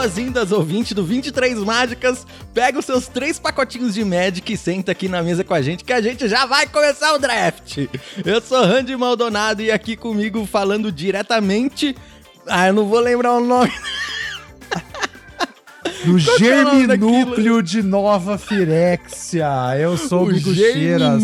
boas-vindas, 0.00 0.50
ouvinte 0.50 0.94
do 0.94 1.04
23 1.04 1.58
Mágicas. 1.58 2.26
Pega 2.54 2.78
os 2.78 2.86
seus 2.86 3.06
três 3.06 3.38
pacotinhos 3.38 3.92
de 3.92 4.02
Magic 4.02 4.50
e 4.50 4.56
senta 4.56 4.92
aqui 4.92 5.08
na 5.08 5.22
mesa 5.22 5.44
com 5.44 5.52
a 5.52 5.60
gente, 5.60 5.84
que 5.84 5.92
a 5.92 6.00
gente 6.00 6.26
já 6.26 6.46
vai 6.46 6.66
começar 6.66 7.12
o 7.12 7.18
draft. 7.18 7.86
Eu 8.24 8.40
sou 8.40 8.64
Randy 8.64 8.96
Maldonado 8.96 9.60
e 9.60 9.70
aqui 9.70 9.96
comigo 9.96 10.46
falando 10.46 10.90
diretamente. 10.90 11.94
Ah, 12.46 12.68
eu 12.68 12.72
não 12.72 12.86
vou 12.86 12.98
lembrar 12.98 13.34
o 13.34 13.44
nome. 13.44 13.70
Do 16.06 16.18
germinúcleo 16.18 17.62
de 17.62 17.82
Nova 17.82 18.38
Firexia. 18.38 19.76
Eu 19.78 19.98
sou 19.98 20.22
o 20.22 20.32
Bigo 20.32 20.54
Cheiras. 20.54 21.22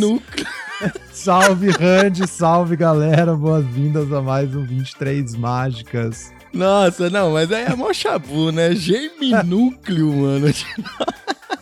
salve, 1.10 1.70
Randy, 1.70 2.28
salve, 2.28 2.76
galera. 2.76 3.34
Boas-vindas 3.34 4.12
a 4.12 4.20
mais 4.20 4.54
um 4.54 4.62
23 4.62 5.34
Mágicas. 5.34 6.35
Nossa, 6.52 7.10
não, 7.10 7.32
mas 7.32 7.50
aí 7.52 7.64
é 7.64 7.74
mó 7.74 7.92
chabu, 7.92 8.50
né? 8.50 8.74
Germinúcleo, 8.74 10.12
mano. 10.12 10.46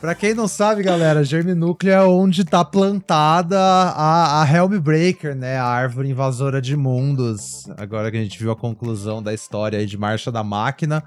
Pra 0.01 0.15
quem 0.15 0.35
não 0.35 0.47
sabe, 0.47 0.83
galera, 0.83 1.25
germinúcleo 1.25 1.91
é 1.91 2.05
onde 2.05 2.45
tá 2.45 2.63
plantada 2.63 3.59
a, 3.59 4.43
a 4.43 4.47
Helmbreaker, 4.47 5.35
né? 5.35 5.57
A 5.57 5.65
árvore 5.65 6.11
invasora 6.11 6.61
de 6.61 6.77
mundos. 6.77 7.67
Agora 7.79 8.11
que 8.11 8.19
a 8.19 8.23
gente 8.23 8.39
viu 8.39 8.51
a 8.51 8.57
conclusão 8.57 9.23
da 9.23 9.33
história 9.33 9.79
aí 9.79 9.87
de 9.87 9.97
Marcha 9.97 10.31
da 10.31 10.45
Máquina. 10.45 11.03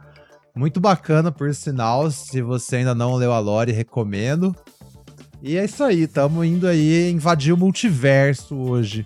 Muito 0.55 0.79
bacana, 0.79 1.31
por 1.31 1.53
sinal. 1.53 2.09
Se 2.09 2.41
você 2.41 2.77
ainda 2.77 2.95
não 2.95 3.13
leu 3.13 3.31
a 3.31 3.37
lore, 3.37 3.71
recomendo. 3.71 4.55
E 5.43 5.55
é 5.55 5.65
isso 5.65 5.83
aí, 5.83 6.07
tamo 6.07 6.43
indo 6.43 6.67
aí 6.67 7.11
invadir 7.11 7.53
o 7.53 7.57
multiverso 7.57 8.55
hoje. 8.55 9.05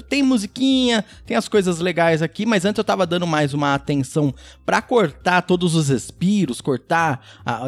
tem 0.09 0.21
musiquinha, 0.21 1.05
tem 1.25 1.37
as 1.37 1.47
coisas 1.47 1.79
legais 1.79 2.21
aqui, 2.21 2.45
mas 2.45 2.65
antes 2.65 2.77
eu 2.77 2.83
tava 2.83 3.05
dando 3.05 3.25
mais 3.25 3.44
uma 3.53 3.73
atenção 3.73 4.33
para 4.65 4.81
cortar 4.81 5.41
todos 5.41 5.75
os 5.75 5.89
respiros, 5.89 6.61
cortar 6.61 7.21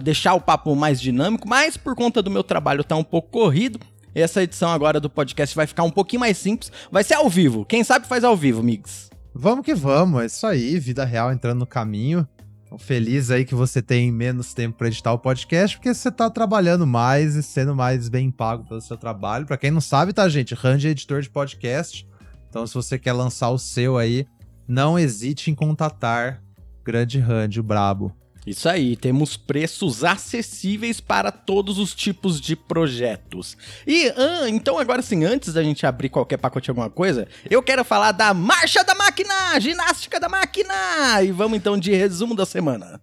deixar 0.04 0.34
o 0.34 0.42
papo 0.42 0.76
mais 0.76 1.00
dinâmico, 1.00 1.48
mas 1.48 1.78
por 1.78 1.96
conta 1.96 2.22
do 2.22 2.32
meu 2.32 2.44
trabalho 2.44 2.84
tá 2.84 2.96
um 2.96 3.04
pouco 3.04 3.30
corrido, 3.30 3.80
essa 4.14 4.42
edição 4.42 4.70
agora 4.70 5.00
do 5.00 5.10
podcast 5.10 5.56
vai 5.56 5.68
ficar 5.68 5.84
um 5.84 5.92
pouquinho 5.92 6.22
mais 6.22 6.38
simples, 6.38 6.72
vai 6.92 7.04
ser 7.04 7.16
ao 7.16 7.30
vivo. 7.30 7.66
Quem 7.66 7.84
sabe 7.84 8.08
faz 8.08 8.24
ao 8.24 8.36
vivo, 8.36 8.64
Migs. 8.64 9.10
Vamos 9.34 9.64
que 9.64 9.76
vamos, 9.76 10.22
é 10.22 10.26
isso 10.26 10.48
aí, 10.48 10.80
vida 10.80 11.06
real 11.06 11.32
entrando 11.32 11.60
no 11.60 11.68
caminho. 11.68 12.28
Tô 12.70 12.78
feliz 12.78 13.32
aí 13.32 13.46
que 13.46 13.56
você 13.56 13.82
tem 13.82 14.12
menos 14.12 14.54
tempo 14.54 14.78
para 14.78 14.88
editar 14.88 15.14
o 15.14 15.20
podcast, 15.20 15.78
porque 15.78 15.94
você 15.94 16.12
tá 16.12 16.30
trabalhando 16.30 16.86
mais 16.86 17.36
e 17.36 17.44
sendo 17.44 17.74
mais 17.74 18.10
bem 18.10 18.30
pago 18.30 18.66
pelo 18.66 18.82
seu 18.82 18.98
trabalho. 18.98 19.46
Para 19.46 19.58
quem 19.58 19.72
não 19.72 19.80
sabe, 19.80 20.12
tá, 20.12 20.28
gente? 20.28 20.54
Randy 20.54 20.88
é 20.88 20.92
editor 20.92 21.22
de 21.22 21.30
podcast. 21.30 22.06
Então, 22.50 22.68
se 22.68 22.74
você 22.74 23.00
quer 23.00 23.14
lançar 23.14 23.52
o 23.52 23.58
seu 23.58 23.98
aí, 23.98 24.28
não 24.68 25.00
hesite 25.00 25.50
em 25.50 25.56
contatar 25.56 26.42
Grande 26.84 27.20
Randy, 27.20 27.60
o 27.60 27.64
brabo. 27.64 28.16
Isso 28.46 28.70
aí, 28.70 28.96
temos 28.96 29.36
preços 29.36 30.06
acessíveis 30.06 31.02
para 31.02 31.34
todos 31.34 31.78
os 31.78 31.94
tipos 31.94 32.40
de 32.40 32.56
projetos. 32.56 33.58
E 33.86 34.08
ah, 34.16 34.48
então 34.48 34.80
agora 34.80 35.02
sim, 35.02 35.26
antes 35.26 35.54
da 35.54 35.62
gente 35.62 35.86
abrir 35.86 36.08
qualquer 36.08 36.38
pacote 36.38 36.64
de 36.64 36.72
alguma 36.72 36.90
coisa, 36.90 37.28
eu 37.50 37.62
quero 37.62 37.84
falar 37.84 38.14
da 38.14 38.34
marcha 38.34 38.86
da 38.86 38.96
máquina, 38.96 39.60
ginástica 39.60 40.18
da 40.18 40.30
máquina. 40.30 40.74
E 41.22 41.30
vamos 41.30 41.58
então 41.58 41.78
de 41.78 41.94
resumo 41.94 42.34
da 42.34 42.46
semana. 42.46 43.02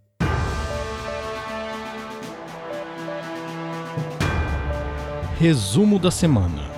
Resumo 5.39 5.99
da 5.99 6.11
semana. 6.11 6.74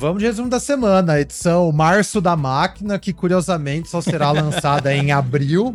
Vamos 0.00 0.20
de 0.20 0.26
resumo 0.26 0.48
da 0.48 0.58
semana, 0.58 1.20
edição 1.20 1.70
Março 1.70 2.22
da 2.22 2.34
Máquina, 2.34 2.98
que 2.98 3.12
curiosamente 3.12 3.90
só 3.90 4.00
será 4.00 4.30
lançada 4.32 4.94
em 4.94 5.12
abril. 5.12 5.74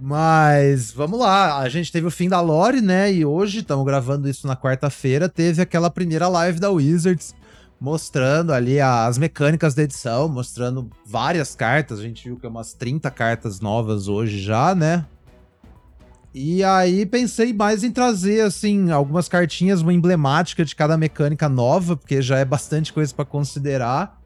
Mas 0.00 0.90
vamos 0.90 1.20
lá, 1.20 1.60
a 1.60 1.68
gente 1.68 1.92
teve 1.92 2.04
o 2.04 2.10
fim 2.10 2.28
da 2.28 2.40
lore, 2.40 2.80
né? 2.80 3.12
E 3.12 3.24
hoje, 3.24 3.60
estamos 3.60 3.86
gravando 3.86 4.28
isso 4.28 4.48
na 4.48 4.56
quarta-feira, 4.56 5.28
teve 5.28 5.62
aquela 5.62 5.88
primeira 5.88 6.26
live 6.26 6.58
da 6.58 6.68
Wizards 6.68 7.32
mostrando 7.80 8.52
ali 8.52 8.80
as 8.80 9.18
mecânicas 9.18 9.72
da 9.72 9.84
edição, 9.84 10.28
mostrando 10.28 10.90
várias 11.06 11.54
cartas. 11.54 12.00
A 12.00 12.02
gente 12.02 12.24
viu 12.24 12.36
que 12.36 12.46
é 12.46 12.48
umas 12.48 12.72
30 12.72 13.08
cartas 13.12 13.60
novas 13.60 14.08
hoje 14.08 14.40
já, 14.40 14.74
né? 14.74 15.06
E 16.34 16.64
aí 16.64 17.06
pensei 17.06 17.52
mais 17.52 17.84
em 17.84 17.92
trazer, 17.92 18.40
assim, 18.40 18.90
algumas 18.90 19.28
cartinhas, 19.28 19.82
uma 19.82 19.94
emblemática 19.94 20.64
de 20.64 20.74
cada 20.74 20.98
mecânica 20.98 21.48
nova, 21.48 21.96
porque 21.96 22.20
já 22.20 22.38
é 22.38 22.44
bastante 22.44 22.92
coisa 22.92 23.14
para 23.14 23.24
considerar. 23.24 24.20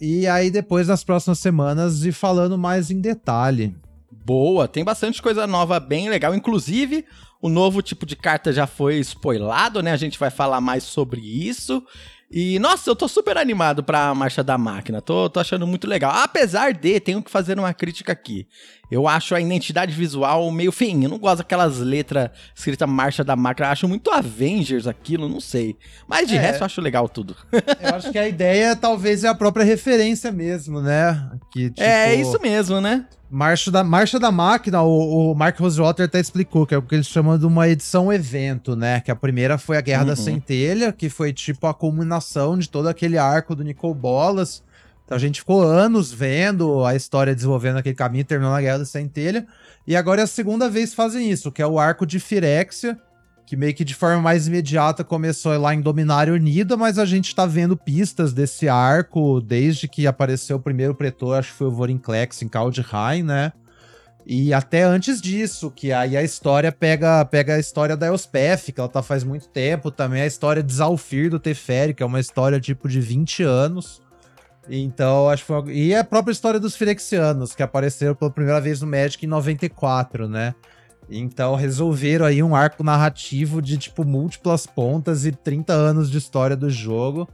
E 0.00 0.26
aí 0.26 0.50
depois, 0.50 0.88
nas 0.88 1.04
próximas 1.04 1.38
semanas, 1.38 2.04
ir 2.04 2.12
falando 2.12 2.56
mais 2.56 2.90
em 2.90 3.00
detalhe. 3.00 3.76
Boa, 4.10 4.66
tem 4.66 4.82
bastante 4.82 5.20
coisa 5.20 5.46
nova 5.46 5.78
bem 5.78 6.08
legal. 6.08 6.34
Inclusive, 6.34 7.04
o 7.40 7.50
novo 7.50 7.82
tipo 7.82 8.06
de 8.06 8.16
carta 8.16 8.50
já 8.50 8.66
foi 8.66 8.96
spoilado, 9.00 9.82
né? 9.82 9.92
A 9.92 9.96
gente 9.96 10.18
vai 10.18 10.30
falar 10.30 10.62
mais 10.62 10.84
sobre 10.84 11.20
isso. 11.20 11.82
E, 12.30 12.58
nossa, 12.58 12.90
eu 12.90 12.96
tô 12.96 13.06
super 13.06 13.38
animado 13.38 13.84
pra 13.84 14.12
Marcha 14.14 14.42
da 14.42 14.58
Máquina. 14.58 15.00
Tô, 15.00 15.30
tô 15.30 15.38
achando 15.38 15.66
muito 15.66 15.86
legal. 15.86 16.10
Apesar 16.12 16.72
de, 16.72 16.98
tenho 16.98 17.22
que 17.22 17.30
fazer 17.30 17.58
uma 17.58 17.72
crítica 17.72 18.12
aqui. 18.12 18.48
Eu 18.90 19.08
acho 19.08 19.34
a 19.34 19.40
identidade 19.40 19.92
visual 19.92 20.50
meio 20.50 20.70
feinha. 20.70 21.06
Eu 21.06 21.10
não 21.10 21.18
gosto 21.18 21.38
daquelas 21.38 21.78
letras 21.78 22.30
escritas 22.54 22.88
Marcha 22.88 23.24
da 23.24 23.34
Máquina. 23.34 23.68
Eu 23.68 23.72
acho 23.72 23.88
muito 23.88 24.10
Avengers 24.10 24.86
aquilo, 24.86 25.28
não 25.28 25.40
sei. 25.40 25.76
Mas 26.06 26.28
de 26.28 26.36
é, 26.36 26.40
resto 26.40 26.60
eu 26.60 26.66
acho 26.66 26.80
legal 26.80 27.08
tudo. 27.08 27.36
eu 27.52 27.94
acho 27.94 28.12
que 28.12 28.18
a 28.18 28.28
ideia 28.28 28.76
talvez 28.76 29.24
é 29.24 29.28
a 29.28 29.34
própria 29.34 29.64
referência 29.64 30.30
mesmo, 30.30 30.80
né? 30.80 31.30
Que, 31.50 31.70
tipo... 31.70 31.82
É 31.82 32.14
isso 32.14 32.40
mesmo, 32.40 32.80
né? 32.80 33.06
Marcha 33.28 33.70
da, 33.72 33.82
Marcha 33.82 34.20
da 34.20 34.30
Máquina, 34.30 34.82
o, 34.82 35.32
o 35.32 35.34
Mark 35.34 35.58
Rosewater 35.58 36.04
até 36.04 36.20
explicou, 36.20 36.64
que 36.64 36.74
é 36.74 36.78
o 36.78 36.82
que 36.82 36.94
eles 36.94 37.08
chamam 37.08 37.36
de 37.36 37.44
uma 37.44 37.68
edição 37.68 38.12
evento, 38.12 38.76
né? 38.76 39.00
Que 39.00 39.10
a 39.10 39.16
primeira 39.16 39.58
foi 39.58 39.76
a 39.76 39.80
Guerra 39.80 40.02
uhum. 40.02 40.08
da 40.08 40.16
Centelha, 40.16 40.92
que 40.92 41.08
foi 41.08 41.32
tipo 41.32 41.66
a 41.66 41.74
culminação 41.74 42.56
de 42.56 42.68
todo 42.68 42.88
aquele 42.88 43.18
arco 43.18 43.56
do 43.56 43.64
Nicol 43.64 43.94
Bolas. 43.94 44.62
Então 45.06 45.16
a 45.16 45.20
gente 45.20 45.38
ficou 45.38 45.62
anos 45.62 46.12
vendo 46.12 46.84
a 46.84 46.96
história 46.96 47.32
desenvolvendo 47.32 47.76
aquele 47.76 47.94
caminho, 47.94 48.24
terminou 48.24 48.52
na 48.52 48.60
Guerra 48.60 48.78
da 48.78 48.84
Centelha. 48.84 49.46
E 49.86 49.94
agora 49.94 50.20
é 50.20 50.24
a 50.24 50.26
segunda 50.26 50.68
vez 50.68 50.90
que 50.90 50.96
fazem 50.96 51.30
isso, 51.30 51.52
que 51.52 51.62
é 51.62 51.66
o 51.66 51.78
arco 51.78 52.04
de 52.04 52.18
Firexia, 52.18 52.98
que 53.46 53.56
meio 53.56 53.72
que 53.72 53.84
de 53.84 53.94
forma 53.94 54.20
mais 54.20 54.48
imediata 54.48 55.04
começou 55.04 55.56
lá 55.56 55.72
em 55.72 55.80
Dominária 55.80 56.32
Unida, 56.32 56.76
mas 56.76 56.98
a 56.98 57.04
gente 57.04 57.32
tá 57.32 57.46
vendo 57.46 57.76
pistas 57.76 58.32
desse 58.32 58.68
arco 58.68 59.40
desde 59.40 59.86
que 59.86 60.08
apareceu 60.08 60.56
o 60.56 60.60
primeiro 60.60 60.92
pretor, 60.92 61.38
acho 61.38 61.52
que 61.52 61.58
foi 61.58 61.68
o 61.68 61.72
Vorinclex 61.72 62.42
em 62.42 62.48
Kaldheim, 62.48 63.22
né? 63.22 63.52
E 64.28 64.52
até 64.52 64.82
antes 64.82 65.20
disso, 65.20 65.70
que 65.70 65.92
aí 65.92 66.16
a 66.16 66.22
história 66.24 66.72
pega, 66.72 67.24
pega 67.26 67.54
a 67.54 67.60
história 67.60 67.96
da 67.96 68.08
Elspeth, 68.08 68.72
que 68.72 68.80
ela 68.80 68.88
tá 68.88 69.00
faz 69.00 69.22
muito 69.22 69.46
tempo, 69.46 69.88
também 69.88 70.22
a 70.22 70.26
história 70.26 70.64
de 70.64 70.74
Zalfir 70.74 71.30
do 71.30 71.38
Teferi, 71.38 71.94
que 71.94 72.02
é 72.02 72.06
uma 72.06 72.18
história 72.18 72.58
tipo 72.58 72.88
de 72.88 73.00
20 73.00 73.44
anos. 73.44 74.02
Então, 74.68 75.28
acho 75.28 75.42
que 75.42 75.46
foi... 75.46 75.72
E 75.72 75.94
a 75.94 76.02
própria 76.02 76.32
história 76.32 76.58
dos 76.58 76.76
Firexianos, 76.76 77.54
que 77.54 77.62
apareceram 77.62 78.14
pela 78.14 78.30
primeira 78.30 78.60
vez 78.60 78.80
no 78.80 78.86
Magic 78.86 79.24
em 79.24 79.28
94, 79.28 80.28
né? 80.28 80.54
Então 81.08 81.54
resolveram 81.54 82.26
aí 82.26 82.42
um 82.42 82.54
arco 82.54 82.82
narrativo 82.82 83.62
de 83.62 83.78
tipo 83.78 84.04
múltiplas 84.04 84.66
pontas 84.66 85.24
e 85.24 85.32
30 85.32 85.72
anos 85.72 86.10
de 86.10 86.18
história 86.18 86.56
do 86.56 86.68
jogo. 86.68 87.28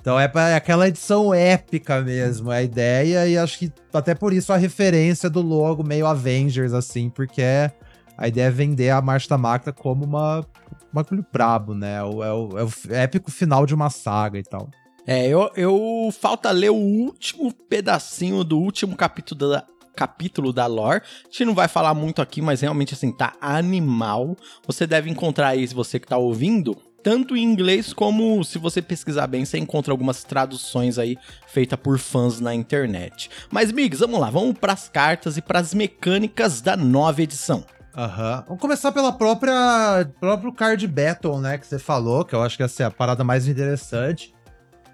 Então 0.00 0.20
é, 0.20 0.30
é 0.34 0.54
aquela 0.54 0.86
edição 0.86 1.32
épica 1.32 2.02
mesmo, 2.02 2.52
é 2.52 2.58
a 2.58 2.62
ideia, 2.62 3.26
e 3.26 3.38
acho 3.38 3.58
que 3.58 3.72
até 3.92 4.14
por 4.14 4.34
isso 4.34 4.52
a 4.52 4.56
referência 4.56 5.30
do 5.30 5.40
logo 5.40 5.82
meio 5.82 6.06
Avengers, 6.06 6.74
assim, 6.74 7.08
porque 7.08 7.40
é, 7.40 7.72
a 8.18 8.28
ideia 8.28 8.48
é 8.48 8.50
vender 8.50 8.90
a 8.90 9.00
Marcha 9.00 9.30
da 9.30 9.38
Máquina 9.38 9.72
como 9.72 10.04
uma 10.04 10.44
bagulho 10.92 11.24
brabo, 11.32 11.74
né? 11.74 11.96
É 11.96 12.02
o, 12.02 12.22
é, 12.22 12.32
o, 12.32 12.58
é 12.58 12.64
o 12.64 12.70
épico 12.94 13.30
final 13.30 13.64
de 13.64 13.74
uma 13.74 13.88
saga 13.88 14.38
e 14.38 14.42
tal. 14.42 14.68
É, 15.06 15.26
eu, 15.28 15.50
eu 15.56 16.08
falta 16.18 16.50
ler 16.50 16.70
o 16.70 16.76
último 16.76 17.52
pedacinho 17.52 18.42
do 18.42 18.58
último 18.58 18.96
capítulo 18.96 19.50
da, 19.50 19.64
capítulo 19.94 20.52
da 20.52 20.66
lore. 20.66 21.02
A 21.24 21.26
gente 21.26 21.44
não 21.44 21.54
vai 21.54 21.68
falar 21.68 21.94
muito 21.94 22.20
aqui, 22.22 22.40
mas 22.40 22.60
realmente 22.60 22.94
assim, 22.94 23.12
tá 23.12 23.34
animal. 23.40 24.36
Você 24.66 24.86
deve 24.86 25.10
encontrar 25.10 25.48
aí, 25.48 25.66
você 25.66 25.98
que 25.98 26.06
tá 26.06 26.16
ouvindo, 26.16 26.76
tanto 27.02 27.36
em 27.36 27.42
inglês 27.42 27.92
como 27.92 28.42
se 28.44 28.58
você 28.58 28.80
pesquisar 28.80 29.26
bem, 29.26 29.44
você 29.44 29.58
encontra 29.58 29.92
algumas 29.92 30.24
traduções 30.24 30.98
aí 30.98 31.18
feitas 31.46 31.78
por 31.78 31.98
fãs 31.98 32.40
na 32.40 32.54
internet. 32.54 33.30
Mas, 33.50 33.70
Migs, 33.70 34.00
vamos 34.00 34.18
lá, 34.18 34.30
vamos 34.30 34.58
para 34.58 34.72
as 34.72 34.88
cartas 34.88 35.36
e 35.36 35.42
para 35.42 35.60
as 35.60 35.74
mecânicas 35.74 36.60
da 36.60 36.76
nova 36.76 37.22
edição. 37.22 37.64
Aham. 37.96 38.38
Uhum. 38.38 38.44
Vamos 38.48 38.60
começar 38.60 38.90
pela 38.90 39.12
própria 39.12 40.08
próprio 40.18 40.52
card 40.52 40.84
battle, 40.88 41.40
né, 41.40 41.58
que 41.58 41.66
você 41.66 41.78
falou, 41.78 42.24
que 42.24 42.34
eu 42.34 42.42
acho 42.42 42.56
que 42.56 42.62
essa 42.62 42.82
é 42.82 42.86
a 42.86 42.90
parada 42.90 43.22
mais 43.22 43.46
interessante. 43.46 44.33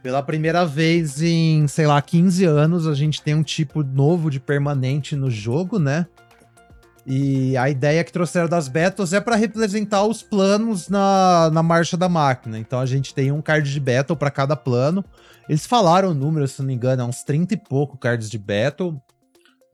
Pela 0.02 0.23
primeira 0.23 0.64
vez 0.64 1.20
em, 1.20 1.67
sei 1.69 1.87
lá, 1.87 2.00
15 2.00 2.44
anos, 2.44 2.87
a 2.87 2.94
gente 2.94 3.20
tem 3.20 3.35
um 3.35 3.43
tipo 3.43 3.82
novo 3.82 4.31
de 4.31 4.41
permanente 4.41 5.14
no 5.14 5.31
jogo, 5.31 5.79
né? 5.79 6.06
E 7.06 7.56
a 7.56 7.69
ideia 7.69 8.05
que 8.05 8.12
trouxeram 8.12 8.49
das 8.49 8.69
Battles 8.69 9.12
é 9.12 9.20
para 9.20 9.37
representar 9.37 10.05
os 10.05 10.23
planos 10.23 10.88
na, 10.88 11.50
na 11.52 11.62
marcha 11.62 11.97
da 11.97 12.08
máquina. 12.08 12.58
Então 12.58 12.79
a 12.81 12.87
gente 12.87 13.14
tem 13.14 13.32
um 13.32 13.43
card 13.43 13.70
de 13.70 13.81
Battle 13.81 14.17
para 14.17 14.31
cada 14.31 14.56
plano. 14.56 15.05
Eles 15.49 15.67
falaram 15.67 16.11
o 16.11 16.14
número, 16.14 16.47
se 16.47 16.61
não 16.61 16.67
me 16.67 16.75
engano, 16.75 17.02
é 17.02 17.05
uns 17.05 17.23
30 17.23 17.55
e 17.55 17.56
pouco 17.56 17.99
cards 17.99 18.31
de 18.31 18.38
Battle. 18.38 19.00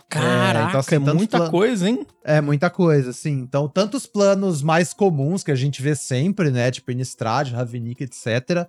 Caraca, 0.09 0.59
é, 0.59 0.69
então, 0.69 0.81
assim, 0.81 0.95
é 0.95 0.99
muita 0.99 1.51
coisa, 1.51 1.89
hein? 1.89 2.07
É 2.25 2.41
muita 2.41 2.71
coisa, 2.71 3.13
sim. 3.13 3.33
Então, 3.41 3.69
tantos 3.69 4.07
planos 4.07 4.63
mais 4.63 4.93
comuns 4.93 5.43
que 5.43 5.51
a 5.51 5.57
gente 5.57 5.83
vê 5.83 5.97
sempre, 5.97 6.51
né? 6.51 6.71
Tipo 6.71 6.93
Innistrad, 6.93 7.51
Ravnica, 7.51 8.05
etc. 8.05 8.69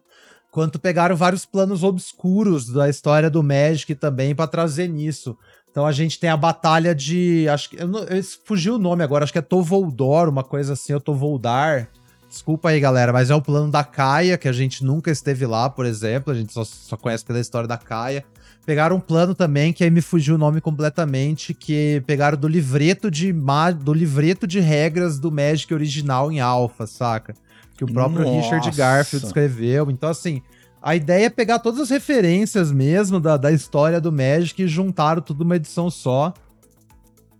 Quanto 0.51 0.79
pegaram 0.79 1.15
vários 1.15 1.45
planos 1.45 1.83
obscuros 1.83 2.69
da 2.69 2.89
história 2.89 3.29
do 3.29 3.43
Magic 3.43 3.93
também 3.95 4.33
para 4.33 4.47
trazer 4.47 4.87
nisso. 4.87 5.37
Então 5.69 5.85
a 5.85 5.91
gente 5.91 6.19
tem 6.19 6.29
a 6.29 6.37
batalha 6.37 6.95
de. 6.95 7.47
Acho 7.49 7.69
que. 7.69 7.81
Eu, 7.81 7.91
eu 7.91 8.23
fugiu 8.45 8.75
o 8.75 8.79
nome 8.79 9.03
agora, 9.03 9.23
acho 9.23 9.33
que 9.33 9.39
é 9.39 9.43
Tovoldor, 9.43 10.27
uma 10.29 10.43
coisa 10.43 10.73
assim, 10.73 10.93
ou 10.93 10.99
Tovoldar. 10.99 11.89
Desculpa 12.27 12.69
aí, 12.69 12.79
galera, 12.79 13.13
mas 13.13 13.29
é 13.29 13.35
o 13.35 13.41
plano 13.41 13.71
da 13.71 13.83
Caia, 13.83 14.37
que 14.37 14.47
a 14.47 14.51
gente 14.51 14.83
nunca 14.83 15.09
esteve 15.09 15.45
lá, 15.45 15.69
por 15.69 15.85
exemplo. 15.85 16.33
A 16.33 16.35
gente 16.35 16.51
só, 16.51 16.63
só 16.65 16.97
conhece 16.97 17.23
pela 17.23 17.39
história 17.39 17.67
da 17.67 17.77
Caia. 17.77 18.25
Pegaram 18.65 18.97
um 18.97 18.99
plano 18.99 19.33
também, 19.33 19.71
que 19.71 19.81
aí 19.81 19.89
me 19.89 20.01
fugiu 20.01 20.35
o 20.35 20.37
nome 20.37 20.59
completamente, 20.59 21.53
que 21.53 22.03
pegaram 22.05 22.37
do 22.37 22.49
livreto 22.49 23.09
de, 23.09 23.33
do 23.81 23.93
livreto 23.93 24.45
de 24.45 24.59
regras 24.59 25.19
do 25.19 25.31
Magic 25.31 25.73
original 25.73 26.29
em 26.29 26.41
Alpha, 26.41 26.85
saca? 26.85 27.33
Que 27.77 27.83
o 27.83 27.87
próprio 27.87 28.25
Nossa. 28.25 28.55
Richard 28.55 28.75
Garfield 28.75 29.25
escreveu. 29.25 29.89
Então, 29.91 30.09
assim, 30.09 30.41
a 30.81 30.95
ideia 30.95 31.27
é 31.27 31.29
pegar 31.29 31.59
todas 31.59 31.79
as 31.79 31.89
referências 31.89 32.71
mesmo 32.71 33.19
da, 33.19 33.37
da 33.37 33.51
história 33.51 34.01
do 34.01 34.11
Magic 34.11 34.61
e 34.61 34.67
juntaram 34.67 35.21
tudo 35.21 35.43
numa 35.43 35.55
edição 35.55 35.89
só. 35.89 36.33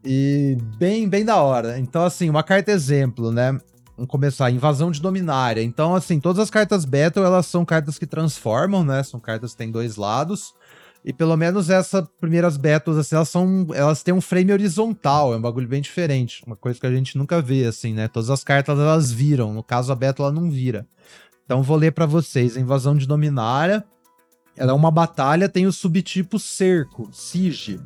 E 0.06 0.58
bem, 0.78 1.10
bem 1.10 1.26
da 1.26 1.38
hora. 1.38 1.80
Então, 1.80 2.04
assim, 2.04 2.30
uma 2.30 2.44
carta 2.44 2.72
exemplo, 2.72 3.32
né? 3.32 3.58
Vamos 3.98 4.12
começar, 4.12 4.52
invasão 4.52 4.92
de 4.92 5.02
dominária. 5.02 5.62
Então, 5.62 5.96
assim, 5.96 6.20
todas 6.20 6.44
as 6.44 6.52
cartas 6.52 6.86
Battle, 6.86 7.26
elas 7.26 7.48
são 7.48 7.66
cartas 7.66 7.98
que 7.98 8.06
transformam, 8.06 8.84
né? 8.84 9.02
São 9.02 9.20
cartas 9.20 9.52
que 9.52 9.58
têm 9.58 9.72
dois 9.72 9.96
lados. 9.96 10.54
E 11.08 11.14
pelo 11.14 11.38
menos 11.38 11.70
essas 11.70 12.06
primeiras 12.20 12.58
battles, 12.58 12.98
assim, 12.98 13.16
elas 13.16 13.30
são. 13.30 13.68
Elas 13.74 14.04
têm 14.04 14.14
um 14.14 14.20
frame 14.20 14.52
horizontal, 14.52 15.34
é 15.34 15.38
um 15.38 15.42
bagulho 15.42 15.66
bem 15.66 15.82
diferente. 15.82 16.44
Uma 16.46 16.58
coisa 16.58 16.78
que 16.78 16.86
a 16.86 16.92
gente 16.92 17.18
nunca 17.18 17.42
vê, 17.42 17.64
assim, 17.64 17.94
né? 17.94 18.10
Todas 18.10 18.30
as 18.30 18.44
cartas 18.44 18.78
elas 18.78 19.10
viram. 19.10 19.54
No 19.54 19.64
caso, 19.64 19.90
a 19.90 19.96
battle 19.96 20.28
ela 20.28 20.36
não 20.36 20.52
vira. 20.52 20.86
Então 21.46 21.64
vou 21.64 21.78
ler 21.78 21.94
para 21.94 22.06
vocês. 22.06 22.58
A 22.58 22.60
invasão 22.60 22.94
de 22.94 23.08
Dominária. 23.08 23.86
Ela 24.58 24.74
é 24.74 24.76
uma 24.76 24.92
batalha, 24.92 25.48
tem 25.48 25.66
o 25.66 25.72
subtipo 25.72 26.38
cerco, 26.38 27.08
siege. 27.14 27.80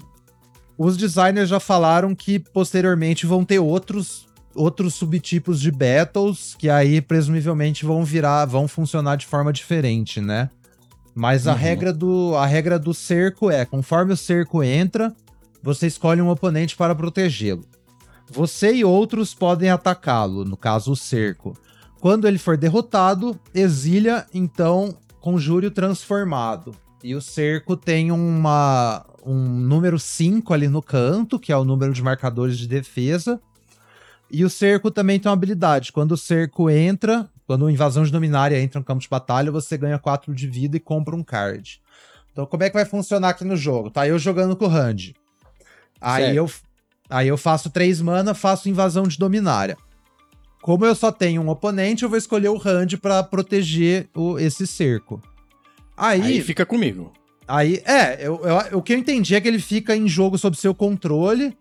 Os 0.76 0.98
designers 0.98 1.48
já 1.48 1.60
falaram 1.60 2.16
que 2.16 2.40
posteriormente 2.40 3.28
vão 3.28 3.46
ter 3.46 3.60
outros 3.60 4.28
outros 4.56 4.96
subtipos 4.96 5.62
de 5.62 5.70
battles 5.72 6.56
que 6.58 6.70
aí 6.70 7.00
presumivelmente 7.00 7.86
vão 7.86 8.04
virar, 8.04 8.46
vão 8.46 8.68
funcionar 8.68 9.16
de 9.16 9.28
forma 9.28 9.54
diferente, 9.54 10.20
né? 10.20 10.50
Mas 11.14 11.48
a 11.48 11.52
uhum. 11.52 11.58
regra 11.58 11.94
do 11.94 12.36
a 12.36 12.46
regra 12.46 12.80
do 12.80 12.94
cerco 12.94 13.52
é, 13.52 13.66
conforme 13.66 14.14
o 14.14 14.18
cerco 14.18 14.64
entra, 14.64 15.14
você 15.62 15.88
escolhe 15.88 16.22
um 16.22 16.30
oponente 16.30 16.76
para 16.76 16.96
protegê-lo. 16.96 17.66
Você 18.30 18.74
e 18.76 18.86
outros 18.86 19.34
podem 19.34 19.70
atacá-lo, 19.70 20.46
no 20.46 20.56
caso 20.56 20.94
o 20.94 20.96
cerco. 20.96 21.56
Quando 22.00 22.28
ele 22.28 22.38
for 22.38 22.58
derrotado, 22.58 23.40
exilha, 23.54 24.26
então 24.34 24.98
conjure 25.20 25.68
o 25.68 25.72
transformado. 25.72 26.74
E 27.04 27.14
o 27.14 27.22
cerco 27.22 27.76
tem 27.76 28.12
uma, 28.12 29.06
um 29.26 29.36
número 29.36 30.00
5 30.00 30.54
ali 30.54 30.68
no 30.68 30.82
canto, 30.82 31.40
que 31.40 31.52
é 31.52 31.58
o 31.58 31.66
número 31.66 31.94
de 31.94 32.02
marcadores 32.02 32.58
de 32.58 32.68
defesa. 32.68 33.40
E 34.32 34.46
o 34.46 34.50
cerco 34.50 34.90
também 34.90 35.20
tem 35.20 35.30
uma 35.30 35.34
habilidade. 35.34 35.92
Quando 35.92 36.14
o 36.14 36.18
cerco 36.18 36.70
entra, 36.70 37.30
quando 37.52 37.70
invasão 37.70 38.06
de 38.06 38.12
dominária 38.14 38.58
entra 38.62 38.80
no 38.80 38.86
campo 38.86 39.02
de 39.02 39.10
batalha, 39.10 39.52
você 39.52 39.78
ganha 39.78 40.00
4 40.00 40.34
de 40.34 40.48
vida 40.48 40.78
e 40.78 40.80
compra 40.80 41.14
um 41.14 41.22
card. 41.22 41.82
Então, 42.32 42.46
como 42.46 42.64
é 42.64 42.70
que 42.70 42.74
vai 42.74 42.86
funcionar 42.86 43.28
aqui 43.28 43.44
no 43.44 43.58
jogo? 43.58 43.92
Tá 43.92 44.08
eu 44.08 44.18
jogando 44.18 44.56
com 44.56 44.68
o 44.68 44.70
Hand. 44.70 45.12
Aí 46.00 46.34
eu, 46.34 46.50
aí 47.10 47.28
eu 47.28 47.36
faço 47.38 47.70
3 47.70 48.00
mana, 48.00 48.34
faço 48.34 48.70
invasão 48.70 49.04
de 49.04 49.18
dominária. 49.18 49.76
Como 50.62 50.86
eu 50.86 50.96
só 50.96 51.12
tenho 51.12 51.42
um 51.42 51.50
oponente, 51.50 52.04
eu 52.04 52.10
vou 52.10 52.18
escolher 52.18 52.48
o 52.48 52.56
Hand 52.56 52.96
para 53.02 53.22
proteger 53.22 54.08
o, 54.16 54.40
esse 54.40 54.66
cerco. 54.66 55.22
Aí, 55.98 56.22
aí 56.22 56.42
fica 56.42 56.66
comigo. 56.66 57.12
Aí, 57.46 57.84
é, 57.84 58.26
eu, 58.26 58.40
eu, 58.46 58.78
o 58.78 58.82
que 58.82 58.94
eu 58.94 58.98
entendi 58.98 59.36
é 59.36 59.42
que 59.42 59.48
ele 59.50 59.60
fica 59.60 59.94
em 59.94 60.08
jogo 60.08 60.38
sob 60.38 60.56
seu 60.56 60.74
controle, 60.74 61.54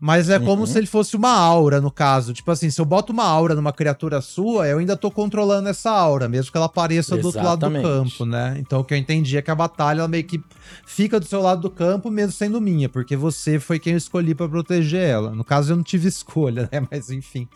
mas 0.00 0.30
é 0.30 0.38
como 0.38 0.60
uhum. 0.60 0.66
se 0.66 0.78
ele 0.78 0.86
fosse 0.86 1.16
uma 1.16 1.32
aura, 1.32 1.80
no 1.80 1.90
caso. 1.90 2.32
Tipo 2.32 2.52
assim, 2.52 2.70
se 2.70 2.80
eu 2.80 2.84
boto 2.84 3.12
uma 3.12 3.24
aura 3.24 3.54
numa 3.54 3.72
criatura 3.72 4.20
sua, 4.20 4.68
eu 4.68 4.78
ainda 4.78 4.96
tô 4.96 5.10
controlando 5.10 5.68
essa 5.68 5.90
aura, 5.90 6.28
mesmo 6.28 6.52
que 6.52 6.56
ela 6.56 6.66
apareça 6.66 7.16
Exatamente. 7.16 7.22
do 7.22 7.26
outro 7.26 7.42
lado 7.42 7.68
do 7.68 7.82
campo, 7.82 8.24
né? 8.24 8.56
Então 8.60 8.80
o 8.80 8.84
que 8.84 8.94
eu 8.94 8.98
entendi 8.98 9.36
é 9.36 9.42
que 9.42 9.50
a 9.50 9.56
batalha 9.56 10.00
ela 10.00 10.08
meio 10.08 10.22
que 10.22 10.40
fica 10.86 11.18
do 11.18 11.26
seu 11.26 11.42
lado 11.42 11.62
do 11.62 11.70
campo, 11.70 12.10
mesmo 12.10 12.32
sendo 12.32 12.60
minha, 12.60 12.88
porque 12.88 13.16
você 13.16 13.58
foi 13.58 13.80
quem 13.80 13.94
eu 13.94 13.98
escolhi 13.98 14.36
para 14.36 14.48
proteger 14.48 15.02
ela. 15.02 15.30
No 15.30 15.42
caso, 15.42 15.72
eu 15.72 15.76
não 15.76 15.82
tive 15.82 16.06
escolha, 16.08 16.68
né? 16.70 16.86
Mas 16.88 17.10
enfim. 17.10 17.48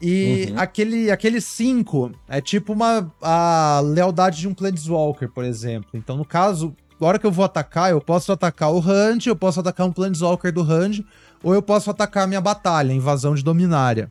E 0.00 0.48
uhum. 0.50 0.58
aquele 0.58 1.10
aquele 1.10 1.40
5 1.40 2.12
é 2.28 2.40
tipo 2.40 2.72
uma 2.72 3.12
a 3.20 3.80
lealdade 3.82 4.38
de 4.38 4.46
um 4.46 4.54
Planeswalker, 4.54 5.28
por 5.28 5.44
exemplo. 5.44 5.90
Então, 5.94 6.16
no 6.16 6.24
caso, 6.24 6.74
na 7.00 7.08
hora 7.08 7.18
que 7.18 7.26
eu 7.26 7.32
vou 7.32 7.44
atacar, 7.44 7.90
eu 7.90 8.00
posso 8.00 8.30
atacar 8.30 8.72
o 8.72 8.78
Hand, 8.78 9.26
eu 9.26 9.36
posso 9.36 9.60
atacar 9.60 9.86
um 9.86 9.92
Planeswalker 9.92 10.52
do 10.52 10.62
Hand, 10.62 11.04
ou 11.44 11.54
eu 11.54 11.62
posso 11.62 11.90
atacar 11.90 12.24
a 12.24 12.26
minha 12.26 12.40
batalha, 12.40 12.92
invasão 12.92 13.34
de 13.34 13.44
Dominária. 13.44 14.10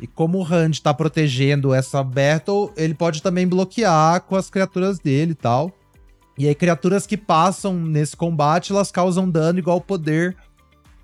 E 0.00 0.06
como 0.06 0.38
o 0.38 0.44
Hand 0.44 0.80
tá 0.82 0.94
protegendo 0.94 1.74
essa 1.74 2.02
battle, 2.02 2.72
ele 2.76 2.94
pode 2.94 3.20
também 3.20 3.46
bloquear 3.46 4.22
com 4.22 4.36
as 4.36 4.48
criaturas 4.48 4.98
dele 4.98 5.32
e 5.32 5.34
tal. 5.34 5.70
E 6.38 6.48
aí, 6.48 6.54
criaturas 6.54 7.06
que 7.06 7.18
passam 7.18 7.74
nesse 7.74 8.16
combate, 8.16 8.72
elas 8.72 8.90
causam 8.90 9.28
dano 9.28 9.58
igual 9.58 9.78
poder 9.78 10.34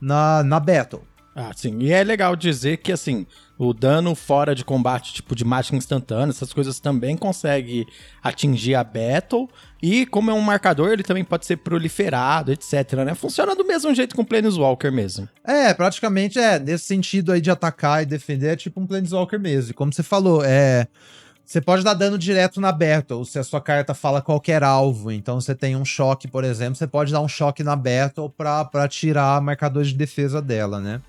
na, 0.01 0.43
na 0.43 0.59
battle. 0.59 1.03
Ah, 1.35 1.51
sim. 1.55 1.77
E 1.81 1.93
é 1.93 2.03
legal 2.03 2.35
dizer 2.35 2.79
que, 2.79 2.91
assim, 2.91 3.27
o 3.59 3.73
dano 3.73 4.15
fora 4.15 4.55
de 4.55 4.65
combate, 4.65 5.15
tipo 5.15 5.35
de 5.35 5.45
mágica 5.45 5.77
instantânea, 5.77 6.31
essas 6.31 6.53
coisas 6.53 6.79
também 6.79 7.17
consegue 7.17 7.87
atingir 8.23 8.75
a 8.75 8.85
Battle. 8.85 9.49
E 9.83 10.05
como 10.07 10.31
é 10.31 10.35
um 10.35 10.41
marcador, 10.41 10.91
ele 10.91 11.03
também 11.03 11.25
pode 11.25 11.47
ser 11.47 11.57
proliferado, 11.57 12.53
etc, 12.53 12.93
né? 13.05 13.15
Funciona 13.15 13.55
do 13.55 13.65
mesmo 13.65 13.95
jeito 13.95 14.15
com 14.15 14.23
o 14.23 14.27
Planeswalker 14.27 14.93
mesmo. 14.93 15.29
É, 15.45 15.73
praticamente 15.73 16.39
é. 16.39 16.59
Nesse 16.59 16.85
sentido 16.85 17.33
aí 17.33 17.41
de 17.41 17.51
atacar 17.51 18.03
e 18.03 18.07
defender, 18.07 18.53
é 18.53 18.57
tipo 18.57 18.81
um 18.81 18.87
Planeswalker 18.87 19.41
mesmo. 19.41 19.71
E 19.71 19.75
como 19.75 19.93
você 19.93 20.03
falou, 20.03 20.45
é... 20.45 20.87
Você 21.45 21.61
pode 21.61 21.85
dar 21.85 21.95
dano 21.95 22.19
direto 22.19 22.61
na 22.61 22.73
Battle, 22.73 23.25
se 23.25 23.39
a 23.39 23.45
sua 23.45 23.61
carta 23.61 23.95
fala 23.95 24.21
qualquer 24.21 24.65
alvo. 24.65 25.13
Então 25.13 25.41
você 25.41 25.55
tem 25.55 25.77
um 25.77 25.85
choque, 25.85 26.27
por 26.27 26.43
exemplo, 26.43 26.75
você 26.75 26.89
pode 26.89 27.13
dar 27.13 27.21
um 27.21 27.29
choque 27.29 27.63
na 27.63 27.77
Battle 27.77 28.29
pra, 28.29 28.65
pra 28.65 28.89
tirar 28.89 29.41
marcadores 29.41 29.91
de 29.91 29.95
defesa 29.95 30.43
dela, 30.43 30.81
né? 30.81 31.01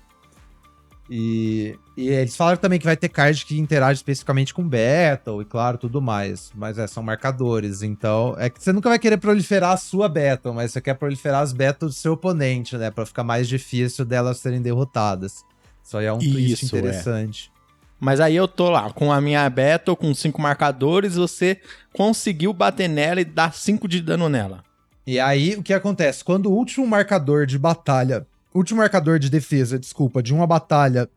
E, 1.10 1.76
e, 1.98 2.08
eles 2.10 2.36
falaram 2.36 2.58
também 2.58 2.78
que 2.78 2.84
vai 2.84 2.96
ter 2.96 3.08
card 3.08 3.44
que 3.44 3.58
interage 3.58 3.98
especificamente 3.98 4.54
com 4.54 4.62
Battle 4.62 5.42
e, 5.42 5.44
claro, 5.44 5.76
tudo 5.76 6.00
mais. 6.00 6.52
Mas 6.54 6.78
é, 6.78 6.86
são 6.86 7.02
marcadores. 7.02 7.82
Então, 7.82 8.36
é 8.38 8.48
que 8.48 8.62
você 8.62 8.72
nunca 8.72 8.88
vai 8.88 9.00
querer 9.00 9.16
proliferar 9.16 9.72
a 9.72 9.76
sua 9.76 10.08
Battle, 10.08 10.54
mas 10.54 10.70
você 10.70 10.80
quer 10.80 10.94
proliferar 10.94 11.42
as 11.42 11.52
Battles 11.52 11.94
do 11.94 11.98
seu 11.98 12.12
oponente, 12.12 12.76
né? 12.76 12.88
Pra 12.92 13.04
ficar 13.04 13.24
mais 13.24 13.48
difícil 13.48 14.04
delas 14.04 14.38
serem 14.38 14.62
derrotadas. 14.62 15.44
Isso 15.82 15.96
aí 15.96 16.06
é 16.06 16.12
um 16.12 16.20
twist 16.20 16.64
é. 16.64 16.66
interessante. 16.68 17.50
É. 17.52 17.58
Mas 17.98 18.20
aí 18.20 18.36
eu 18.36 18.46
tô 18.46 18.70
lá 18.70 18.92
com 18.92 19.12
a 19.12 19.20
minha 19.20 19.50
Battle 19.50 19.96
com 19.96 20.14
cinco 20.14 20.40
marcadores, 20.40 21.16
você 21.16 21.60
conseguiu 21.92 22.52
bater 22.52 22.88
nela 22.88 23.20
e 23.20 23.24
dar 23.24 23.52
cinco 23.52 23.88
de 23.88 24.00
dano 24.00 24.28
nela. 24.28 24.62
E 25.04 25.18
aí 25.18 25.56
o 25.56 25.64
que 25.64 25.74
acontece? 25.74 26.22
Quando 26.22 26.46
o 26.46 26.54
último 26.54 26.86
marcador 26.86 27.44
de 27.44 27.58
batalha, 27.58 28.24
último 28.54 28.78
marcador 28.78 29.18
de 29.18 29.28
defesa, 29.28 29.78
desculpa, 29.78 30.22
de 30.22 30.32
uma 30.32 30.46
batalha 30.46 31.08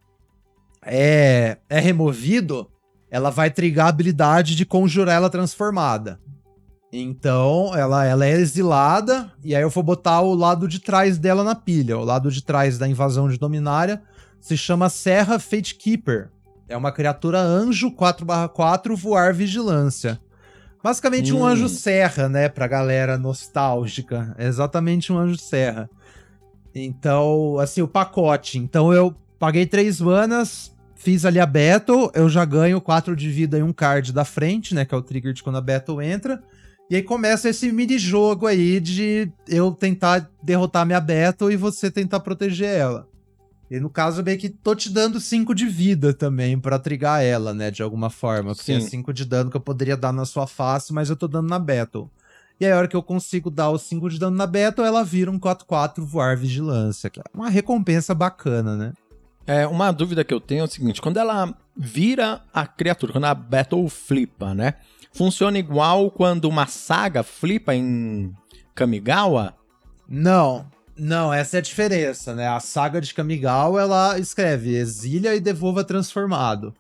é, 0.86 1.58
é 1.70 1.80
removido, 1.80 2.70
ela 3.10 3.30
vai 3.30 3.52
trigar 3.52 3.88
a 3.88 3.90
habilidade 3.90 4.56
de 4.56 4.66
conjurar 4.66 5.16
ela 5.16 5.30
transformada. 5.30 6.20
Então, 6.94 7.72
ela, 7.74 8.06
ela 8.06 8.26
é 8.26 8.32
exilada, 8.32 9.32
e 9.44 9.56
aí 9.56 9.62
eu 9.62 9.70
vou 9.70 9.84
botar 9.84 10.22
o 10.22 10.36
lado 10.36 10.68
de 10.68 10.80
trás 10.80 11.18
dela 11.18 11.44
na 11.44 11.56
pilha. 11.56 11.98
O 11.98 12.04
lado 12.04 12.30
de 12.30 12.44
trás 12.44 12.78
da 12.78 12.88
invasão 12.88 13.30
de 13.30 13.38
Dominária 13.38 14.02
se 14.40 14.58
chama 14.58 14.90
Serra 14.90 15.40
Fate 15.40 15.76
Keeper. 15.76 16.30
É 16.68 16.76
uma 16.76 16.92
criatura 16.92 17.40
anjo 17.40 17.92
4/4 17.92 18.96
voar 18.96 19.34
vigilância. 19.34 20.20
Basicamente 20.84 21.32
hum. 21.32 21.40
um 21.40 21.46
anjo 21.46 21.70
serra, 21.70 22.28
né, 22.28 22.50
pra 22.50 22.68
galera 22.68 23.18
nostálgica. 23.18 24.34
É 24.38 24.48
exatamente 24.48 25.14
um 25.14 25.18
anjo 25.18 25.38
serra. 25.38 25.90
Então, 26.74 27.58
assim, 27.60 27.82
o 27.82 27.88
pacote. 27.88 28.58
Então 28.58 28.92
eu 28.94 29.16
paguei 29.42 29.66
três 29.66 30.00
manas, 30.00 30.72
fiz 30.96 31.26
ali 31.26 31.40
a 31.40 31.48
battle, 31.48 32.12
eu 32.14 32.30
já 32.30 32.46
ganho 32.46 32.80
4 32.80 33.16
de 33.16 33.28
vida 33.28 33.58
e 33.58 33.64
um 33.64 33.74
card 33.74 34.14
da 34.14 34.24
frente, 34.24 34.76
né, 34.76 34.86
que 34.86 34.94
é 34.94 34.98
o 34.98 35.02
trigger 35.02 35.34
de 35.34 35.42
quando 35.42 35.58
a 35.58 35.62
battle 35.62 36.00
entra. 36.00 36.44
E 36.88 36.96
aí 36.96 37.02
começa 37.02 37.50
esse 37.50 37.72
mini-jogo 37.72 38.46
aí 38.46 38.80
de 38.80 39.32
eu 39.48 39.72
tentar 39.72 40.30
derrotar 40.44 40.86
minha 40.86 41.02
battle 41.02 41.52
e 41.52 41.56
você 41.56 41.90
tentar 41.90 42.20
proteger 42.20 42.70
ela. 42.70 43.08
E 43.72 43.80
no 43.80 43.90
caso, 43.90 44.22
meio 44.22 44.38
que 44.38 44.50
tô 44.50 44.76
te 44.76 44.92
dando 44.92 45.20
5 45.20 45.56
de 45.56 45.66
vida 45.66 46.14
também 46.14 46.60
para 46.60 46.78
trigar 46.78 47.24
ela, 47.24 47.52
né? 47.52 47.72
De 47.72 47.82
alguma 47.82 48.10
forma. 48.10 48.54
Porque 48.54 48.74
é 48.74 48.80
Sim. 48.80 48.86
é 48.86 48.90
5 48.90 49.14
de 49.14 49.26
dano 49.26 49.50
que 49.50 49.56
eu 49.58 49.62
poderia 49.62 49.96
dar 49.96 50.12
na 50.12 50.26
sua 50.26 50.46
face, 50.46 50.94
mas 50.94 51.10
eu 51.10 51.16
tô 51.16 51.28
dando 51.28 51.50
na 51.50 51.58
battle. 51.58 52.12
E 52.60 52.66
aí, 52.66 52.72
a 52.74 52.78
hora 52.78 52.88
que 52.88 52.96
eu 52.96 53.02
consigo 53.02 53.50
dar 53.50 53.72
os 53.72 53.84
5 53.84 54.10
de 54.10 54.20
dano 54.20 54.36
na 54.36 54.46
battle, 54.46 54.86
ela 54.86 55.04
vira 55.06 55.32
um 55.32 55.40
4-4 55.40 56.04
voar 56.04 56.36
vigilância. 56.36 57.10
Que 57.10 57.22
é 57.22 57.24
uma 57.34 57.50
recompensa 57.50 58.14
bacana, 58.14 58.76
né? 58.76 58.94
É, 59.52 59.68
uma 59.68 59.92
dúvida 59.92 60.24
que 60.24 60.34
eu 60.34 60.40
tenho 60.40 60.62
é 60.62 60.64
o 60.64 60.68
seguinte: 60.68 61.02
quando 61.02 61.18
ela 61.18 61.54
vira 61.76 62.42
a 62.54 62.66
criatura, 62.66 63.12
quando 63.12 63.26
a 63.26 63.36
battle 63.36 63.90
flipa, 63.90 64.54
né? 64.54 64.76
Funciona 65.12 65.60
igual 65.60 66.10
quando 66.10 66.46
uma 66.46 66.68
saga 66.68 67.22
flipa 67.22 67.76
em 67.76 68.34
Kamigawa? 68.74 69.54
Não. 70.08 70.66
Não, 70.98 71.34
essa 71.34 71.58
é 71.58 71.60
a 71.60 71.62
diferença, 71.62 72.34
né? 72.34 72.48
A 72.48 72.62
saga 72.62 73.02
de 73.02 73.14
Kamigawa, 73.14 73.82
ela 73.82 74.18
escreve 74.18 74.74
exilha 74.74 75.36
e 75.36 75.42
devolva 75.42 75.84
transformado. 75.84 76.74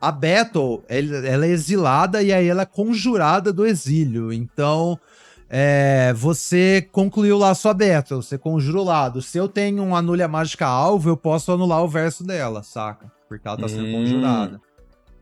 A 0.00 0.10
Battle, 0.10 0.82
ela 0.88 1.44
é 1.44 1.50
exilada 1.50 2.22
e 2.22 2.32
aí 2.32 2.48
ela 2.48 2.62
é 2.62 2.66
conjurada 2.66 3.52
do 3.52 3.66
exílio. 3.66 4.32
Então, 4.32 4.98
é, 5.56 6.12
você 6.14 6.84
concluiu 6.90 7.38
lá 7.38 7.50
a 7.50 7.54
sua 7.54 7.72
Battle, 7.72 8.20
você 8.20 8.36
conjura 8.36 8.80
o 8.80 8.84
lado. 8.84 9.22
Se 9.22 9.38
eu 9.38 9.46
tenho 9.46 9.84
um 9.84 9.94
anulha 9.94 10.26
mágica 10.26 10.66
alvo, 10.66 11.08
eu 11.08 11.16
posso 11.16 11.52
anular 11.52 11.80
o 11.80 11.86
verso 11.86 12.24
dela, 12.24 12.64
saca? 12.64 13.12
Porque 13.28 13.46
ela 13.46 13.56
tá 13.56 13.68
sendo 13.68 13.86
hum. 13.86 13.92
conjurada. 13.92 14.60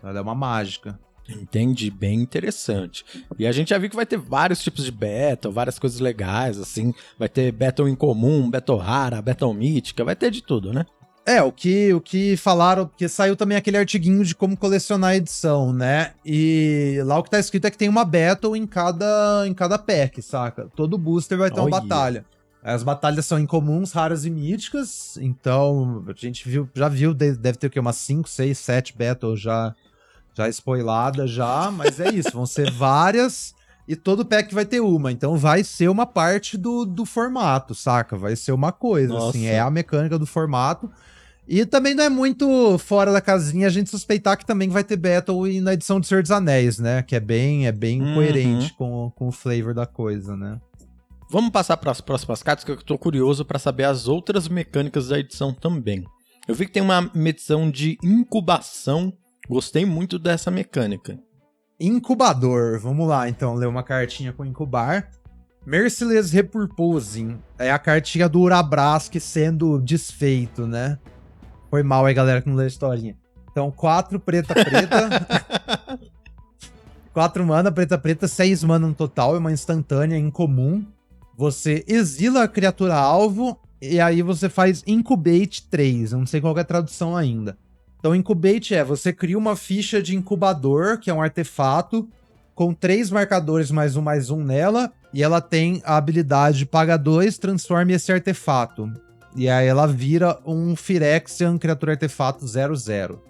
Ela 0.02 0.20
é 0.20 0.22
uma 0.22 0.34
mágica. 0.34 0.98
Entendi, 1.28 1.90
bem 1.90 2.18
interessante. 2.18 3.04
E 3.38 3.46
a 3.46 3.52
gente 3.52 3.68
já 3.68 3.78
viu 3.78 3.90
que 3.90 3.96
vai 3.96 4.06
ter 4.06 4.16
vários 4.16 4.62
tipos 4.62 4.86
de 4.86 4.90
battle, 4.90 5.52
várias 5.52 5.78
coisas 5.78 6.00
legais, 6.00 6.58
assim. 6.58 6.94
Vai 7.18 7.28
ter 7.28 7.52
battle 7.52 7.86
em 7.86 7.94
comum, 7.94 8.50
battle 8.50 8.78
rara, 8.78 9.20
battle 9.20 9.52
mítica, 9.52 10.02
vai 10.02 10.16
ter 10.16 10.30
de 10.30 10.42
tudo, 10.42 10.72
né? 10.72 10.86
É, 11.24 11.40
o 11.40 11.52
que, 11.52 11.92
o 11.94 12.00
que 12.00 12.36
falaram, 12.36 12.86
porque 12.86 13.08
saiu 13.08 13.36
também 13.36 13.56
aquele 13.56 13.76
artiguinho 13.76 14.24
de 14.24 14.34
como 14.34 14.56
colecionar 14.56 15.10
a 15.10 15.16
edição, 15.16 15.72
né? 15.72 16.12
E 16.24 17.00
lá 17.04 17.16
o 17.18 17.22
que 17.22 17.30
tá 17.30 17.38
escrito 17.38 17.64
é 17.66 17.70
que 17.70 17.78
tem 17.78 17.88
uma 17.88 18.04
battle 18.04 18.56
em 18.56 18.66
cada, 18.66 19.44
em 19.46 19.54
cada 19.54 19.78
pack, 19.78 20.20
saca? 20.20 20.68
Todo 20.74 20.98
booster 20.98 21.38
vai 21.38 21.50
ter 21.50 21.60
oh, 21.60 21.64
uma 21.64 21.70
yeah. 21.70 21.88
batalha. 21.88 22.24
As 22.60 22.82
batalhas 22.82 23.24
são 23.24 23.38
incomuns, 23.38 23.92
raras 23.92 24.24
e 24.24 24.30
míticas, 24.30 25.16
então 25.20 26.04
a 26.08 26.12
gente 26.14 26.48
viu, 26.48 26.68
já 26.74 26.88
viu, 26.88 27.12
deve 27.14 27.54
ter 27.54 27.66
o 27.68 27.70
quê? 27.70 27.78
Umas 27.78 27.96
5, 27.96 28.28
6, 28.28 28.58
7 28.58 28.96
battles 28.96 29.40
já 29.40 29.74
já 30.34 30.48
spoilada 30.48 31.26
já, 31.26 31.70
mas 31.70 32.00
é 32.00 32.08
isso, 32.10 32.30
vão 32.32 32.46
ser 32.46 32.70
várias 32.72 33.54
e 33.86 33.96
todo 33.96 34.24
pack 34.24 34.54
vai 34.54 34.64
ter 34.64 34.80
uma, 34.80 35.10
então 35.10 35.36
vai 35.36 35.64
ser 35.64 35.88
uma 35.88 36.06
parte 36.06 36.56
do, 36.56 36.84
do 36.84 37.04
formato, 37.04 37.74
saca? 37.74 38.16
Vai 38.16 38.36
ser 38.36 38.52
uma 38.52 38.70
coisa, 38.70 39.12
Nossa. 39.12 39.30
assim, 39.30 39.46
é 39.46 39.60
a 39.60 39.70
mecânica 39.70 40.18
do 40.18 40.26
formato. 40.26 40.90
E 41.52 41.66
também 41.66 41.94
não 41.94 42.02
é 42.02 42.09
muito 42.09 42.78
fora 42.78 43.12
da 43.12 43.21
casinha 43.21 43.66
a 43.66 43.71
gente 43.71 43.90
suspeitar 43.90 44.38
que 44.38 44.47
também 44.47 44.71
vai 44.71 44.82
ter 44.82 44.97
Battle 44.97 45.61
na 45.61 45.75
edição 45.75 46.00
de 46.00 46.06
Senhor 46.06 46.23
dos 46.23 46.30
Anéis, 46.30 46.78
né? 46.78 47.02
Que 47.02 47.14
é 47.14 47.21
bem, 47.21 47.66
é 47.66 47.73
bem 47.73 48.00
uhum. 48.00 48.14
coerente 48.14 48.73
com, 48.73 49.12
com 49.14 49.28
o 49.28 49.32
flavor 49.32 49.75
da 49.75 49.85
coisa, 49.85 50.35
né? 50.35 50.59
Vamos 51.30 51.50
passar 51.50 51.76
para 51.76 51.90
as 51.90 52.00
próximas 52.00 52.42
cartas, 52.42 52.64
que 52.64 52.71
eu 52.71 52.76
tô 52.78 52.97
curioso 52.97 53.44
para 53.44 53.59
saber 53.59 53.85
as 53.85 54.09
outras 54.09 54.49
mecânicas 54.49 55.09
da 55.09 55.18
edição 55.18 55.52
também. 55.52 56.04
Eu 56.49 56.54
vi 56.54 56.64
que 56.64 56.73
tem 56.73 56.82
uma 56.82 57.11
edição 57.14 57.71
de 57.71 57.99
incubação 58.02 59.12
Gostei 59.49 59.85
muito 59.85 60.18
dessa 60.18 60.50
mecânica. 60.50 61.18
Incubador. 61.78 62.78
Vamos 62.78 63.06
lá, 63.09 63.28
então, 63.28 63.54
ler 63.54 63.66
uma 63.66 63.82
cartinha 63.82 64.32
com 64.32 64.44
incubar. 64.44 65.11
Merciless 65.66 66.32
Repurposing. 66.32 67.38
É 67.59 67.71
a 67.71 67.78
cartinha 67.78 68.28
do 68.28 68.40
Urabrask 68.40 69.14
sendo 69.21 69.78
desfeito, 69.80 70.66
né? 70.66 70.99
Foi 71.72 71.82
mal 71.82 72.04
aí, 72.04 72.12
galera, 72.12 72.42
que 72.42 72.50
não 72.50 72.54
leu 72.54 72.66
a 72.66 72.68
historinha. 72.68 73.16
Então, 73.50 73.70
quatro 73.70 74.20
preta 74.20 74.52
preta. 74.52 75.98
quatro 77.14 77.46
mana, 77.46 77.72
preta 77.72 77.96
preta, 77.96 78.28
seis 78.28 78.62
mana 78.62 78.86
no 78.86 78.92
total. 78.92 79.34
É 79.34 79.38
uma 79.38 79.50
instantânea 79.50 80.18
incomum. 80.18 80.84
Você 81.34 81.82
exila 81.88 82.42
a 82.42 82.48
criatura 82.48 82.94
alvo 82.94 83.58
e 83.80 83.98
aí 83.98 84.20
você 84.20 84.50
faz 84.50 84.84
Incubate 84.86 85.66
3. 85.70 86.12
Eu 86.12 86.18
não 86.18 86.26
sei 86.26 86.42
qual 86.42 86.54
é 86.58 86.60
a 86.60 86.64
tradução 86.64 87.16
ainda. 87.16 87.56
Então, 87.98 88.14
Incubate 88.14 88.74
é 88.74 88.84
você 88.84 89.10
cria 89.10 89.38
uma 89.38 89.56
ficha 89.56 90.02
de 90.02 90.14
incubador, 90.14 90.98
que 90.98 91.08
é 91.08 91.14
um 91.14 91.22
artefato, 91.22 92.06
com 92.54 92.74
três 92.74 93.10
marcadores 93.10 93.70
mais 93.70 93.96
um 93.96 94.02
mais 94.02 94.28
um 94.28 94.44
nela, 94.44 94.92
e 95.14 95.22
ela 95.22 95.40
tem 95.40 95.80
a 95.86 95.96
habilidade 95.96 96.66
paga 96.66 96.98
dois, 96.98 97.38
transforme 97.38 97.94
esse 97.94 98.12
artefato. 98.12 98.92
E 99.34 99.48
aí 99.48 99.66
ela 99.66 99.86
vira 99.86 100.38
um 100.44 100.76
Phyrexian 100.76 101.56
criatura 101.58 101.92
artefato 101.92 102.46
00. 102.46 103.22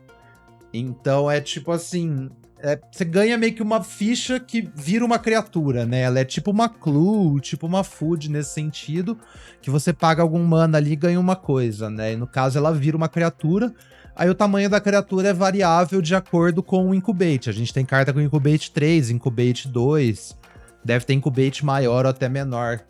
Então 0.72 1.30
é 1.30 1.40
tipo 1.40 1.70
assim. 1.70 2.30
É, 2.64 2.78
você 2.92 3.04
ganha 3.04 3.36
meio 3.36 3.54
que 3.54 3.62
uma 3.62 3.82
ficha 3.82 4.38
que 4.38 4.70
vira 4.76 5.04
uma 5.04 5.18
criatura, 5.18 5.84
né? 5.84 6.02
Ela 6.02 6.20
é 6.20 6.24
tipo 6.24 6.52
uma 6.52 6.68
clue, 6.68 7.40
tipo 7.40 7.66
uma 7.66 7.82
food 7.82 8.30
nesse 8.30 8.50
sentido, 8.50 9.18
que 9.60 9.68
você 9.68 9.92
paga 9.92 10.22
algum 10.22 10.44
mana 10.44 10.78
ali 10.78 10.92
e 10.92 10.96
ganha 10.96 11.18
uma 11.18 11.34
coisa, 11.34 11.90
né? 11.90 12.12
E 12.12 12.16
no 12.16 12.26
caso 12.26 12.56
ela 12.56 12.72
vira 12.72 12.96
uma 12.96 13.08
criatura. 13.08 13.74
Aí 14.14 14.30
o 14.30 14.34
tamanho 14.34 14.70
da 14.70 14.80
criatura 14.80 15.30
é 15.30 15.32
variável 15.32 16.00
de 16.00 16.14
acordo 16.14 16.62
com 16.62 16.90
o 16.90 16.94
incubate. 16.94 17.50
A 17.50 17.52
gente 17.52 17.74
tem 17.74 17.84
carta 17.84 18.12
com 18.12 18.20
incubate 18.20 18.70
3, 18.70 19.10
incubate 19.10 19.66
2. 19.66 20.38
Deve 20.84 21.04
ter 21.04 21.14
incubate 21.14 21.64
maior 21.64 22.04
ou 22.04 22.10
até 22.10 22.28
menor. 22.28 22.80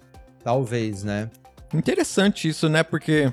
Talvez, 0.45 1.03
né? 1.03 1.31
Interessante 1.75 2.49
isso, 2.49 2.69
né? 2.69 2.83
Porque 2.83 3.33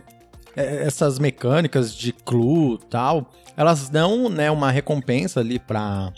é, 0.56 0.84
essas 0.84 1.20
mecânicas 1.20 1.94
de 1.94 2.12
clue 2.12 2.80
tal, 2.90 3.32
elas 3.56 3.90
dão, 3.90 4.30
né, 4.30 4.50
uma 4.50 4.72
recompensa 4.72 5.40
ali 5.40 5.60
pra, 5.60 6.12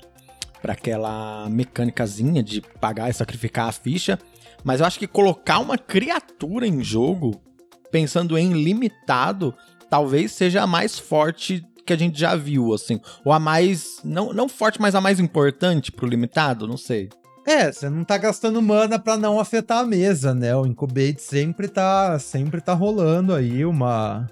pra 0.62 0.74
aquela 0.74 1.50
mecânicazinha 1.50 2.44
de 2.44 2.62
pagar 2.80 3.10
e 3.10 3.14
sacrificar 3.14 3.68
a 3.68 3.72
ficha. 3.72 4.20
Mas 4.64 4.80
eu 4.80 4.86
acho 4.86 5.00
que 5.00 5.08
colocar 5.08 5.60
uma 5.60 5.78
criatura 5.78 6.68
em 6.68 6.84
jogo, 6.84 7.42
pensando 7.92 8.38
em 8.38 8.54
limitado, 8.54 9.54
talvez 9.90 10.32
seja 10.32 10.62
a 10.62 10.68
mais 10.68 11.00
forte 11.00 11.66
que 11.86 11.94
a 11.94 11.98
gente 11.98 12.20
já 12.20 12.36
viu, 12.36 12.74
assim. 12.74 13.02
Ou 13.26 13.34
a 13.34 13.40
mais. 13.40 14.00
Não, 14.04 14.32
não 14.32 14.48
forte, 14.48 14.80
mas 14.80 14.94
a 14.94 15.02
mais 15.02 15.20
importante 15.20 15.92
pro 15.92 16.08
limitado, 16.08 16.68
não 16.68 16.78
sei. 16.78 17.10
É, 17.46 17.72
você 17.72 17.90
não 17.90 18.04
tá 18.04 18.18
gastando 18.18 18.62
mana 18.62 19.00
para 19.00 19.18
não 19.18 19.40
afetar 19.40 19.80
a 19.80 19.86
mesa, 19.86 20.34
né? 20.34 20.56
O 20.56 20.66
Incubate 20.66 21.22
sempre 21.22 21.68
tá, 21.68 22.18
sempre 22.20 22.62
tá 22.62 22.74
rolando 22.74 23.34
aí 23.34 23.66
uma, 23.66 24.28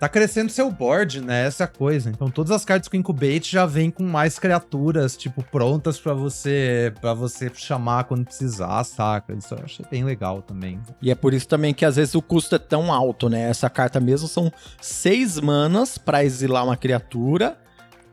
tá 0.00 0.08
crescendo 0.08 0.50
seu 0.50 0.70
board, 0.70 1.20
né? 1.20 1.46
Essa 1.46 1.64
é 1.64 1.66
a 1.66 1.68
coisa. 1.68 2.08
Então 2.08 2.30
todas 2.30 2.50
as 2.52 2.64
cartas 2.64 2.88
com 2.88 2.96
Incubate 2.96 3.52
já 3.52 3.66
vêm 3.66 3.90
com 3.90 4.02
mais 4.02 4.38
criaturas, 4.38 5.14
tipo, 5.14 5.42
prontas 5.42 6.00
para 6.00 6.14
você 6.14 6.90
para 7.02 7.12
você 7.12 7.50
chamar 7.54 8.04
quando 8.04 8.24
precisar, 8.24 8.82
saca? 8.84 9.34
Isso 9.34 9.54
eu 9.54 9.62
achei 9.62 9.84
bem 9.90 10.02
legal 10.02 10.40
também. 10.40 10.80
E 11.02 11.10
é 11.10 11.14
por 11.14 11.34
isso 11.34 11.46
também 11.46 11.74
que 11.74 11.84
às 11.84 11.96
vezes 11.96 12.14
o 12.14 12.22
custo 12.22 12.54
é 12.54 12.58
tão 12.58 12.90
alto, 12.90 13.28
né? 13.28 13.42
Essa 13.50 13.68
carta 13.68 14.00
mesmo 14.00 14.26
são 14.26 14.50
seis 14.80 15.38
manas 15.38 15.98
para 15.98 16.24
exilar 16.24 16.64
uma 16.64 16.78
criatura 16.78 17.58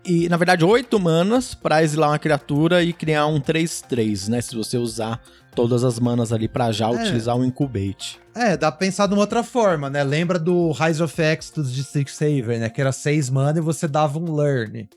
e, 0.07 0.29
na 0.29 0.37
verdade, 0.37 0.63
8 0.63 0.99
manas 0.99 1.53
pra 1.53 1.83
exilar 1.83 2.09
uma 2.09 2.19
criatura 2.19 2.81
e 2.81 2.93
criar 2.93 3.27
um 3.27 3.39
3-3, 3.39 4.29
né? 4.29 4.41
Se 4.41 4.55
você 4.55 4.77
usar 4.77 5.21
todas 5.53 5.83
as 5.83 5.99
manas 5.99 6.31
ali 6.31 6.47
pra 6.47 6.71
já 6.71 6.87
é. 6.87 6.91
utilizar 6.91 7.35
um 7.35 7.43
Incubate. 7.43 8.19
É, 8.35 8.55
dá 8.55 8.71
pra 8.71 8.77
pensar 8.77 9.07
de 9.07 9.13
uma 9.13 9.21
outra 9.21 9.43
forma, 9.43 9.89
né? 9.89 10.03
Lembra 10.03 10.37
do 10.37 10.71
Rise 10.71 11.01
of 11.01 11.21
X 11.21 11.51
dos 11.51 11.73
District 11.73 12.11
Saver, 12.11 12.59
né? 12.59 12.69
Que 12.69 12.79
era 12.79 12.91
6 12.91 13.29
mana 13.29 13.57
e 13.57 13.61
você 13.61 13.87
dava 13.87 14.19
um 14.19 14.35
Learn. 14.35 14.87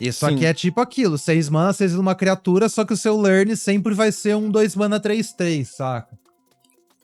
Isso 0.00 0.26
Sim. 0.26 0.34
aqui 0.34 0.44
é 0.44 0.52
tipo 0.52 0.80
aquilo, 0.80 1.16
6 1.16 1.48
mana, 1.48 1.72
você 1.72 1.84
exila 1.84 2.02
uma 2.02 2.14
criatura, 2.14 2.68
só 2.68 2.84
que 2.84 2.92
o 2.92 2.96
seu 2.96 3.18
Learn 3.18 3.56
sempre 3.56 3.94
vai 3.94 4.12
ser 4.12 4.36
um 4.36 4.50
2 4.50 4.76
mana 4.76 5.00
3-3, 5.00 5.64
saca? 5.64 6.18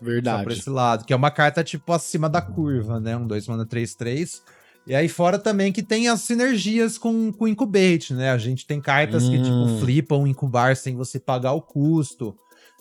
Verdade. 0.00 0.38
Só 0.38 0.44
pra 0.44 0.52
esse 0.52 0.70
lado, 0.70 1.04
que 1.04 1.12
é 1.12 1.16
uma 1.16 1.30
carta 1.30 1.64
tipo 1.64 1.92
acima 1.92 2.28
da 2.28 2.42
curva, 2.42 3.00
né? 3.00 3.16
Um 3.16 3.26
2 3.26 3.46
mana 3.46 3.64
3-3. 3.64 4.42
E 4.86 4.94
aí 4.94 5.08
fora 5.08 5.38
também 5.38 5.72
que 5.72 5.82
tem 5.82 6.08
as 6.08 6.22
sinergias 6.22 6.98
com 6.98 7.32
o 7.38 7.48
Incubate, 7.48 8.14
né? 8.14 8.30
A 8.30 8.38
gente 8.38 8.66
tem 8.66 8.80
cartas 8.80 9.24
hum. 9.24 9.30
que 9.30 9.38
tipo 9.38 9.50
hum. 9.50 9.80
flipam 9.80 10.26
incubar 10.26 10.76
sem 10.76 10.96
você 10.96 11.20
pagar 11.20 11.52
o 11.52 11.62
custo. 11.62 12.34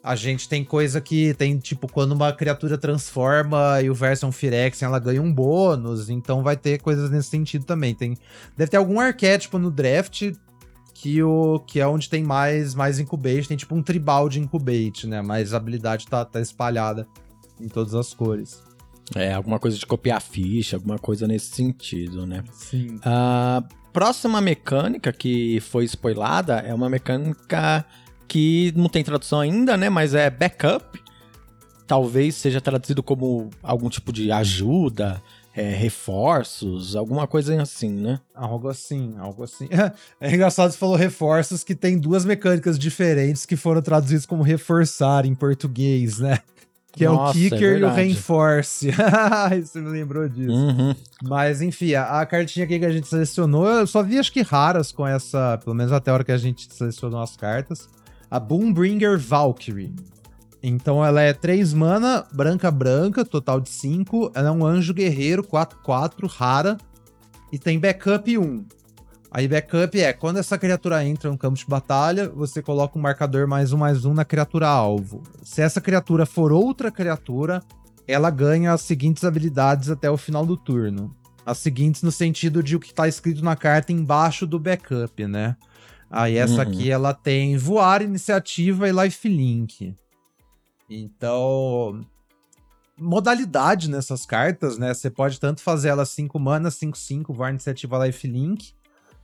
A 0.03 0.15
gente 0.15 0.49
tem 0.49 0.65
coisa 0.65 0.99
que 0.99 1.35
tem, 1.35 1.59
tipo, 1.59 1.87
quando 1.87 2.13
uma 2.13 2.33
criatura 2.33 2.75
transforma 2.75 3.79
e 3.83 3.89
o 3.89 3.93
version 3.93 4.31
Firex, 4.31 4.81
ela 4.81 4.97
ganha 4.97 5.21
um 5.21 5.31
bônus, 5.31 6.09
então 6.09 6.41
vai 6.41 6.57
ter 6.57 6.81
coisas 6.81 7.11
nesse 7.11 7.29
sentido 7.29 7.65
também. 7.65 7.93
Tem, 7.93 8.17
deve 8.57 8.71
ter 8.71 8.77
algum 8.77 8.99
arquétipo 8.99 9.59
no 9.59 9.69
draft 9.69 10.31
que, 10.95 11.21
o, 11.21 11.59
que 11.59 11.79
é 11.79 11.87
onde 11.87 12.09
tem 12.09 12.23
mais, 12.23 12.73
mais 12.73 12.97
incubate, 12.97 13.47
tem 13.47 13.57
tipo 13.57 13.75
um 13.75 13.83
tribal 13.83 14.27
de 14.27 14.39
incubate, 14.39 15.05
né? 15.05 15.21
Mas 15.21 15.53
a 15.53 15.57
habilidade 15.57 16.07
tá, 16.07 16.25
tá 16.25 16.41
espalhada 16.41 17.07
em 17.59 17.67
todas 17.67 17.93
as 17.93 18.11
cores. 18.11 18.59
É, 19.15 19.33
alguma 19.33 19.59
coisa 19.59 19.77
de 19.77 19.85
copiar 19.85 20.21
ficha, 20.21 20.77
alguma 20.77 20.97
coisa 20.97 21.27
nesse 21.27 21.55
sentido, 21.55 22.25
né? 22.25 22.43
Sim. 22.53 22.99
A 23.03 23.63
próxima 23.91 24.39
mecânica 24.39 25.11
que 25.11 25.59
foi 25.59 25.83
spoilada 25.85 26.59
é 26.59 26.73
uma 26.73 26.89
mecânica 26.89 27.85
que 28.27 28.73
não 28.75 28.87
tem 28.87 29.03
tradução 29.03 29.41
ainda, 29.41 29.75
né? 29.75 29.89
Mas 29.89 30.13
é 30.13 30.29
backup. 30.29 31.01
Talvez 31.85 32.35
seja 32.35 32.61
traduzido 32.61 33.03
como 33.03 33.49
algum 33.61 33.89
tipo 33.89 34.13
de 34.13 34.31
ajuda, 34.31 35.21
é, 35.53 35.69
reforços, 35.73 36.95
alguma 36.95 37.27
coisa 37.27 37.61
assim, 37.61 37.89
né? 37.89 38.21
Algo 38.33 38.69
assim, 38.69 39.15
algo 39.17 39.43
assim. 39.43 39.67
É 40.21 40.33
engraçado 40.33 40.71
você 40.71 40.77
falou 40.77 40.95
reforços 40.95 41.63
que 41.63 41.75
tem 41.75 41.97
duas 41.97 42.23
mecânicas 42.23 42.79
diferentes 42.79 43.45
que 43.45 43.57
foram 43.57 43.81
traduzidas 43.81 44.25
como 44.25 44.43
reforçar 44.43 45.25
em 45.25 45.35
português, 45.35 46.19
né? 46.19 46.39
Que 46.91 47.05
Nossa, 47.05 47.37
é 47.37 47.41
o 47.41 47.45
é 47.45 47.49
Kicker 47.49 47.75
é 47.75 47.79
e 47.79 47.83
o 47.83 47.89
Reinforce. 47.89 48.91
você 49.63 49.79
me 49.79 49.89
lembrou 49.89 50.27
disso. 50.27 50.51
Uhum. 50.51 50.93
Mas, 51.23 51.61
enfim, 51.61 51.93
a, 51.93 52.19
a, 52.19 52.25
cartinha 52.25 52.65
aqui 52.65 52.77
que 52.77 52.85
a 52.85 52.91
gente 52.91 53.07
selecionou, 53.07 53.65
eu 53.67 53.87
só 53.87 54.03
vi 54.03 54.19
acho 54.19 54.31
que 54.31 54.41
raras 54.41 54.91
com 54.91 55.07
essa, 55.07 55.57
pelo 55.63 55.75
menos 55.75 55.93
até 55.93 56.11
a 56.11 56.15
hora 56.15 56.23
que 56.23 56.31
a 56.33 56.37
gente 56.37 56.67
selecionou 56.73 57.21
as 57.21 57.37
cartas 57.37 57.87
a 58.31 58.39
Boombringer 58.39 59.19
Valkyrie. 59.19 59.93
Então 60.63 61.03
ela 61.03 61.21
é 61.21 61.33
3 61.33 61.73
mana, 61.73 62.25
branca 62.31 62.71
branca, 62.71 63.25
total 63.25 63.59
de 63.59 63.69
5. 63.69 64.31
Ela 64.33 64.47
é 64.47 64.51
um 64.51 64.65
anjo 64.65 64.93
guerreiro 64.93 65.43
4/4 65.43 66.27
rara 66.27 66.77
e 67.51 67.59
tem 67.59 67.77
backup 67.77 68.37
1. 68.37 68.65
Aí 69.33 69.47
backup 69.47 69.97
é 69.97 70.11
quando 70.11 70.39
essa 70.39 70.57
criatura 70.57 71.05
entra 71.05 71.31
no 71.31 71.37
campo 71.37 71.57
de 71.57 71.65
batalha, 71.65 72.27
você 72.27 72.61
coloca 72.61 72.99
um 72.99 73.01
marcador 73.01 73.47
mais 73.47 73.71
um 73.71 73.77
mais 73.77 74.03
um 74.03 74.13
na 74.13 74.25
criatura 74.25 74.67
alvo. 74.67 75.23
Se 75.41 75.61
essa 75.61 75.79
criatura 75.79 76.25
for 76.25 76.51
outra 76.51 76.91
criatura, 76.91 77.63
ela 78.05 78.29
ganha 78.29 78.73
as 78.73 78.81
seguintes 78.81 79.23
habilidades 79.23 79.89
até 79.89 80.11
o 80.11 80.17
final 80.17 80.45
do 80.45 80.57
turno. 80.57 81.15
As 81.45 81.59
seguintes 81.59 82.03
no 82.03 82.11
sentido 82.11 82.61
de 82.61 82.75
o 82.75 82.79
que 82.79 82.87
está 82.87 83.07
escrito 83.07 83.41
na 83.41 83.55
carta 83.55 83.93
embaixo 83.93 84.45
do 84.45 84.59
backup, 84.59 85.25
né? 85.25 85.55
Aí 86.09 86.35
essa 86.35 86.55
uhum. 86.55 86.61
aqui 86.61 86.91
ela 86.91 87.13
tem 87.13 87.55
voar, 87.55 88.01
iniciativa 88.01 88.89
e 88.89 88.91
lifelink. 88.91 89.95
Então, 90.89 92.01
modalidade 92.99 93.89
nessas 93.89 94.25
cartas, 94.25 94.77
né? 94.77 94.93
Você 94.93 95.09
pode 95.09 95.39
tanto 95.39 95.61
fazer 95.61 95.87
ela 95.87 96.03
5 96.03 96.37
mana, 96.37 96.69
5 96.69 96.97
5, 96.97 97.33
voar, 97.33 97.51
iniciativa, 97.51 98.05
lifelink. 98.05 98.73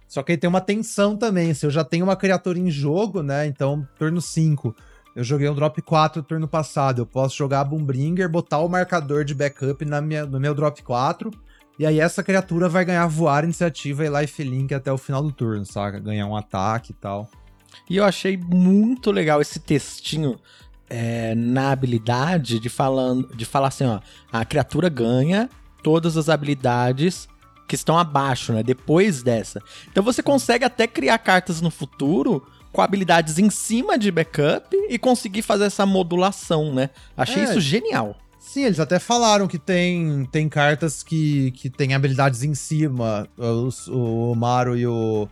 Só 0.07 0.23
que 0.23 0.31
aí 0.31 0.37
tem 0.37 0.47
uma 0.47 0.61
tensão 0.61 1.17
também. 1.17 1.53
Se 1.53 1.65
eu 1.65 1.69
já 1.69 1.83
tenho 1.83 2.05
uma 2.05 2.15
criatura 2.15 2.57
em 2.57 2.71
jogo, 2.71 3.21
né? 3.21 3.45
Então, 3.45 3.87
turno 3.97 4.21
5, 4.21 4.75
eu 5.15 5.23
joguei 5.23 5.49
um 5.49 5.55
drop 5.55 5.81
4 5.81 6.21
no 6.21 6.27
turno 6.27 6.47
passado. 6.47 7.01
Eu 7.01 7.05
posso 7.05 7.35
jogar 7.35 7.61
a 7.61 7.63
Boombringer, 7.63 8.29
botar 8.29 8.59
o 8.59 8.69
marcador 8.69 9.25
de 9.25 9.35
backup 9.35 9.83
na 9.83 10.01
minha, 10.01 10.25
no 10.25 10.39
meu 10.39 10.53
drop 10.53 10.81
4 10.81 11.31
e 11.79 11.85
aí 11.85 11.99
essa 11.99 12.23
criatura 12.23 12.67
vai 12.67 12.83
ganhar 12.83 13.05
voar, 13.05 13.43
iniciativa 13.43 14.03
e 14.03 14.09
lifelink 14.09 14.73
até 14.73 14.91
o 14.91 14.97
final 14.97 15.21
do 15.21 15.31
turno, 15.31 15.63
saca? 15.63 15.99
Ganhar 15.99 16.25
um 16.25 16.35
ataque 16.35 16.91
e 16.91 16.95
tal. 16.95 17.29
E 17.87 17.97
eu 17.97 18.03
achei 18.03 18.35
muito 18.35 19.11
legal 19.11 19.39
esse 19.41 19.59
textinho 19.59 20.39
é, 20.89 21.35
na 21.35 21.71
habilidade 21.71 22.59
de, 22.59 22.67
falando, 22.67 23.27
de 23.35 23.45
falar 23.45 23.67
assim, 23.67 23.85
ó, 23.85 23.99
a 24.31 24.43
criatura 24.43 24.89
ganha 24.89 25.49
todas 25.83 26.17
as 26.17 26.29
habilidades 26.29 27.29
que 27.67 27.75
estão 27.75 27.97
abaixo, 27.97 28.53
né? 28.53 28.63
Depois 28.63 29.21
dessa. 29.21 29.61
Então 29.91 30.03
você 30.03 30.23
consegue 30.23 30.63
até 30.63 30.87
criar 30.87 31.17
cartas 31.17 31.61
no 31.61 31.69
futuro 31.69 32.45
com 32.71 32.81
habilidades 32.81 33.37
em 33.37 33.49
cima 33.49 33.97
de 33.97 34.11
backup 34.11 34.75
e 34.89 34.97
conseguir 34.97 35.41
fazer 35.41 35.65
essa 35.65 35.85
modulação, 35.85 36.73
né? 36.73 36.89
Achei 37.15 37.43
é, 37.43 37.45
isso 37.45 37.59
genial. 37.59 38.15
Sim, 38.39 38.63
eles 38.63 38.79
até 38.79 38.97
falaram 38.97 39.47
que 39.47 39.59
tem, 39.59 40.25
tem 40.31 40.47
cartas 40.47 41.03
que, 41.03 41.51
que 41.51 41.69
tem 41.69 41.93
habilidades 41.93 42.43
em 42.43 42.55
cima. 42.55 43.27
Os, 43.37 43.87
o 43.87 44.33
Maru 44.35 44.77
e 44.77 44.87
o. 44.87 45.27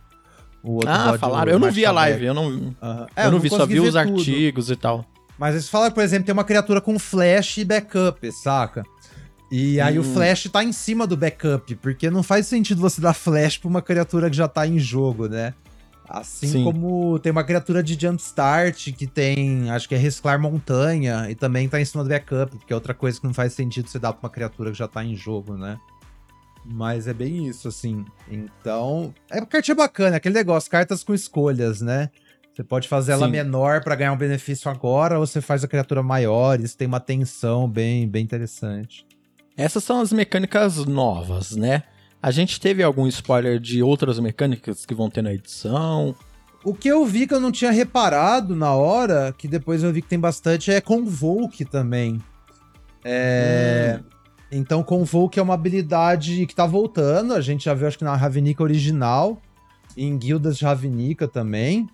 o 0.62 0.72
outro 0.74 0.90
ah, 0.90 1.16
falaram. 1.18 1.50
Eu 1.50 1.58
não 1.58 1.70
vi 1.70 1.86
a 1.86 1.92
live, 1.92 2.26
eu 2.26 2.34
não, 2.34 2.74
é, 3.16 3.26
eu 3.26 3.30
não 3.30 3.38
vi, 3.38 3.48
só 3.48 3.64
vi 3.64 3.80
os 3.80 3.86
tudo. 3.86 3.98
artigos 3.98 4.70
e 4.70 4.76
tal. 4.76 5.04
Mas 5.38 5.54
eles 5.54 5.68
falaram, 5.68 5.94
por 5.94 6.02
exemplo, 6.02 6.26
tem 6.26 6.32
uma 6.32 6.44
criatura 6.44 6.80
com 6.80 6.98
flash 6.98 7.58
e 7.58 7.64
backup, 7.64 8.30
saca? 8.32 8.84
E 9.50 9.80
aí 9.80 9.98
hum. 9.98 10.00
o 10.00 10.04
flash 10.04 10.48
tá 10.50 10.64
em 10.64 10.72
cima 10.72 11.06
do 11.06 11.16
backup, 11.16 11.74
porque 11.76 12.10
não 12.10 12.22
faz 12.22 12.46
sentido 12.46 12.80
você 12.80 13.00
dar 13.00 13.14
flash 13.14 13.58
pra 13.58 13.68
uma 13.68 13.82
criatura 13.82 14.28
que 14.28 14.36
já 14.36 14.48
tá 14.48 14.66
em 14.66 14.78
jogo, 14.78 15.28
né? 15.28 15.54
Assim 16.08 16.48
Sim. 16.48 16.64
como 16.64 17.18
tem 17.18 17.32
uma 17.32 17.42
criatura 17.42 17.82
de 17.82 17.98
Jumpstart 18.00 18.92
que 18.92 19.06
tem, 19.06 19.70
acho 19.70 19.88
que 19.88 19.94
é 19.94 19.98
Resclar 19.98 20.38
Montanha, 20.40 21.28
e 21.28 21.34
também 21.34 21.68
tá 21.68 21.80
em 21.80 21.84
cima 21.84 22.04
do 22.04 22.10
backup, 22.10 22.56
que 22.64 22.72
é 22.72 22.76
outra 22.76 22.94
coisa 22.94 23.20
que 23.20 23.26
não 23.26 23.34
faz 23.34 23.52
sentido 23.52 23.88
você 23.88 23.98
dar 23.98 24.12
pra 24.12 24.26
uma 24.26 24.30
criatura 24.30 24.70
que 24.70 24.78
já 24.78 24.86
tá 24.86 25.04
em 25.04 25.16
jogo, 25.16 25.56
né? 25.56 25.78
Mas 26.64 27.06
é 27.06 27.14
bem 27.14 27.46
isso, 27.46 27.68
assim. 27.68 28.04
Então, 28.28 29.14
é 29.30 29.38
uma 29.38 29.46
cartinha 29.46 29.74
bacana, 29.74 30.16
aquele 30.16 30.34
negócio, 30.34 30.70
cartas 30.70 31.02
com 31.04 31.14
escolhas, 31.14 31.80
né? 31.80 32.10
Você 32.54 32.64
pode 32.64 32.88
fazer 32.88 33.12
ela 33.12 33.26
Sim. 33.26 33.32
menor 33.32 33.82
para 33.82 33.94
ganhar 33.94 34.12
um 34.12 34.16
benefício 34.16 34.70
agora, 34.70 35.18
ou 35.18 35.26
você 35.26 35.40
faz 35.40 35.62
a 35.62 35.68
criatura 35.68 36.02
maior, 36.02 36.58
isso 36.58 36.76
tem 36.76 36.88
uma 36.88 37.00
tensão 37.00 37.68
bem, 37.68 38.08
bem 38.08 38.24
interessante. 38.24 39.06
Essas 39.56 39.82
são 39.82 40.00
as 40.00 40.12
mecânicas 40.12 40.84
novas, 40.84 41.56
né? 41.56 41.84
A 42.22 42.30
gente 42.30 42.60
teve 42.60 42.82
algum 42.82 43.06
spoiler 43.06 43.58
de 43.58 43.82
outras 43.82 44.18
mecânicas 44.18 44.84
que 44.84 44.94
vão 44.94 45.08
ter 45.08 45.22
na 45.22 45.32
edição? 45.32 46.14
O 46.64 46.74
que 46.74 46.88
eu 46.88 47.06
vi 47.06 47.26
que 47.26 47.32
eu 47.32 47.40
não 47.40 47.52
tinha 47.52 47.70
reparado 47.70 48.56
na 48.56 48.72
hora, 48.74 49.32
que 49.38 49.46
depois 49.46 49.82
eu 49.82 49.92
vi 49.92 50.02
que 50.02 50.08
tem 50.08 50.18
bastante, 50.18 50.70
é 50.70 50.80
Convoke 50.80 51.64
também. 51.64 52.20
É. 53.04 54.00
Hum. 54.00 54.04
Então, 54.50 54.82
Convoke 54.82 55.38
é 55.38 55.42
uma 55.42 55.54
habilidade 55.54 56.46
que 56.46 56.54
tá 56.54 56.66
voltando. 56.66 57.34
A 57.34 57.40
gente 57.40 57.64
já 57.64 57.74
viu, 57.74 57.86
acho 57.86 57.98
que 57.98 58.04
na 58.04 58.16
Ravnica 58.16 58.62
original. 58.62 59.40
Em 59.96 60.18
guildas 60.18 60.58
de 60.58 60.64
Ravnica 60.64 61.26
também. 61.26 61.88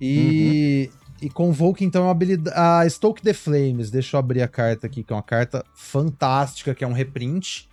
E, 0.00 0.90
uhum. 0.92 0.98
E 1.22 1.30
Convoke, 1.30 1.84
então, 1.84 2.02
é 2.02 2.04
uma 2.06 2.10
habilidade. 2.10 2.56
A 2.58 2.88
Stoke 2.88 3.22
the 3.22 3.32
Flames. 3.32 3.90
Deixa 3.90 4.16
eu 4.16 4.18
abrir 4.18 4.42
a 4.42 4.48
carta 4.48 4.86
aqui, 4.86 5.04
que 5.04 5.12
é 5.12 5.16
uma 5.16 5.22
carta 5.22 5.64
fantástica, 5.74 6.74
que 6.74 6.82
é 6.82 6.86
um 6.86 6.92
reprint. 6.92 7.68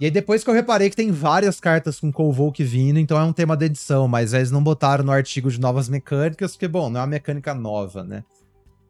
E 0.00 0.04
aí 0.04 0.10
depois 0.12 0.44
que 0.44 0.50
eu 0.50 0.54
reparei 0.54 0.88
que 0.88 0.94
tem 0.94 1.10
várias 1.10 1.58
cartas 1.58 1.98
com 1.98 2.12
Convoke 2.12 2.62
vindo, 2.62 3.00
então 3.00 3.18
é 3.18 3.24
um 3.24 3.32
tema 3.32 3.56
da 3.56 3.66
edição, 3.66 4.06
mas 4.06 4.32
eles 4.32 4.52
não 4.52 4.62
botaram 4.62 5.04
no 5.04 5.10
artigo 5.10 5.50
de 5.50 5.58
novas 5.58 5.88
mecânicas, 5.88 6.52
porque, 6.52 6.68
bom, 6.68 6.88
não 6.88 7.00
é 7.00 7.02
uma 7.02 7.08
mecânica 7.08 7.52
nova, 7.52 8.04
né? 8.04 8.22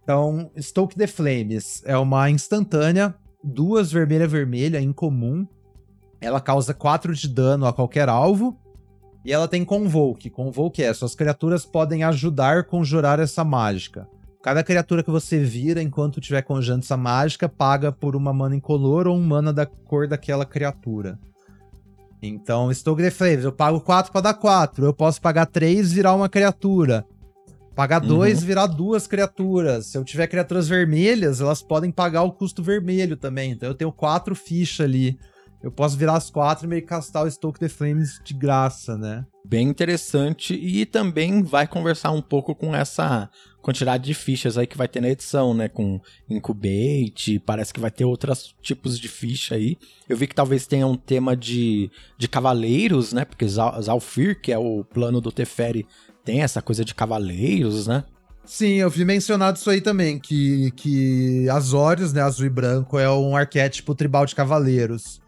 Então, 0.03 0.51
Stoke 0.61 0.97
the 0.97 1.07
Flames 1.07 1.83
é 1.87 1.97
uma 1.97 2.29
instantânea, 2.29 3.15
duas 3.43 3.91
vermelha-vermelha, 3.91 4.81
incomum. 4.81 5.47
Ela 6.21 6.41
causa 6.41 6.75
4 6.75 7.15
de 7.15 7.29
dano 7.29 7.67
a 7.67 7.73
qualquer 7.73 8.09
alvo. 8.11 8.59
E 9.29 9.33
ela 9.33 9.47
tem 9.47 9.63
Convoke. 9.63 10.31
Convoke 10.31 10.83
é, 10.83 10.91
suas 10.95 11.15
criaturas 11.15 11.67
podem 11.67 12.03
ajudar 12.03 12.57
a 12.57 12.65
conjurar 12.65 13.21
essa 13.21 13.45
mágica. 13.45 14.09
Cada 14.43 14.65
criatura 14.65 15.03
que 15.03 15.11
você 15.11 15.39
vira 15.39 15.83
enquanto 15.83 16.19
estiver 16.19 16.41
conjurando 16.41 16.83
essa 16.83 16.97
mágica 16.97 17.47
paga 17.47 17.93
por 17.93 18.17
uma 18.17 18.33
mana 18.33 18.57
incolor 18.57 19.07
ou 19.07 19.15
um 19.15 19.23
mana 19.23 19.53
da 19.53 19.67
cor 19.67 20.09
daquela 20.09 20.47
criatura. 20.47 21.19
Então, 22.23 22.71
estou 22.71 22.97
Flaves, 22.97 23.45
eu 23.45 23.53
pago 23.53 23.83
4 23.83 24.11
para 24.11 24.23
dar 24.23 24.33
4. 24.33 24.87
Eu 24.87 24.95
posso 24.95 25.21
pagar 25.21 25.45
3 25.45 25.93
virar 25.93 26.15
uma 26.15 26.31
criatura. 26.31 27.05
Pagar 27.77 27.99
2 27.99 28.41
uhum. 28.41 28.47
virar 28.47 28.67
duas 28.67 29.07
criaturas. 29.07 29.89
Se 29.89 29.99
eu 29.99 30.05
tiver 30.05 30.27
criaturas 30.27 30.67
vermelhas, 30.67 31.43
elas 31.43 31.61
podem 31.61 31.91
pagar 31.91 32.23
o 32.23 32.33
custo 32.33 32.63
vermelho 32.63 33.15
também. 33.15 33.51
Então 33.51 33.69
eu 33.69 33.75
tenho 33.75 33.93
4 33.93 34.35
fichas 34.35 34.87
ali. 34.87 35.19
Eu 35.63 35.73
posso 35.73 35.97
virar 35.97 36.17
as 36.17 36.31
4 36.31 36.67
e 36.67 36.69
meio 36.69 36.87
castar 36.87 37.25
o 37.25 37.31
Stoke 37.31 37.59
the 37.59 37.69
Flames 37.69 38.21
de 38.25 38.35
graça, 38.35 38.97
né? 38.97 39.27
bem 39.49 39.67
interessante 39.67 40.53
e 40.55 40.85
também 40.85 41.43
vai 41.43 41.67
conversar 41.67 42.11
um 42.11 42.21
pouco 42.21 42.55
com 42.55 42.77
essa 42.77 43.31
quantidade 43.63 44.05
de 44.05 44.13
fichas 44.13 44.59
aí 44.59 44.67
que 44.67 44.77
vai 44.77 44.87
ter 44.87 45.01
na 45.01 45.09
edição, 45.09 45.55
né? 45.55 45.69
Com 45.69 46.01
Incubate, 46.29 47.39
parece 47.39 47.73
que 47.73 47.81
vai 47.81 47.91
ter 47.91 48.05
outros 48.05 48.55
tipos 48.61 49.01
de 49.01 49.09
ficha 49.09 49.55
aí. 49.55 49.79
Eu 50.07 50.17
vi 50.17 50.27
que 50.27 50.35
talvez 50.35 50.67
tenha 50.67 50.87
um 50.87 50.97
tema 50.97 51.35
de, 51.35 51.91
de 52.19 52.29
cavaleiros, 52.29 53.13
né? 53.13 53.25
Porque 53.25 53.47
Zalfir, 53.49 54.39
que 54.41 54.53
é 54.53 54.59
o 54.59 54.85
plano 54.85 55.21
do 55.21 55.33
Teferi, 55.33 55.87
tem 56.25 56.43
essa 56.43 56.61
coisa 56.61 56.85
de 56.85 56.95
cavaleiros, 56.95 57.87
né? 57.87 58.05
Sim, 58.45 58.75
eu 58.75 58.91
vi 58.91 59.05
mencionado 59.05 59.59
isso 59.59 59.69
aí 59.69 59.81
também, 59.81 60.19
que, 60.19 60.71
que 60.73 61.49
Azorius, 61.51 62.15
né, 62.15 62.23
azul 62.23 62.47
e 62.47 62.51
branco, 62.51 62.99
é 62.99 63.11
um 63.11 63.37
arquétipo 63.37 63.95
tribal 63.95 64.25
de 64.25 64.35
cavaleiros. 64.35 65.21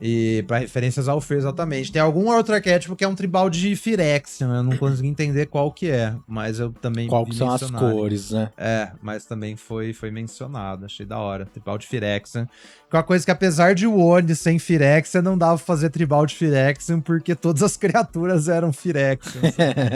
E 0.00 0.44
para 0.46 0.58
referências 0.58 1.08
ao 1.08 1.20
Fer, 1.20 1.38
exatamente. 1.38 1.90
Tem 1.90 2.00
algum 2.00 2.28
outro 2.32 2.54
arquétipo 2.54 2.94
que 2.94 3.04
é 3.04 3.08
um 3.08 3.14
tribal 3.14 3.50
de 3.50 3.74
Firexia, 3.74 4.46
né? 4.46 4.58
Eu 4.58 4.62
não 4.62 4.76
consegui 4.76 5.08
entender 5.08 5.46
qual 5.46 5.72
que 5.72 5.90
é, 5.90 6.14
mas 6.26 6.60
eu 6.60 6.70
também 6.70 7.08
Qual 7.08 7.24
que 7.24 7.34
são 7.34 7.50
as 7.50 7.68
cores, 7.68 8.30
né? 8.30 8.50
É, 8.56 8.92
mas 9.02 9.24
também 9.24 9.56
foi, 9.56 9.92
foi 9.92 10.10
mencionado, 10.10 10.84
achei 10.84 11.04
da 11.04 11.18
hora. 11.18 11.46
Tribal 11.46 11.78
de 11.78 11.86
Firexia. 11.86 12.48
Que 12.88 12.96
é 12.96 12.98
uma 12.98 13.02
coisa 13.02 13.24
que 13.24 13.30
apesar 13.30 13.74
de 13.74 13.86
Wone 13.86 14.36
sem 14.36 14.58
Firexia, 14.58 15.20
não 15.20 15.36
dava 15.36 15.56
pra 15.56 15.66
fazer 15.66 15.90
tribal 15.90 16.24
de 16.26 16.34
Firexia, 16.36 16.98
porque 16.98 17.34
todas 17.34 17.62
as 17.62 17.76
criaturas 17.76 18.48
eram 18.48 18.72
Firexia. 18.72 19.40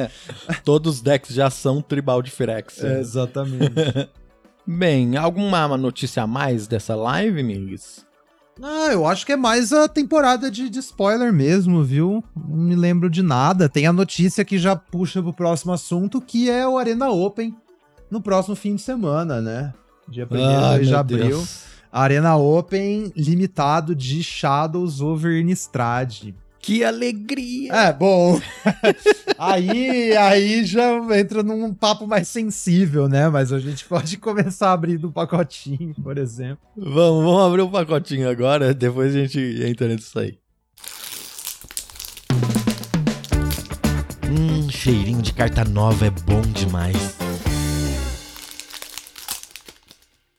Todos 0.64 0.96
os 0.96 1.00
decks 1.00 1.34
já 1.34 1.50
são 1.50 1.80
tribal 1.80 2.22
de 2.22 2.30
Firexia. 2.30 2.88
É, 2.88 3.00
exatamente. 3.00 3.72
Bem, 4.66 5.16
alguma 5.16 5.76
notícia 5.76 6.22
a 6.22 6.26
mais 6.26 6.66
dessa 6.66 6.94
live, 6.94 7.42
Mings? 7.42 8.06
Ah, 8.60 8.88
eu 8.92 9.06
acho 9.06 9.24
que 9.24 9.32
é 9.32 9.36
mais 9.36 9.72
a 9.72 9.88
temporada 9.88 10.50
de, 10.50 10.68
de, 10.68 10.78
spoiler 10.80 11.32
mesmo, 11.32 11.82
viu? 11.82 12.22
Não 12.36 12.56
me 12.56 12.76
lembro 12.76 13.08
de 13.08 13.22
nada. 13.22 13.68
Tem 13.68 13.86
a 13.86 13.92
notícia 13.92 14.44
que 14.44 14.58
já 14.58 14.76
puxa 14.76 15.22
pro 15.22 15.32
próximo 15.32 15.72
assunto, 15.72 16.20
que 16.20 16.50
é 16.50 16.66
o 16.66 16.76
Arena 16.76 17.08
Open 17.08 17.54
no 18.10 18.20
próximo 18.20 18.54
fim 18.54 18.74
de 18.74 18.82
semana, 18.82 19.40
né? 19.40 19.72
Dia 20.08 20.28
1 20.30 20.82
de 20.82 20.94
abril. 20.94 21.28
Deus. 21.28 21.64
Arena 21.90 22.36
Open 22.36 23.12
limitado 23.16 23.94
de 23.94 24.22
Shadows 24.22 25.00
over 25.00 25.38
Innistrad. 25.38 26.32
Que 26.62 26.84
alegria! 26.84 27.72
É, 27.74 27.92
bom. 27.92 28.40
aí, 29.36 30.16
aí 30.16 30.64
já 30.64 30.92
entra 31.18 31.42
num 31.42 31.74
papo 31.74 32.06
mais 32.06 32.28
sensível, 32.28 33.08
né? 33.08 33.28
Mas 33.28 33.52
a 33.52 33.58
gente 33.58 33.84
pode 33.84 34.16
começar 34.16 34.72
abrindo 34.72 35.08
um 35.08 35.12
pacotinho, 35.12 35.92
por 36.00 36.16
exemplo. 36.16 36.64
Vamos, 36.76 37.24
vamos 37.24 37.42
abrir 37.42 37.62
um 37.62 37.70
pacotinho 37.70 38.30
agora, 38.30 38.72
depois 38.72 39.12
a 39.12 39.18
gente 39.18 39.40
entra 39.64 39.88
nisso 39.88 40.16
aí. 40.16 40.38
Hum, 44.30 44.70
cheirinho 44.70 45.20
de 45.20 45.34
carta 45.34 45.64
nova 45.64 46.06
é 46.06 46.10
bom 46.10 46.42
demais. 46.42 47.21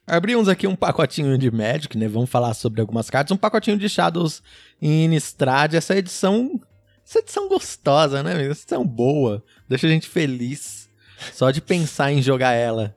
Abrimos 0.06 0.48
aqui 0.48 0.66
um 0.66 0.76
pacotinho 0.76 1.38
de 1.38 1.50
Magic, 1.50 1.96
né? 1.96 2.06
Vamos 2.08 2.28
falar 2.28 2.52
sobre 2.54 2.80
algumas 2.80 3.08
cartas. 3.08 3.34
Um 3.34 3.38
pacotinho 3.38 3.78
de 3.78 3.88
Shadows 3.88 4.42
em 4.80 5.04
Innistrad. 5.04 5.74
Essa 5.74 5.96
edição... 5.96 6.60
Essa 7.06 7.18
edição 7.18 7.48
gostosa, 7.48 8.22
né? 8.22 8.32
Essa 8.32 8.62
edição 8.62 8.86
boa. 8.86 9.42
Deixa 9.68 9.86
a 9.86 9.90
gente 9.90 10.08
feliz. 10.08 10.88
Só 11.32 11.50
de 11.50 11.60
pensar 11.60 12.12
em 12.12 12.22
jogar 12.22 12.52
ela. 12.52 12.94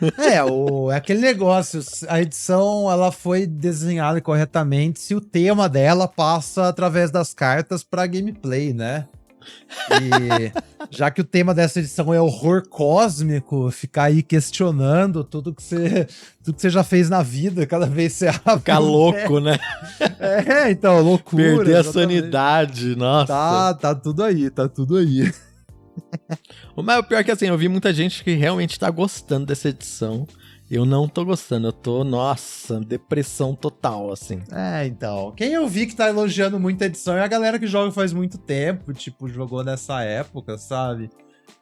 É, 0.18 0.42
o, 0.42 0.90
é 0.90 0.96
aquele 0.96 1.20
negócio. 1.20 1.80
A 2.08 2.20
edição 2.20 2.90
ela 2.90 3.12
foi 3.12 3.46
desenhada 3.46 4.20
corretamente 4.20 4.98
se 4.98 5.14
o 5.14 5.20
tema 5.20 5.68
dela 5.68 6.08
passa 6.08 6.66
através 6.66 7.12
das 7.12 7.32
cartas 7.32 7.84
para 7.84 8.06
gameplay, 8.08 8.72
né? 8.72 9.06
E 9.90 10.52
já 10.90 11.10
que 11.10 11.20
o 11.20 11.24
tema 11.24 11.54
dessa 11.54 11.80
edição 11.80 12.12
é 12.12 12.20
horror 12.20 12.66
cósmico, 12.68 13.70
ficar 13.70 14.04
aí 14.04 14.22
questionando 14.22 15.24
tudo 15.24 15.54
que 15.54 15.62
você, 15.62 16.06
tudo 16.42 16.54
que 16.54 16.60
você 16.60 16.70
já 16.70 16.84
fez 16.84 17.08
na 17.08 17.22
vida, 17.22 17.66
cada 17.66 17.86
vez 17.86 18.12
você 18.12 18.28
abre. 18.28 18.58
Ficar 18.58 18.78
louco, 18.78 19.40
né? 19.40 19.58
É, 20.18 20.70
então, 20.70 21.00
loucura. 21.00 21.42
Perder 21.42 21.78
exatamente. 21.78 21.88
a 21.88 22.20
sanidade, 22.20 22.96
nossa. 22.96 23.26
Tá, 23.26 23.74
tá 23.74 23.94
tudo 23.94 24.22
aí, 24.22 24.50
tá 24.50 24.68
tudo 24.68 24.96
aí. 24.96 25.32
o 26.76 27.02
pior 27.02 27.18
é 27.18 27.24
que 27.24 27.30
assim, 27.30 27.46
eu 27.46 27.58
vi 27.58 27.68
muita 27.68 27.92
gente 27.92 28.24
que 28.24 28.34
realmente 28.34 28.78
tá 28.78 28.90
gostando 28.90 29.46
dessa 29.46 29.68
edição. 29.68 30.26
Eu 30.72 30.86
não 30.86 31.06
tô 31.06 31.22
gostando, 31.22 31.68
eu 31.68 31.72
tô, 31.72 32.02
nossa, 32.02 32.80
depressão 32.80 33.54
total, 33.54 34.10
assim. 34.10 34.40
É, 34.50 34.86
então. 34.86 35.30
Quem 35.36 35.52
eu 35.52 35.68
vi 35.68 35.86
que 35.86 35.94
tá 35.94 36.08
elogiando 36.08 36.58
muito 36.58 36.82
a 36.82 36.86
edição 36.86 37.14
é 37.14 37.20
a 37.20 37.26
galera 37.26 37.58
que 37.58 37.66
joga 37.66 37.92
faz 37.92 38.10
muito 38.14 38.38
tempo, 38.38 38.94
tipo, 38.94 39.28
jogou 39.28 39.62
nessa 39.62 40.00
época, 40.00 40.56
sabe? 40.56 41.10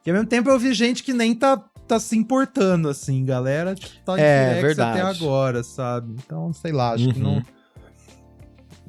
E 0.05 0.09
ao 0.09 0.13
mesmo 0.13 0.29
tempo 0.29 0.49
eu 0.49 0.57
vi 0.57 0.73
gente 0.73 1.03
que 1.03 1.11
nem 1.11 1.35
tá, 1.35 1.57
tá 1.85 1.99
se 1.99 2.17
importando, 2.17 2.87
assim, 2.87 3.25
galera, 3.25 3.75
tipo, 3.75 3.93
tá 4.05 4.17
é, 4.17 4.61
verdade. 4.61 5.01
até 5.01 5.09
agora, 5.09 5.61
sabe? 5.61 6.13
Então, 6.13 6.53
sei 6.53 6.71
lá, 6.71 6.93
acho 6.93 7.07
uhum. 7.07 7.13
que 7.13 7.19
não 7.19 7.33
uhum. 7.33 7.43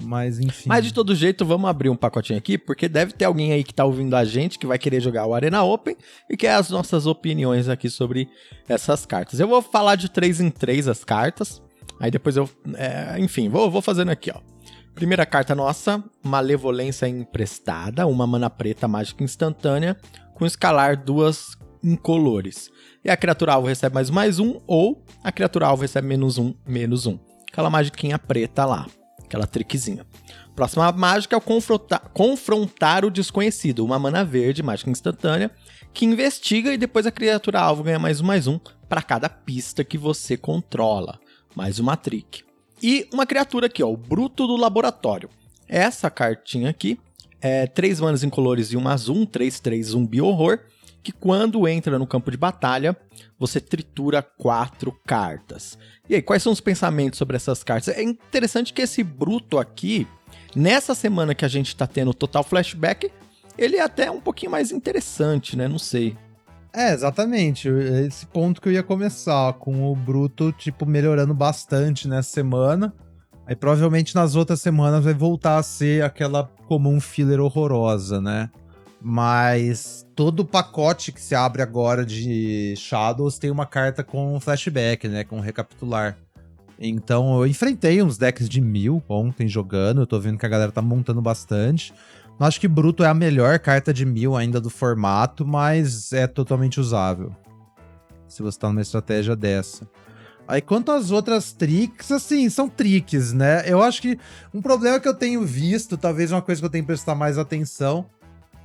Mas 0.02 0.38
enfim. 0.38 0.68
Mas 0.68 0.84
de 0.84 0.92
todo 0.92 1.14
jeito, 1.14 1.44
vamos 1.44 1.68
abrir 1.68 1.88
um 1.88 1.96
pacotinho 1.96 2.38
aqui, 2.38 2.58
porque 2.58 2.88
deve 2.88 3.12
ter 3.12 3.24
alguém 3.24 3.52
aí 3.52 3.62
que 3.62 3.72
tá 3.72 3.84
ouvindo 3.84 4.14
a 4.14 4.24
gente 4.24 4.58
que 4.58 4.66
vai 4.66 4.78
querer 4.78 5.00
jogar 5.00 5.26
o 5.26 5.34
Arena 5.34 5.62
Open 5.62 5.96
e 6.28 6.36
quer 6.36 6.54
as 6.54 6.70
nossas 6.70 7.06
opiniões 7.06 7.68
aqui 7.68 7.88
sobre 7.88 8.28
essas 8.68 9.06
cartas. 9.06 9.40
Eu 9.40 9.48
vou 9.48 9.62
falar 9.62 9.96
de 9.96 10.10
três 10.10 10.40
em 10.40 10.50
três 10.50 10.88
as 10.88 11.04
cartas. 11.04 11.62
Aí 12.00 12.10
depois 12.10 12.36
eu. 12.36 12.48
É, 12.74 13.18
enfim, 13.18 13.48
vou, 13.48 13.70
vou 13.70 13.80
fazendo 13.80 14.10
aqui, 14.10 14.30
ó. 14.34 14.40
Primeira 14.94 15.24
carta 15.24 15.54
nossa, 15.54 16.04
Malevolência 16.22 17.08
Emprestada, 17.08 18.06
uma 18.06 18.26
mana 18.26 18.50
preta 18.50 18.86
mágica 18.86 19.24
instantânea, 19.24 19.96
com 20.34 20.44
escalar 20.44 21.02
duas 21.02 21.56
incolores. 21.82 22.70
E 23.02 23.10
a 23.10 23.16
criatura 23.16 23.54
alvo 23.54 23.68
recebe 23.68 23.94
mais 23.94 24.10
mais 24.10 24.38
um, 24.38 24.60
ou 24.66 25.02
a 25.24 25.32
criatura 25.32 25.66
alvo 25.66 25.82
recebe 25.82 26.06
menos 26.06 26.36
um, 26.36 26.54
menos 26.66 27.06
um. 27.06 27.18
Aquela 27.50 27.70
magiquinha 27.70 28.18
preta 28.18 28.64
lá 28.64 28.86
aquela 29.32 29.46
trickzinha. 29.46 30.06
Próxima 30.54 30.92
mágica 30.92 31.34
é 31.34 31.38
o 31.38 31.40
confrontar, 31.40 32.10
confrontar 32.12 33.02
o 33.02 33.10
desconhecido, 33.10 33.82
uma 33.82 33.98
mana 33.98 34.22
verde, 34.22 34.62
mágica 34.62 34.90
instantânea, 34.90 35.50
que 35.94 36.04
investiga 36.04 36.74
e 36.74 36.76
depois 36.76 37.06
a 37.06 37.10
criatura 37.10 37.58
alvo 37.60 37.82
ganha 37.82 37.98
mais 37.98 38.20
um 38.20 38.26
mais 38.26 38.46
um 38.46 38.60
para 38.88 39.00
cada 39.00 39.30
pista 39.30 39.82
que 39.82 39.96
você 39.96 40.36
controla. 40.36 41.18
Mais 41.54 41.78
uma 41.78 41.96
trick. 41.96 42.44
E 42.82 43.08
uma 43.12 43.24
criatura 43.24 43.66
aqui, 43.66 43.82
ó, 43.82 43.90
o 43.90 43.96
Bruto 43.96 44.46
do 44.46 44.56
Laboratório. 44.56 45.30
Essa 45.66 46.10
cartinha 46.10 46.68
aqui 46.68 46.98
é 47.40 47.66
3 47.66 48.00
manas 48.00 48.22
incolores 48.22 48.72
e 48.72 48.76
um 48.76 48.86
azul, 48.86 49.16
um 49.16 49.26
3-3 49.26 49.82
zumbi 49.84 50.20
horror, 50.20 50.60
que 51.02 51.12
quando 51.12 51.66
entra 51.66 51.98
no 51.98 52.06
campo 52.06 52.30
de 52.30 52.36
batalha, 52.36 52.96
você 53.38 53.60
tritura 53.60 54.22
quatro 54.22 54.92
cartas. 55.06 55.78
E 56.08 56.14
aí, 56.14 56.22
quais 56.22 56.42
são 56.42 56.52
os 56.52 56.60
pensamentos 56.60 57.18
sobre 57.18 57.36
essas 57.36 57.62
cartas? 57.62 57.94
É 57.96 58.02
interessante 58.02 58.72
que 58.72 58.82
esse 58.82 59.02
bruto 59.02 59.58
aqui, 59.58 60.06
nessa 60.54 60.94
semana 60.94 61.34
que 61.34 61.44
a 61.44 61.48
gente 61.48 61.74
tá 61.76 61.86
tendo 61.86 62.14
total 62.14 62.42
flashback, 62.42 63.10
ele 63.56 63.76
é 63.76 63.82
até 63.82 64.10
um 64.10 64.20
pouquinho 64.20 64.52
mais 64.52 64.72
interessante, 64.72 65.56
né? 65.56 65.68
Não 65.68 65.78
sei. 65.78 66.16
É, 66.74 66.92
exatamente. 66.92 67.68
Esse 67.68 68.26
ponto 68.26 68.60
que 68.60 68.68
eu 68.68 68.72
ia 68.72 68.82
começar, 68.82 69.52
com 69.54 69.92
o 69.92 69.94
Bruto, 69.94 70.52
tipo, 70.52 70.86
melhorando 70.86 71.34
bastante 71.34 72.08
nessa 72.08 72.30
semana. 72.30 72.94
Aí 73.46 73.56
provavelmente 73.56 74.14
nas 74.14 74.36
outras 74.36 74.60
semanas 74.60 75.04
vai 75.04 75.12
voltar 75.12 75.58
a 75.58 75.62
ser 75.62 76.02
aquela 76.02 76.44
comum 76.66 77.00
filler 77.00 77.40
horrorosa, 77.40 78.20
né? 78.20 78.48
Mas 79.04 80.06
todo 80.14 80.40
o 80.40 80.44
pacote 80.44 81.10
que 81.10 81.20
se 81.20 81.34
abre 81.34 81.60
agora 81.60 82.06
de 82.06 82.74
Shadows 82.76 83.36
tem 83.36 83.50
uma 83.50 83.66
carta 83.66 84.04
com 84.04 84.38
flashback, 84.38 85.08
né? 85.08 85.24
Com 85.24 85.40
recapitular. 85.40 86.16
Então 86.78 87.38
eu 87.38 87.46
enfrentei 87.46 88.00
uns 88.02 88.16
decks 88.16 88.48
de 88.48 88.60
mil 88.60 89.02
ontem 89.08 89.48
jogando. 89.48 90.02
Eu 90.02 90.06
tô 90.06 90.20
vendo 90.20 90.38
que 90.38 90.46
a 90.46 90.48
galera 90.48 90.70
tá 90.70 90.80
montando 90.80 91.20
bastante. 91.20 91.92
Não 92.38 92.46
acho 92.46 92.60
que 92.60 92.68
Bruto 92.68 93.02
é 93.04 93.08
a 93.08 93.14
melhor 93.14 93.58
carta 93.58 93.92
de 93.92 94.04
mil 94.04 94.36
ainda 94.36 94.60
do 94.60 94.70
formato, 94.70 95.44
mas 95.44 96.12
é 96.12 96.26
totalmente 96.26 96.80
usável. 96.80 97.34
Se 98.28 98.42
você 98.42 98.58
tá 98.58 98.68
numa 98.68 98.82
estratégia 98.82 99.34
dessa. 99.34 99.88
Aí 100.46 100.60
quanto 100.60 100.90
às 100.90 101.10
outras 101.10 101.52
tricks, 101.52 102.10
assim, 102.10 102.48
são 102.48 102.68
tricks, 102.68 103.32
né? 103.32 103.62
Eu 103.66 103.82
acho 103.82 104.02
que 104.02 104.18
um 104.52 104.60
problema 104.60 104.98
que 104.98 105.08
eu 105.08 105.14
tenho 105.14 105.44
visto, 105.44 105.96
talvez 105.96 106.32
uma 106.32 106.42
coisa 106.42 106.60
que 106.60 106.66
eu 106.66 106.70
tenho 106.70 106.84
que 106.84 106.88
prestar 106.88 107.14
mais 107.14 107.38
atenção, 107.38 108.06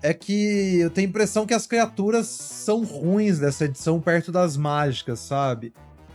é 0.02 0.14
que 0.14 0.80
eu 0.80 0.90
tenho 0.90 1.08
a 1.08 1.10
impressão 1.10 1.46
que 1.46 1.54
as 1.54 1.66
criaturas 1.66 2.28
são 2.28 2.84
ruins 2.84 3.40
dessa 3.40 3.66
edição 3.66 4.00
perto 4.00 4.32
das 4.32 4.56
mágicas, 4.56 5.20
sabe? 5.20 5.74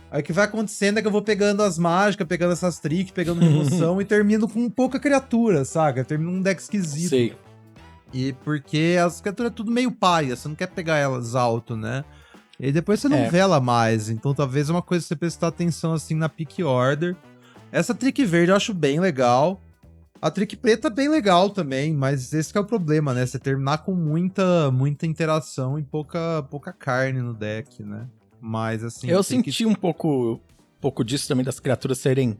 Aí 0.09 0.21
o 0.21 0.23
que 0.23 0.31
vai 0.31 0.45
acontecendo 0.45 0.99
é 0.99 1.01
que 1.01 1.07
eu 1.07 1.11
vou 1.11 1.23
pegando 1.23 1.63
as 1.63 1.77
mágicas, 1.77 2.27
pegando 2.27 2.53
essas 2.53 2.79
tricks, 2.79 3.11
pegando 3.11 3.41
remoção 3.43 3.99
e 3.99 4.05
termino 4.05 4.47
com 4.47 4.69
pouca 4.69 4.99
criatura, 4.99 5.65
saca? 5.65 6.03
Termino 6.03 6.31
um 6.31 6.41
deck 6.41 6.61
esquisito. 6.61 7.09
Sei. 7.09 7.35
E 8.13 8.31
porque 8.43 8.95
as 9.03 9.19
criaturas 9.19 9.51
é 9.51 9.55
tudo 9.55 9.71
meio 9.71 9.91
paia, 9.91 10.35
você 10.35 10.47
não 10.47 10.55
quer 10.55 10.67
pegar 10.67 10.97
elas 10.97 11.33
alto, 11.33 11.75
né? 11.75 12.05
E 12.59 12.71
depois 12.71 12.99
você 12.99 13.09
não 13.09 13.17
é. 13.17 13.29
vela 13.29 13.59
mais, 13.59 14.09
então 14.09 14.33
talvez 14.33 14.69
é 14.69 14.71
uma 14.71 14.83
coisa 14.83 15.03
você 15.03 15.15
prestar 15.15 15.47
atenção 15.47 15.93
assim 15.93 16.13
na 16.13 16.29
pick 16.29 16.59
order. 16.59 17.15
Essa 17.71 17.95
trick 17.95 18.23
verde 18.23 18.51
eu 18.51 18.55
acho 18.55 18.71
bem 18.71 18.99
legal. 18.99 19.59
A 20.23 20.31
trick 20.31 20.55
preta 20.55 20.87
é 20.87 20.89
bem 20.89 21.09
legal 21.09 21.49
também, 21.49 21.91
mas 21.91 22.31
esse 22.31 22.55
é 22.55 22.59
o 22.61 22.63
problema, 22.63 23.13
né? 23.13 23.25
Você 23.25 23.37
terminar 23.37 23.79
com 23.79 23.93
muita, 23.93 24.71
muita 24.71 25.05
interação 25.05 25.77
e 25.77 25.83
pouca, 25.83 26.47
pouca 26.49 26.71
carne 26.71 27.19
no 27.19 27.33
deck, 27.33 27.83
né? 27.83 28.07
Mas 28.39 28.85
assim. 28.85 29.09
Eu 29.09 29.21
senti 29.21 29.51
que... 29.51 29.65
um 29.65 29.75
pouco, 29.75 30.35
um 30.35 30.79
pouco 30.79 31.03
disso 31.03 31.27
também 31.27 31.43
das 31.43 31.59
criaturas 31.59 31.97
serem 31.97 32.37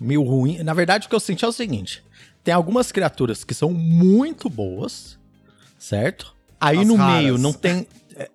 meio 0.00 0.22
ruins. 0.22 0.64
Na 0.64 0.72
verdade, 0.72 1.06
o 1.06 1.10
que 1.10 1.14
eu 1.14 1.20
senti 1.20 1.44
é 1.44 1.48
o 1.48 1.52
seguinte: 1.52 2.02
tem 2.42 2.54
algumas 2.54 2.90
criaturas 2.90 3.44
que 3.44 3.52
são 3.52 3.70
muito 3.70 4.48
boas, 4.48 5.18
certo? 5.78 6.34
Aí 6.58 6.78
As 6.78 6.86
no 6.86 6.94
raras. 6.94 7.22
meio 7.22 7.36
não 7.36 7.52
tem. 7.52 7.86
É, 8.14 8.30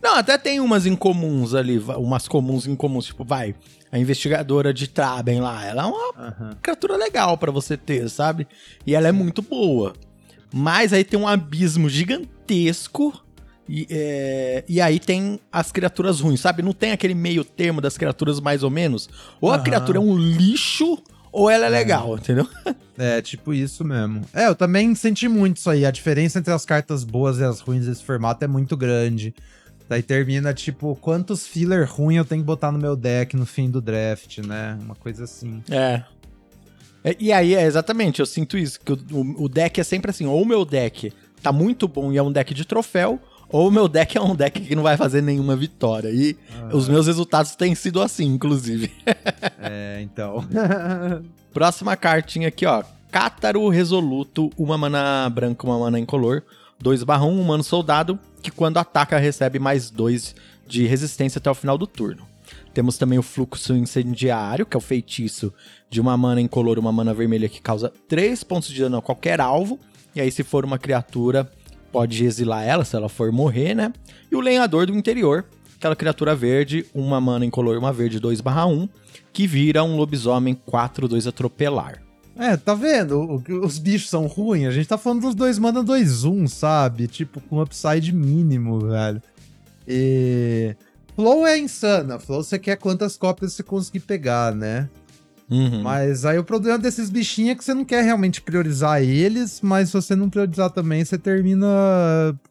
não, 0.00 0.14
até 0.14 0.38
tem 0.38 0.60
umas 0.60 0.86
incomuns 0.86 1.54
ali, 1.54 1.80
umas 1.80 2.28
comuns 2.28 2.68
incomuns, 2.68 3.06
tipo, 3.06 3.24
vai, 3.24 3.56
a 3.94 3.98
investigadora 4.00 4.74
de 4.74 4.88
Traben 4.88 5.40
lá, 5.40 5.64
ela 5.64 5.84
é 5.84 5.86
uma 5.86 6.08
uhum. 6.18 6.50
criatura 6.60 6.96
legal 6.96 7.38
para 7.38 7.52
você 7.52 7.76
ter, 7.76 8.10
sabe? 8.10 8.44
E 8.84 8.92
ela 8.92 9.06
é 9.06 9.12
muito 9.12 9.40
boa. 9.40 9.92
Mas 10.52 10.92
aí 10.92 11.04
tem 11.04 11.16
um 11.16 11.28
abismo 11.28 11.88
gigantesco 11.88 13.14
e, 13.68 13.86
é, 13.88 14.64
e 14.68 14.80
aí 14.80 14.98
tem 14.98 15.38
as 15.52 15.70
criaturas 15.70 16.18
ruins, 16.18 16.40
sabe? 16.40 16.60
Não 16.60 16.72
tem 16.72 16.90
aquele 16.90 17.14
meio 17.14 17.44
termo 17.44 17.80
das 17.80 17.96
criaturas 17.96 18.40
mais 18.40 18.64
ou 18.64 18.70
menos. 18.70 19.08
Ou 19.40 19.52
a 19.52 19.60
criatura 19.60 19.98
é 19.98 20.00
um 20.00 20.18
lixo, 20.18 20.98
ou 21.30 21.48
ela 21.48 21.66
é, 21.66 21.68
é, 21.68 21.70
legal, 21.70 22.16
entendeu? 22.16 22.48
É, 22.96 23.20
tipo 23.20 23.52
isso 23.52 23.84
mesmo. 23.84 24.22
É, 24.32 24.46
eu 24.46 24.54
também 24.54 24.94
senti 24.94 25.26
muito 25.26 25.56
isso 25.56 25.68
aí. 25.68 25.84
A 25.84 25.90
diferença 25.90 26.38
entre 26.38 26.52
as 26.52 26.64
cartas 26.64 27.02
boas 27.02 27.38
e 27.38 27.44
as 27.44 27.58
ruins 27.58 27.86
desse 27.86 28.04
formato 28.04 28.44
é 28.44 28.46
muito 28.46 28.76
grande. 28.76 29.34
Daí 29.88 30.02
termina, 30.02 30.54
tipo, 30.54 30.96
quantos 30.96 31.46
filler 31.46 31.86
ruim 31.90 32.16
eu 32.16 32.24
tenho 32.24 32.40
que 32.40 32.46
botar 32.46 32.72
no 32.72 32.78
meu 32.78 32.96
deck 32.96 33.36
no 33.36 33.44
fim 33.44 33.70
do 33.70 33.80
draft, 33.80 34.38
né? 34.38 34.78
Uma 34.80 34.94
coisa 34.94 35.24
assim. 35.24 35.62
É. 35.70 36.02
é 37.04 37.16
e 37.18 37.32
aí, 37.32 37.54
é 37.54 37.62
exatamente, 37.64 38.20
eu 38.20 38.26
sinto 38.26 38.56
isso, 38.56 38.80
que 38.80 38.92
o, 38.92 39.44
o, 39.44 39.48
deck 39.48 39.78
é 39.78 39.84
sempre 39.84 40.10
assim, 40.10 40.26
ou 40.26 40.40
o 40.40 40.46
meu 40.46 40.64
deck 40.64 41.12
tá 41.42 41.52
muito 41.52 41.86
bom 41.86 42.10
e 42.12 42.16
é 42.16 42.22
um 42.22 42.32
deck 42.32 42.54
de 42.54 42.64
troféu, 42.64 43.20
ou 43.48 43.68
o 43.68 43.70
meu 43.70 43.86
deck 43.86 44.16
é 44.16 44.20
um 44.20 44.34
deck 44.34 44.58
que 44.58 44.74
não 44.74 44.82
vai 44.82 44.96
fazer 44.96 45.22
nenhuma 45.22 45.54
vitória. 45.54 46.08
E 46.08 46.36
ah. 46.58 46.74
os 46.74 46.88
meus 46.88 47.06
resultados 47.06 47.54
têm 47.54 47.74
sido 47.74 48.00
assim, 48.00 48.24
inclusive. 48.24 48.90
é, 49.60 50.00
então. 50.02 50.44
Próxima 51.52 51.96
cartinha 51.96 52.48
aqui, 52.48 52.64
ó. 52.64 52.82
Cátaro 53.12 53.68
Resoluto, 53.68 54.50
uma 54.58 54.76
mana 54.76 55.30
branca, 55.30 55.64
uma 55.64 55.78
mana 55.78 56.00
incolor. 56.00 56.42
2 56.80 57.02
barra 57.02 57.24
1, 57.24 57.40
humano 57.40 57.64
soldado, 57.64 58.18
que 58.42 58.50
quando 58.50 58.78
ataca 58.78 59.18
recebe 59.18 59.58
mais 59.58 59.90
2 59.90 60.34
de 60.66 60.86
resistência 60.86 61.38
até 61.38 61.50
o 61.50 61.54
final 61.54 61.78
do 61.78 61.86
turno. 61.86 62.26
Temos 62.72 62.98
também 62.98 63.18
o 63.18 63.22
fluxo 63.22 63.74
incendiário, 63.74 64.66
que 64.66 64.76
é 64.76 64.78
o 64.78 64.80
feitiço 64.80 65.52
de 65.88 66.00
uma 66.00 66.16
mana 66.16 66.40
incolor, 66.40 66.78
uma 66.78 66.92
mana 66.92 67.14
vermelha 67.14 67.48
que 67.48 67.62
causa 67.62 67.92
3 68.08 68.42
pontos 68.44 68.68
de 68.68 68.80
dano 68.80 68.96
a 68.96 69.02
qualquer 69.02 69.40
alvo. 69.40 69.78
E 70.14 70.20
aí, 70.20 70.30
se 70.30 70.42
for 70.42 70.64
uma 70.64 70.78
criatura, 70.78 71.50
pode 71.92 72.24
exilar 72.24 72.64
ela 72.64 72.84
se 72.84 72.96
ela 72.96 73.08
for 73.08 73.30
morrer, 73.30 73.74
né? 73.74 73.92
E 74.30 74.36
o 74.36 74.40
Lenhador 74.40 74.86
do 74.86 74.94
Interior, 74.94 75.44
aquela 75.76 75.96
criatura 75.96 76.34
verde, 76.34 76.84
uma 76.92 77.20
mana 77.20 77.44
incolor, 77.44 77.78
uma 77.78 77.92
verde 77.92 78.20
2/1, 78.20 78.88
que 79.32 79.46
vira 79.46 79.84
um 79.84 79.96
lobisomem 79.96 80.54
4/2 80.54 81.26
atropelar. 81.26 82.02
É, 82.36 82.56
tá 82.56 82.74
vendo? 82.74 83.42
Os 83.62 83.78
bichos 83.78 84.10
são 84.10 84.26
ruins. 84.26 84.68
A 84.68 84.72
gente 84.72 84.88
tá 84.88 84.98
falando 84.98 85.22
dos 85.22 85.34
dois 85.34 85.58
mana 85.58 85.84
2-1, 85.84 86.48
sabe? 86.48 87.06
Tipo, 87.06 87.40
com 87.40 87.62
upside 87.62 88.12
mínimo, 88.12 88.80
velho. 88.80 89.22
E. 89.86 90.74
Flow 91.14 91.46
é 91.46 91.58
insana. 91.58 92.18
Flow 92.18 92.42
você 92.42 92.58
quer 92.58 92.76
quantas 92.76 93.16
cópias 93.16 93.52
você 93.52 93.62
conseguir 93.62 94.00
pegar, 94.00 94.54
né? 94.54 94.88
Uhum. 95.48 95.82
Mas 95.82 96.24
aí 96.24 96.38
o 96.38 96.44
problema 96.44 96.78
desses 96.78 97.10
bichinhos 97.10 97.52
é 97.52 97.54
que 97.54 97.64
você 97.64 97.74
não 97.74 97.84
quer 97.84 98.02
realmente 98.02 98.40
priorizar 98.40 99.02
eles, 99.02 99.60
mas 99.62 99.88
se 99.88 99.94
você 99.94 100.16
não 100.16 100.30
priorizar 100.30 100.70
também, 100.70 101.04
você 101.04 101.18
termina 101.18 101.66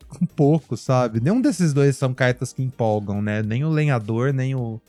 com 0.08 0.26
pouco, 0.26 0.78
sabe? 0.78 1.20
Nenhum 1.20 1.42
desses 1.42 1.74
dois 1.74 1.98
são 1.98 2.14
cartas 2.14 2.54
que 2.54 2.62
empolgam, 2.62 3.22
né? 3.22 3.42
Nem 3.42 3.64
o 3.64 3.70
lenhador, 3.70 4.32
nem 4.32 4.54
o, 4.54 4.80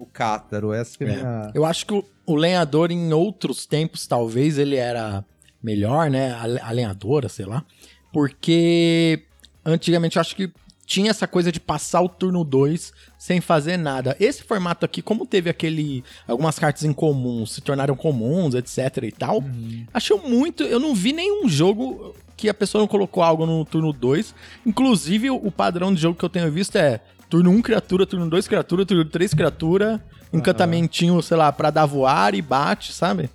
o 0.00 0.06
cátaro. 0.06 0.72
Essa 0.72 1.04
é, 1.04 1.06
é. 1.06 1.16
Minha... 1.16 1.50
Eu 1.54 1.64
acho 1.64 1.86
que 1.86 1.92
o, 1.92 2.04
o, 2.26 2.34
lenhador 2.34 2.90
em 2.90 3.12
outros 3.12 3.66
tempos, 3.66 4.06
talvez, 4.06 4.58
ele 4.58 4.76
era 4.76 5.24
melhor, 5.62 6.10
né? 6.10 6.32
A, 6.32 6.68
a 6.68 6.72
lenhadora, 6.72 7.28
sei 7.28 7.44
lá. 7.44 7.64
Porque 8.12 9.22
antigamente 9.64 10.16
eu 10.16 10.20
acho 10.20 10.34
que 10.34 10.50
tinha 10.86 11.10
essa 11.10 11.28
coisa 11.28 11.52
de 11.52 11.60
passar 11.60 12.00
o 12.00 12.08
turno 12.08 12.42
2 12.42 12.92
sem 13.16 13.40
fazer 13.40 13.76
nada. 13.76 14.16
Esse 14.18 14.42
formato 14.42 14.84
aqui, 14.84 15.00
como 15.00 15.24
teve 15.24 15.48
aquele. 15.48 16.02
algumas 16.26 16.58
cartas 16.58 16.82
em 16.82 16.92
comum 16.92 17.46
se 17.46 17.60
tornaram 17.60 17.94
comuns, 17.94 18.54
etc 18.54 19.04
e 19.04 19.12
tal, 19.12 19.38
uhum. 19.38 19.86
achei 19.94 20.16
muito. 20.16 20.64
Eu 20.64 20.80
não 20.80 20.94
vi 20.94 21.12
nenhum 21.12 21.48
jogo 21.48 22.16
que 22.40 22.48
a 22.48 22.54
pessoa 22.54 22.80
não 22.80 22.88
colocou 22.88 23.22
algo 23.22 23.44
no 23.44 23.64
turno 23.64 23.92
2. 23.92 24.34
Inclusive, 24.64 25.30
o 25.30 25.50
padrão 25.50 25.92
de 25.92 26.00
jogo 26.00 26.18
que 26.18 26.24
eu 26.24 26.28
tenho 26.28 26.50
visto 26.50 26.76
é 26.76 27.00
turno 27.28 27.50
1 27.50 27.54
um, 27.54 27.62
criatura, 27.62 28.06
turno 28.06 28.28
2 28.28 28.48
criatura, 28.48 28.86
turno 28.86 29.04
3 29.04 29.34
criatura, 29.34 30.02
encantamentinho, 30.32 31.14
uhum. 31.14 31.22
sei 31.22 31.36
lá, 31.36 31.52
pra 31.52 31.70
dar 31.70 31.86
voar 31.86 32.34
e 32.34 32.42
bate, 32.42 32.92
sabe? 32.92 33.28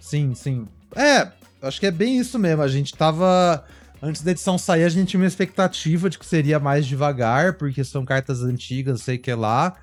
Sim, 0.00 0.34
sim. 0.34 0.66
É, 0.94 1.28
acho 1.60 1.78
que 1.78 1.86
é 1.86 1.90
bem 1.90 2.18
isso 2.18 2.38
mesmo. 2.38 2.62
A 2.62 2.68
gente 2.68 2.94
tava 2.94 3.64
Antes 4.02 4.22
da 4.22 4.30
edição 4.30 4.58
sair, 4.58 4.84
a 4.84 4.88
gente 4.88 5.08
tinha 5.08 5.20
uma 5.20 5.26
expectativa 5.26 6.10
de 6.10 6.18
que 6.18 6.26
seria 6.26 6.60
mais 6.60 6.86
devagar, 6.86 7.54
porque 7.54 7.82
são 7.82 8.04
cartas 8.04 8.42
antigas, 8.42 9.00
sei 9.00 9.16
que 9.16 9.32
lá. 9.32 9.74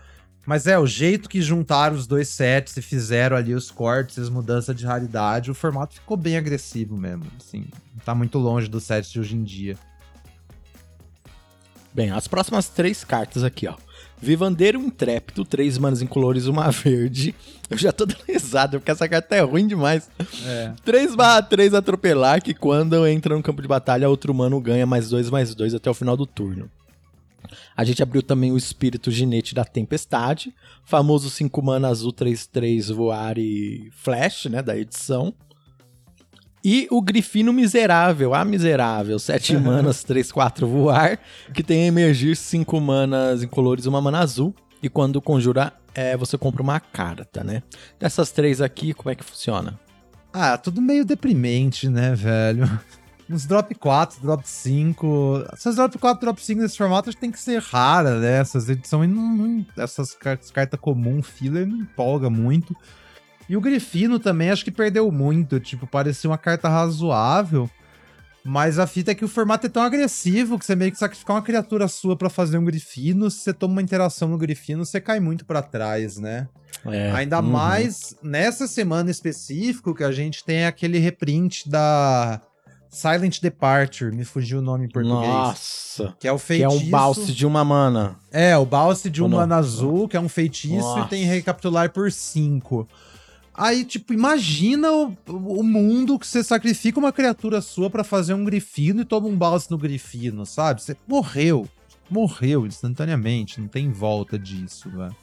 Mas 0.45 0.67
é, 0.67 0.77
o 0.77 0.85
jeito 0.85 1.29
que 1.29 1.41
juntaram 1.41 1.95
os 1.95 2.05
dois 2.05 2.27
sets 2.27 2.75
e 2.77 2.81
fizeram 2.81 3.35
ali 3.35 3.53
os 3.55 3.71
cortes, 3.71 4.19
as 4.19 4.29
mudanças 4.29 4.75
de 4.75 4.85
raridade, 4.85 5.49
o 5.49 5.55
formato 5.55 5.95
ficou 5.95 6.17
bem 6.17 6.37
agressivo 6.37 6.97
mesmo. 6.97 7.25
Assim, 7.39 7.65
tá 8.03 8.15
muito 8.15 8.37
longe 8.37 8.67
dos 8.67 8.83
sets 8.83 9.11
de 9.11 9.19
hoje 9.19 9.35
em 9.35 9.43
dia. 9.43 9.77
Bem, 11.93 12.09
as 12.09 12.27
próximas 12.27 12.69
três 12.69 13.03
cartas 13.03 13.43
aqui, 13.43 13.67
ó. 13.67 13.75
Vivandeiro 14.19 14.79
Intrépido, 14.79 15.43
três 15.43 15.77
manas 15.77 16.01
em 16.01 16.07
colores, 16.07 16.47
uma 16.47 16.71
verde. 16.71 17.35
Eu 17.69 17.77
já 17.77 17.91
tô 17.91 18.05
dando 18.07 18.23
risada, 18.27 18.79
porque 18.79 18.89
essa 18.89 19.07
carta 19.07 19.35
é 19.35 19.41
ruim 19.41 19.67
demais. 19.67 20.09
É. 20.45 20.73
3 20.83 21.13
barra 21.13 21.41
3 21.41 21.73
atropelar, 21.73 22.41
que 22.41 22.53
quando 22.53 23.05
entra 23.05 23.35
no 23.35 23.43
campo 23.43 23.61
de 23.61 23.67
batalha, 23.67 24.09
outro 24.09 24.31
humano 24.31 24.59
ganha 24.61 24.85
mais 24.85 25.09
2, 25.09 25.29
mais 25.29 25.53
2 25.53 25.75
até 25.75 25.89
o 25.89 25.93
final 25.93 26.15
do 26.15 26.25
turno. 26.25 26.69
A 27.75 27.83
gente 27.83 28.01
abriu 28.01 28.23
também 28.23 28.51
o 28.51 28.57
Espírito 28.57 29.11
Ginete 29.11 29.53
da 29.53 29.65
Tempestade, 29.65 30.53
famoso 30.85 31.29
5 31.29 31.61
mana 31.61 31.89
azul 31.89 32.13
3-3 32.13 32.93
voar 32.93 33.37
e 33.37 33.89
flash, 33.91 34.45
né, 34.45 34.61
da 34.61 34.77
edição. 34.77 35.33
E 36.63 36.87
o 36.89 37.01
Grifino 37.01 37.51
Miserável, 37.51 38.33
a 38.33 38.45
Miserável, 38.45 39.19
7 39.19 39.57
manas, 39.59 40.03
3, 40.03 40.31
4 40.31 40.65
voar, 40.65 41.19
que 41.53 41.61
tem 41.61 41.87
emergir 41.87 42.37
5 42.37 42.79
manas 42.79 43.43
em 43.43 43.47
colores 43.47 43.85
uma 43.85 44.01
mana 44.01 44.19
azul. 44.19 44.55
E 44.81 44.87
quando 44.87 45.21
conjura, 45.21 45.73
é, 45.93 46.15
você 46.15 46.37
compra 46.37 46.61
uma 46.61 46.79
carta, 46.79 47.43
né? 47.43 47.63
Dessas 47.99 48.31
três 48.31 48.61
aqui, 48.61 48.93
como 48.93 49.09
é 49.09 49.15
que 49.15 49.23
funciona? 49.23 49.79
Ah, 50.31 50.57
tudo 50.57 50.81
meio 50.81 51.05
deprimente, 51.05 51.87
né, 51.89 52.15
velho? 52.15 52.67
Uns 53.29 53.45
drop 53.45 53.73
4, 53.75 54.21
drop 54.21 54.47
5. 54.47 55.45
Essas 55.53 55.75
drop 55.75 55.97
4, 55.97 56.21
drop 56.21 56.41
5 56.41 56.61
nesse 56.61 56.77
formato 56.77 57.13
tem 57.15 57.31
que 57.31 57.39
ser 57.39 57.61
rara, 57.61 58.19
né? 58.19 58.39
Essas 58.39 58.67
edições 58.69 59.09
não. 59.09 59.35
não 59.35 59.65
essas 59.77 60.13
cartas 60.13 60.51
carta 60.51 60.77
comum, 60.77 61.21
filler, 61.21 61.65
não 61.65 61.77
empolga 61.77 62.29
muito. 62.29 62.75
E 63.53 63.55
o 63.55 63.61
Grifino 63.61 64.17
também 64.17 64.49
acho 64.49 64.65
que 64.65 64.71
perdeu 64.71 65.11
muito. 65.11 65.59
Tipo, 65.59 65.85
parecia 65.85 66.27
uma 66.27 66.39
carta 66.39 66.67
razoável. 66.67 67.69
Mas 68.43 68.79
a 68.79 68.87
fita 68.87 69.11
é 69.11 69.15
que 69.15 69.23
o 69.23 69.27
formato 69.27 69.67
é 69.67 69.69
tão 69.69 69.83
agressivo 69.83 70.57
que 70.57 70.65
você 70.65 70.75
meio 70.75 70.91
que 70.91 70.97
sacrificar 70.97 71.35
uma 71.35 71.41
criatura 71.43 71.87
sua 71.87 72.17
para 72.17 72.31
fazer 72.31 72.57
um 72.57 72.65
grifino, 72.65 73.29
se 73.29 73.41
você 73.41 73.53
toma 73.53 73.73
uma 73.73 73.81
interação 73.83 74.27
no 74.27 74.39
grifino, 74.39 74.83
você 74.83 74.99
cai 74.99 75.19
muito 75.19 75.45
para 75.45 75.61
trás, 75.61 76.17
né? 76.17 76.49
É, 76.83 77.11
Ainda 77.11 77.39
uhum. 77.39 77.47
mais 77.51 78.15
nessa 78.23 78.65
semana 78.65 79.11
específico 79.11 79.93
que 79.93 80.03
a 80.03 80.11
gente 80.11 80.43
tem 80.43 80.65
aquele 80.65 80.97
reprint 80.97 81.69
da 81.69 82.41
Silent 82.89 83.39
Departure, 83.39 84.13
me 84.13 84.25
fugiu 84.25 84.59
o 84.59 84.61
nome 84.63 84.85
em 84.85 84.89
português. 84.89 85.27
Nossa! 85.27 86.15
Que 86.19 86.27
é 86.27 86.33
o 86.33 86.39
feitiço. 86.39 86.79
Que 86.79 86.83
é 86.83 86.87
um 86.87 86.89
balse 86.89 87.31
de 87.31 87.45
uma 87.45 87.63
mana. 87.63 88.17
É, 88.31 88.57
o 88.57 88.65
balse 88.65 89.11
de 89.11 89.21
uma 89.21 89.41
mana 89.41 89.57
azul, 89.57 90.07
que 90.07 90.17
é 90.17 90.19
um 90.19 90.27
feitiço 90.27 90.87
Nossa. 90.87 91.05
e 91.05 91.07
tem 91.07 91.23
recapitular 91.23 91.91
por 91.91 92.11
5. 92.11 92.87
Aí, 93.55 93.85
tipo, 93.85 94.13
imagina 94.13 94.91
o, 94.91 95.15
o 95.27 95.63
mundo 95.63 96.17
que 96.17 96.25
você 96.25 96.43
sacrifica 96.43 96.99
uma 96.99 97.13
criatura 97.13 97.61
sua 97.61 97.89
para 97.89 98.03
fazer 98.03 98.33
um 98.33 98.43
grifino 98.43 99.01
e 99.01 99.05
toma 99.05 99.27
um 99.27 99.37
balance 99.37 99.69
no 99.69 99.77
grifino, 99.77 100.45
sabe? 100.45 100.81
Você 100.81 100.97
morreu. 101.07 101.67
Morreu 102.09 102.65
instantaneamente. 102.65 103.61
Não 103.61 103.67
tem 103.67 103.91
volta 103.91 104.39
disso, 104.39 104.89
velho. 104.89 105.15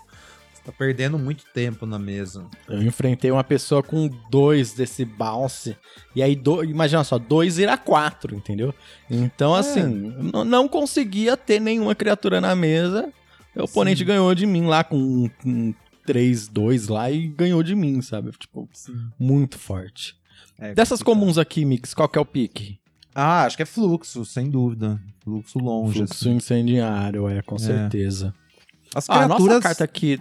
Você 0.53 0.63
tá 0.65 0.73
perdendo 0.73 1.19
muito 1.19 1.45
tempo 1.53 1.87
na 1.87 1.99
mesa. 1.99 2.47
Eu 2.69 2.83
enfrentei 2.83 3.31
uma 3.33 3.43
pessoa 3.43 3.83
com 3.83 4.09
dois 4.31 4.75
desse 4.75 5.05
bounce. 5.05 5.77
E 6.15 6.23
aí, 6.23 6.37
do, 6.37 6.63
imagina 6.63 7.03
só, 7.03 7.19
dois 7.19 7.59
irá 7.59 7.77
quatro, 7.77 8.37
entendeu? 8.37 8.73
Então, 9.11 9.57
é. 9.57 9.61
assim, 9.61 9.83
não 10.47 10.69
conseguia 10.69 11.37
ter 11.37 11.61
nenhuma 11.61 11.97
criatura 11.97 12.41
na 12.41 12.55
mesa. 12.55 13.13
O 13.57 13.65
oponente 13.65 14.01
Sim. 14.01 14.05
ganhou 14.05 14.33
de 14.35 14.47
mim 14.47 14.67
lá 14.67 14.85
com, 14.85 15.29
com 15.43 15.75
3-2 16.07 16.91
lá 16.91 17.11
e 17.11 17.29
ganhou 17.29 17.63
de 17.63 17.75
mim, 17.75 18.01
sabe? 18.03 18.31
Tipo, 18.39 18.69
Sim. 18.73 18.95
muito 19.19 19.59
forte. 19.59 20.15
É 20.59 20.75
Dessas 20.75 21.03
comuns 21.03 21.39
aqui, 21.39 21.65
Mix, 21.65 21.95
qual 21.95 22.09
que 22.09 22.19
é 22.19 22.21
o 22.21 22.25
pique? 22.27 22.79
Ah, 23.15 23.45
acho 23.45 23.57
que 23.57 23.63
é 23.63 23.67
fluxo, 23.67 24.25
sem 24.25 24.49
dúvida. 24.51 25.01
Fluxo 25.25 25.59
longe. 25.59 25.99
Fluxo 25.99 26.13
assim. 26.29 26.37
incendiário, 26.37 27.29
é, 27.29 27.43
com 27.43 27.57
É. 27.57 27.59
certeza. 27.59 28.35
As 28.95 29.09
Ah, 29.09 29.15
a 29.15 29.19
criaturas. 29.27 29.47
nossa 29.55 29.61
carta 29.61 29.85
aqui... 29.85 30.21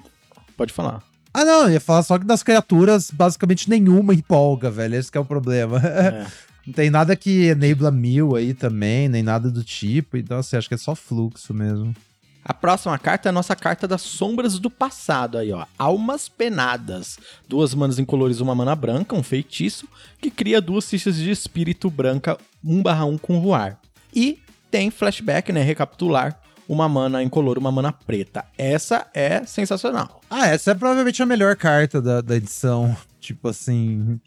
Pode 0.58 0.74
falar. 0.74 1.04
Ah, 1.34 1.46
não, 1.46 1.64
eu 1.64 1.72
ia 1.74 1.80
falar 1.80 2.02
só 2.04 2.18
que 2.18 2.26
das 2.26 2.42
criaturas, 2.44 3.12
basicamente 3.12 3.70
nenhuma 3.70 4.14
empolga, 4.14 4.70
velho. 4.72 4.96
Esse 4.96 5.12
que 5.12 5.18
é 5.18 5.22
o 5.22 5.26
problema. 5.26 5.78
É. 5.80 6.26
Não 6.68 6.74
tem 6.74 6.90
nada 6.90 7.16
que 7.16 7.46
enabla 7.48 7.90
mil 7.92 8.36
aí 8.36 8.54
também, 8.54 9.08
nem 9.08 9.24
nada 9.24 9.50
do 9.50 9.64
tipo. 9.64 10.18
Então, 10.18 10.38
assim, 10.40 10.58
acho 10.58 10.68
que 10.68 10.74
é 10.76 10.78
só 10.78 10.94
fluxo 10.96 11.54
mesmo. 11.54 11.96
A 12.44 12.54
próxima 12.54 12.98
carta 12.98 13.28
é 13.28 13.32
a 13.32 13.34
nossa 13.34 13.56
carta 13.56 13.88
das 13.88 14.02
sombras 14.02 14.58
do 14.58 14.70
passado 14.70 15.38
aí, 15.38 15.52
ó. 15.52 15.66
Almas 15.78 16.28
Penadas. 16.28 17.20
Duas 17.48 17.74
manas 17.76 18.00
incolores, 18.00 18.40
uma 18.40 18.56
mana 18.56 18.76
branca, 18.76 19.16
um 19.16 19.22
feitiço, 19.22 19.88
que 20.20 20.32
cria 20.32 20.62
duas 20.62 20.90
fichas 20.90 21.16
de 21.16 21.30
espírito 21.30 21.90
branca 21.90 22.38
1/1 22.64 23.20
com 23.20 23.40
voar. 23.42 23.80
E 24.14 24.40
tem 24.72 24.90
flashback, 24.90 25.52
né? 25.52 25.62
Recapitular. 25.62 26.40
Uma 26.68 26.88
mana 26.88 27.24
incolor, 27.24 27.58
uma 27.58 27.72
mana 27.72 27.92
preta. 27.92 28.46
Essa 28.56 29.08
é 29.14 29.44
sensacional. 29.44 30.22
Ah, 30.30 30.48
essa 30.48 30.72
é 30.72 30.76
provavelmente 30.76 31.22
a 31.22 31.26
melhor 31.26 31.56
carta 31.56 32.00
da, 32.00 32.22
da 32.22 32.36
edição. 32.36 32.96
Tipo 33.20 33.50
assim, 33.50 34.20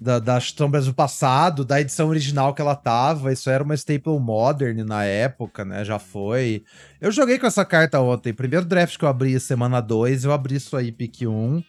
da, 0.00 0.18
das 0.18 0.50
sombras 0.50 0.86
do 0.86 0.92
passado, 0.94 1.64
da 1.64 1.80
edição 1.80 2.08
original 2.08 2.52
que 2.52 2.60
ela 2.60 2.74
tava. 2.74 3.32
Isso 3.32 3.48
era 3.48 3.62
uma 3.62 3.74
staple 3.74 4.18
modern 4.18 4.82
na 4.84 5.04
época, 5.04 5.64
né? 5.64 5.84
Já 5.84 5.98
foi. 5.98 6.64
Eu 7.00 7.12
joguei 7.12 7.38
com 7.38 7.46
essa 7.46 7.64
carta 7.64 8.00
ontem. 8.00 8.32
Primeiro 8.34 8.66
draft 8.66 8.96
que 8.98 9.04
eu 9.04 9.08
abri 9.08 9.38
semana 9.38 9.80
2, 9.80 10.24
eu 10.24 10.32
abri 10.32 10.56
isso 10.56 10.76
aí, 10.76 10.90
pick 10.90 11.22
1. 11.22 11.62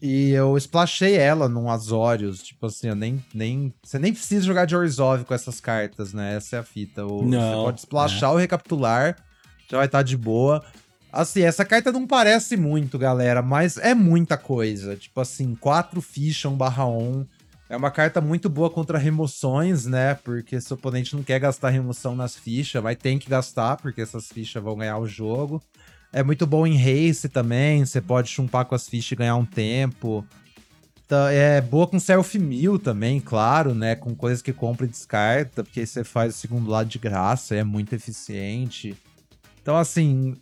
E 0.00 0.30
eu 0.32 0.56
splashei 0.58 1.16
ela 1.16 1.48
num 1.48 1.70
Azorius. 1.70 2.42
Tipo 2.42 2.66
assim, 2.66 2.88
eu 2.88 2.94
nem, 2.94 3.24
nem. 3.34 3.72
Você 3.82 3.98
nem 3.98 4.12
precisa 4.12 4.44
jogar 4.44 4.66
de 4.66 4.76
Orzhov 4.76 5.24
com 5.24 5.32
essas 5.34 5.58
cartas, 5.60 6.12
né? 6.12 6.36
Essa 6.36 6.56
é 6.56 6.58
a 6.58 6.62
fita. 6.62 7.04
O- 7.06 7.24
Não, 7.24 7.40
você 7.40 7.64
pode 7.64 7.80
splashar 7.80 8.30
ou 8.32 8.36
recapitular. 8.36 9.16
Já 9.70 9.78
vai 9.78 9.86
estar 9.86 10.02
de 10.02 10.16
boa. 10.16 10.62
Assim, 11.16 11.40
essa 11.40 11.64
carta 11.64 11.90
não 11.90 12.06
parece 12.06 12.58
muito, 12.58 12.98
galera, 12.98 13.40
mas 13.40 13.78
é 13.78 13.94
muita 13.94 14.36
coisa. 14.36 14.94
Tipo 14.96 15.22
assim, 15.22 15.54
4 15.54 16.02
fichas, 16.02 16.52
1 16.52 16.54
barra 16.54 16.86
1. 16.86 17.26
É 17.70 17.76
uma 17.76 17.90
carta 17.90 18.20
muito 18.20 18.50
boa 18.50 18.68
contra 18.68 18.98
remoções, 18.98 19.86
né? 19.86 20.14
Porque 20.16 20.60
se 20.60 20.70
o 20.70 20.74
oponente 20.74 21.16
não 21.16 21.22
quer 21.22 21.38
gastar 21.38 21.70
remoção 21.70 22.14
nas 22.14 22.36
fichas, 22.36 22.82
vai 22.82 22.94
ter 22.94 23.18
que 23.18 23.30
gastar, 23.30 23.78
porque 23.78 24.02
essas 24.02 24.28
fichas 24.28 24.62
vão 24.62 24.76
ganhar 24.76 24.98
o 24.98 25.06
jogo. 25.06 25.62
É 26.12 26.22
muito 26.22 26.46
bom 26.46 26.66
em 26.66 26.76
race 26.76 27.30
também, 27.30 27.86
você 27.86 28.02
pode 28.02 28.28
chumpar 28.28 28.66
com 28.66 28.74
as 28.74 28.86
fichas 28.86 29.12
e 29.12 29.16
ganhar 29.16 29.36
um 29.36 29.44
tempo. 29.46 30.22
Tá, 31.08 31.32
É 31.32 31.62
boa 31.62 31.86
com 31.86 31.98
self-mill 31.98 32.78
também, 32.78 33.20
claro, 33.20 33.74
né? 33.74 33.96
Com 33.96 34.14
coisas 34.14 34.42
que 34.42 34.52
compra 34.52 34.84
e 34.84 34.90
descarta, 34.90 35.64
porque 35.64 35.80
aí 35.80 35.86
você 35.86 36.04
faz 36.04 36.34
o 36.34 36.38
segundo 36.38 36.70
lado 36.70 36.90
de 36.90 36.98
graça, 36.98 37.54
é 37.54 37.64
muito 37.64 37.94
eficiente. 37.94 38.94
Então, 39.62 39.76
assim, 39.76 40.36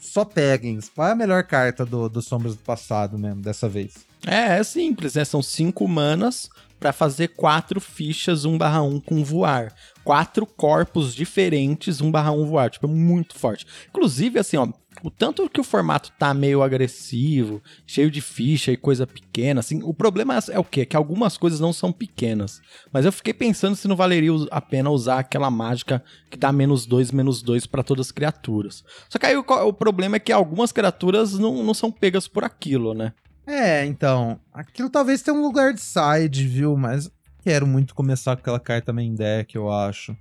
só 0.00 0.24
peguem. 0.24 0.78
Qual 0.94 1.08
é 1.08 1.12
a 1.12 1.16
melhor 1.16 1.44
carta 1.44 1.84
do, 1.84 2.08
do 2.08 2.22
Sombras 2.22 2.54
do 2.54 2.62
Passado 2.62 3.18
mesmo, 3.18 3.42
dessa 3.42 3.68
vez? 3.68 3.94
É, 4.26 4.58
é 4.58 4.62
simples, 4.62 5.14
né? 5.14 5.24
São 5.24 5.42
cinco 5.42 5.86
manas 5.86 6.48
pra 6.80 6.92
fazer 6.92 7.28
quatro 7.28 7.80
fichas 7.80 8.44
1/1 8.44 9.00
com 9.00 9.24
voar. 9.24 9.72
Quatro 10.02 10.44
corpos 10.46 11.14
diferentes 11.14 12.00
1/1 12.00 12.44
voar. 12.46 12.70
Tipo, 12.70 12.86
é 12.86 12.90
muito 12.90 13.34
forte. 13.38 13.66
Inclusive, 13.88 14.38
assim, 14.38 14.56
ó, 14.56 14.68
o 15.04 15.10
tanto 15.10 15.50
que 15.50 15.60
o 15.60 15.64
formato 15.64 16.10
tá 16.18 16.32
meio 16.32 16.62
agressivo, 16.62 17.62
cheio 17.86 18.10
de 18.10 18.22
ficha 18.22 18.72
e 18.72 18.76
coisa 18.76 19.06
pequena, 19.06 19.60
assim, 19.60 19.82
o 19.82 19.92
problema 19.92 20.38
é 20.50 20.58
o 20.58 20.64
quê? 20.64 20.86
Que 20.86 20.96
algumas 20.96 21.36
coisas 21.36 21.60
não 21.60 21.74
são 21.74 21.92
pequenas. 21.92 22.62
Mas 22.90 23.04
eu 23.04 23.12
fiquei 23.12 23.34
pensando 23.34 23.76
se 23.76 23.86
não 23.86 23.96
valeria 23.96 24.30
a 24.50 24.62
pena 24.62 24.88
usar 24.88 25.18
aquela 25.18 25.50
mágica 25.50 26.02
que 26.30 26.38
dá 26.38 26.50
menos 26.50 26.86
dois, 26.86 27.12
menos 27.12 27.42
dois 27.42 27.66
pra 27.66 27.82
todas 27.82 28.06
as 28.06 28.12
criaturas. 28.12 28.82
Só 29.10 29.18
que 29.18 29.26
aí 29.26 29.36
o, 29.36 29.44
o 29.46 29.72
problema 29.74 30.16
é 30.16 30.18
que 30.18 30.32
algumas 30.32 30.72
criaturas 30.72 31.34
não, 31.34 31.62
não 31.62 31.74
são 31.74 31.92
pegas 31.92 32.26
por 32.26 32.42
aquilo, 32.42 32.94
né? 32.94 33.12
É, 33.46 33.84
então, 33.84 34.40
aquilo 34.54 34.88
talvez 34.88 35.20
tenha 35.20 35.36
um 35.36 35.42
lugar 35.42 35.74
de 35.74 35.82
side, 35.82 36.48
viu? 36.48 36.78
Mas 36.78 37.10
quero 37.42 37.66
muito 37.66 37.94
começar 37.94 38.36
com 38.36 38.40
aquela 38.40 38.58
carta 38.58 38.90
main 38.90 39.14
deck, 39.14 39.54
eu 39.54 39.70
acho. 39.70 40.16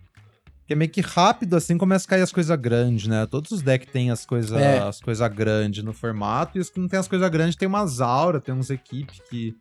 Que 0.65 0.73
é 0.73 0.76
meio 0.76 0.89
que 0.89 1.02
rápido, 1.02 1.56
assim, 1.58 1.78
começa 1.78 2.06
a 2.06 2.10
cair 2.10 2.21
as 2.21 2.32
coisas 2.32 2.58
grandes, 2.58 3.06
né? 3.08 3.26
Todos 3.26 3.52
os 3.52 3.62
decks 3.62 3.91
têm 3.91 4.12
as 4.12 4.26
coisas 4.26 4.58
É. 4.62 4.80
as 4.80 5.02
coisa 5.02 5.28
grandes 5.28 5.84
no 5.84 5.91
formato, 5.93 6.58
e 6.58 6.62
os 6.62 6.69
que 6.69 6.80
não 6.80 6.88
tem 6.88 6.99
as 6.99 7.08
coisas 7.08 7.30
grandes 7.30 7.56
tem 7.58 7.67
umas 7.67 7.99
aura, 7.99 8.39
tem 8.39 8.56
uns 8.56 8.69
equipes 8.69 9.19
que, 9.30 9.56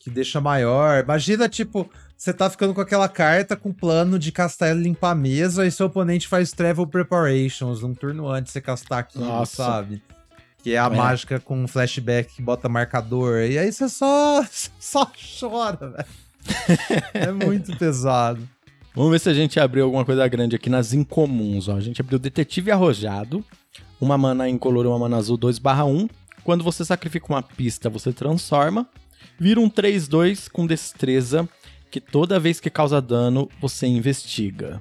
que 0.00 0.10
deixa 0.10 0.40
maior. 0.40 1.04
Imagina, 1.04 1.48
tipo, 1.48 1.88
você 2.16 2.32
tá 2.32 2.50
ficando 2.50 2.74
com 2.74 2.80
aquela 2.80 3.08
carta 3.08 3.54
com 3.54 3.72
plano 3.72 4.18
de 4.18 4.32
castar 4.32 4.70
ela 4.70 4.80
e 4.80 4.82
limpar 4.82 5.10
a 5.12 5.14
mesa, 5.14 5.64
e 5.64 5.70
seu 5.70 5.86
oponente 5.86 6.26
faz 6.26 6.50
Travel 6.50 6.86
Preparations 6.88 7.84
um 7.84 7.94
turno 7.94 8.28
antes 8.28 8.46
de 8.48 8.52
você 8.54 8.60
castar 8.60 8.98
aquilo, 9.00 9.26
Nossa. 9.26 9.64
sabe? 9.64 10.02
Que 10.60 10.72
é 10.74 10.78
a 10.78 10.86
É. 10.86 10.90
mágica 10.90 11.38
com 11.38 11.68
flashback 11.68 12.34
que 12.34 12.42
bota 12.42 12.68
marcador. 12.68 13.42
E 13.42 13.56
aí 13.56 13.70
você 13.70 13.88
só, 13.88 14.44
só 14.80 15.08
chora, 15.38 15.90
velho. 15.90 16.06
É 17.14 17.30
muito 17.30 17.76
pesado. 17.78 18.48
Vamos 18.96 19.12
ver 19.12 19.20
se 19.20 19.28
a 19.28 19.34
gente 19.34 19.60
abriu 19.60 19.84
alguma 19.84 20.06
coisa 20.06 20.26
grande 20.26 20.56
aqui 20.56 20.70
nas 20.70 20.94
incomuns. 20.94 21.68
Ó. 21.68 21.76
A 21.76 21.80
gente 21.80 22.00
abriu 22.00 22.18
Detetive 22.18 22.70
Arrojado, 22.70 23.44
uma 24.00 24.16
mana 24.16 24.48
incolor 24.48 24.86
e 24.86 24.88
uma 24.88 24.98
mana 24.98 25.18
azul 25.18 25.36
2/1. 25.36 26.08
Quando 26.42 26.64
você 26.64 26.82
sacrifica 26.82 27.26
uma 27.28 27.42
pista, 27.42 27.90
você 27.90 28.10
transforma. 28.10 28.88
Vira 29.38 29.60
um 29.60 29.68
3-2 29.68 30.48
com 30.48 30.66
destreza, 30.66 31.46
que 31.90 32.00
toda 32.00 32.40
vez 32.40 32.58
que 32.58 32.70
causa 32.70 32.98
dano, 33.02 33.50
você 33.60 33.86
investiga. 33.86 34.80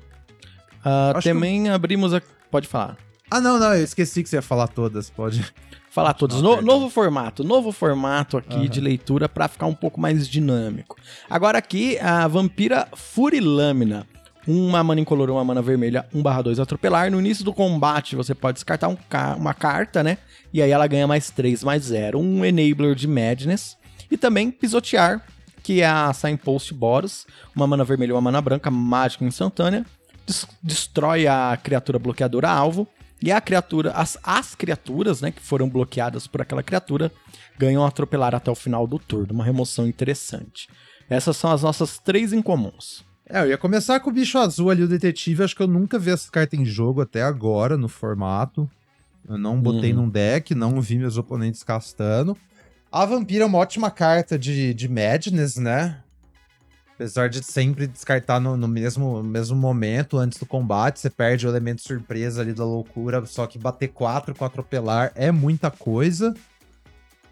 Ah, 0.82 1.12
Acho 1.12 1.24
que 1.24 1.30
também 1.34 1.68
abrimos 1.70 2.14
a... 2.14 2.22
Pode 2.50 2.70
falar. 2.70 2.98
Ah, 3.30 3.42
não, 3.42 3.60
não, 3.60 3.74
eu 3.76 3.84
esqueci 3.84 4.24
que 4.24 4.30
você 4.30 4.38
ia 4.38 4.42
falar 4.42 4.70
todas, 4.70 5.10
pode. 5.10 5.44
Falar 5.96 6.14
todos. 6.14 6.42
No- 6.42 6.62
novo 6.62 6.90
formato, 6.90 7.42
novo 7.42 7.72
formato 7.72 8.36
aqui 8.36 8.58
Aham. 8.58 8.68
de 8.68 8.82
leitura 8.82 9.30
pra 9.30 9.48
ficar 9.48 9.66
um 9.66 9.74
pouco 9.74 9.98
mais 9.98 10.28
dinâmico. 10.28 10.98
Agora 11.30 11.58
aqui, 11.58 11.98
a 12.00 12.28
Vampira 12.28 12.86
Furilâmina. 12.94 14.06
Uma 14.46 14.84
mana 14.84 15.00
incolor, 15.00 15.30
uma 15.32 15.44
mana 15.46 15.62
vermelha, 15.62 16.06
1/2 16.14 16.60
atropelar. 16.60 17.10
No 17.10 17.18
início 17.18 17.46
do 17.46 17.54
combate, 17.54 18.14
você 18.14 18.36
pode 18.36 18.56
descartar 18.56 18.90
um 18.90 18.96
ca- 19.10 19.38
uma 19.40 19.54
carta, 19.54 20.04
né? 20.04 20.18
E 20.54 20.62
aí 20.62 20.70
ela 20.70 20.86
ganha 20.86 21.08
mais 21.08 21.30
3, 21.30 21.64
mais 21.64 21.84
0. 21.84 22.20
Um 22.20 22.44
Enabler 22.44 22.94
de 22.94 23.08
Madness. 23.08 23.78
E 24.12 24.18
também 24.18 24.52
pisotear, 24.52 25.22
que 25.64 25.82
é 25.82 25.88
a 25.88 26.12
Signpost 26.12 26.74
Boros. 26.74 27.26
Uma 27.56 27.66
mana 27.68 27.86
vermelha, 27.86 28.14
uma 28.14 28.22
mana 28.22 28.42
branca, 28.42 28.70
mágica 28.70 29.24
instantânea. 29.24 29.86
Des- 30.28 30.46
destrói 30.62 31.26
a 31.26 31.58
criatura 31.64 31.98
bloqueadora 31.98 32.50
alvo. 32.50 32.86
E 33.22 33.32
a 33.32 33.40
criatura, 33.42 33.92
as, 33.92 34.18
as 34.24 34.54
criaturas, 34.56 35.22
né, 35.22 35.32
que 35.32 35.42
foram 35.42 35.70
bloqueadas 35.70 36.28
por 36.28 36.42
aquela 36.42 36.62
criatura, 36.62 37.12
ganham 37.58 37.86
atropelar 37.86 38.36
até 38.36 38.52
o 38.52 38.56
final 38.56 38.86
do 38.86 39.00
turno. 39.00 39.34
Uma 39.34 39.44
remoção 39.46 39.88
interessante. 39.88 40.68
Essas 41.10 41.38
são 41.38 41.52
as 41.52 41.64
nossas 41.64 41.98
três 41.98 42.34
incomuns. 42.34 43.04
É, 43.28 43.42
eu 43.42 43.48
ia 43.50 43.58
começar 43.58 44.00
com 44.00 44.10
o 44.10 44.14
bicho 44.14 44.38
azul 44.38 44.70
ali, 44.70 44.84
o 44.84 44.88
detetive. 44.88 45.44
Acho 45.44 45.56
que 45.56 45.64
eu 45.64 45.68
nunca 45.68 45.98
vi 45.98 46.12
essa 46.12 46.30
carta 46.30 46.56
em 46.56 46.66
jogo 46.66 47.02
até 47.02 47.24
agora, 47.24 47.78
no 47.78 47.88
formato. 47.88 48.70
Eu 49.28 49.38
não 49.38 49.60
botei 49.60 49.92
Uhum. 49.94 50.04
num 50.04 50.10
deck, 50.10 50.54
não 50.54 50.80
vi 50.82 50.98
meus 51.00 51.18
oponentes 51.18 51.64
castando. 51.64 52.38
A 52.92 53.06
vampira 53.06 53.44
é 53.44 53.48
uma 53.48 53.58
ótima 53.58 53.90
carta 53.90 54.38
de, 54.38 54.74
de 54.74 54.88
Madness, 54.88 55.56
né? 55.58 56.02
Apesar 56.96 57.28
de 57.28 57.44
sempre 57.44 57.88
descartar 57.88 58.40
no, 58.40 58.56
no 58.56 58.70
mesmo, 58.70 59.22
mesmo 59.22 59.56
momento, 59.58 60.18
antes 60.18 60.40
do 60.40 60.46
combate, 60.46 61.00
você 61.00 61.10
perde 61.10 61.46
o 61.46 61.50
elemento 61.50 61.82
surpresa 61.82 62.42
ali 62.42 62.54
da 62.54 62.64
loucura, 62.64 63.26
só 63.26 63.46
que 63.46 63.60
bater 63.60 63.90
4 63.90 64.34
com 64.34 64.46
atropelar 64.46 65.12
é 65.14 65.30
muita 65.30 65.70
coisa. 65.70 66.34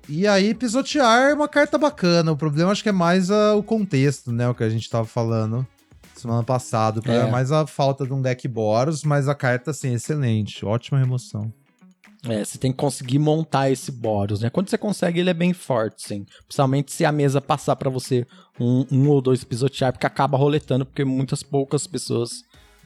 E 0.09 0.27
aí, 0.27 0.53
pisotear 0.53 1.31
é 1.31 1.33
uma 1.33 1.47
carta 1.47 1.77
bacana. 1.77 2.29
O 2.33 2.35
problema 2.35 2.71
acho 2.71 2.83
que 2.83 2.89
é 2.89 2.93
mais 2.93 3.31
ah, 3.31 3.55
o 3.55 3.63
contexto, 3.63 4.33
né? 4.33 4.49
O 4.49 4.53
que 4.53 4.63
a 4.63 4.69
gente 4.69 4.89
tava 4.89 5.05
falando 5.05 5.65
semana 6.13 6.43
passada. 6.43 6.99
O 6.99 7.01
problema 7.01 7.27
É. 7.27 7.29
é 7.29 7.31
mais 7.31 7.51
a 7.51 7.65
falta 7.65 8.05
de 8.05 8.13
um 8.13 8.21
deck 8.21 8.45
Boros, 8.49 9.05
mas 9.05 9.29
a 9.29 9.35
carta, 9.35 9.71
assim, 9.71 9.93
excelente. 9.93 10.65
Ótima 10.65 10.99
remoção. 10.99 11.53
É, 12.27 12.43
você 12.45 12.57
tem 12.57 12.71
que 12.71 12.77
conseguir 12.77 13.19
montar 13.19 13.69
esse 13.69 13.91
Boros, 13.91 14.39
né? 14.41 14.49
Quando 14.49 14.69
você 14.69 14.77
consegue, 14.77 15.19
ele 15.19 15.29
é 15.29 15.33
bem 15.33 15.51
forte, 15.53 16.03
sim. 16.07 16.25
Principalmente 16.47 16.91
se 16.91 17.03
a 17.03 17.11
mesa 17.11 17.41
passar 17.41 17.75
pra 17.75 17.89
você 17.89 18.25
um, 18.59 18.85
um 18.91 19.09
ou 19.09 19.21
dois 19.21 19.43
pisotear, 19.43 19.91
porque 19.91 20.07
acaba 20.07 20.37
roletando, 20.37 20.85
porque 20.85 21.03
muitas 21.03 21.43
poucas 21.43 21.85
pessoas 21.85 22.43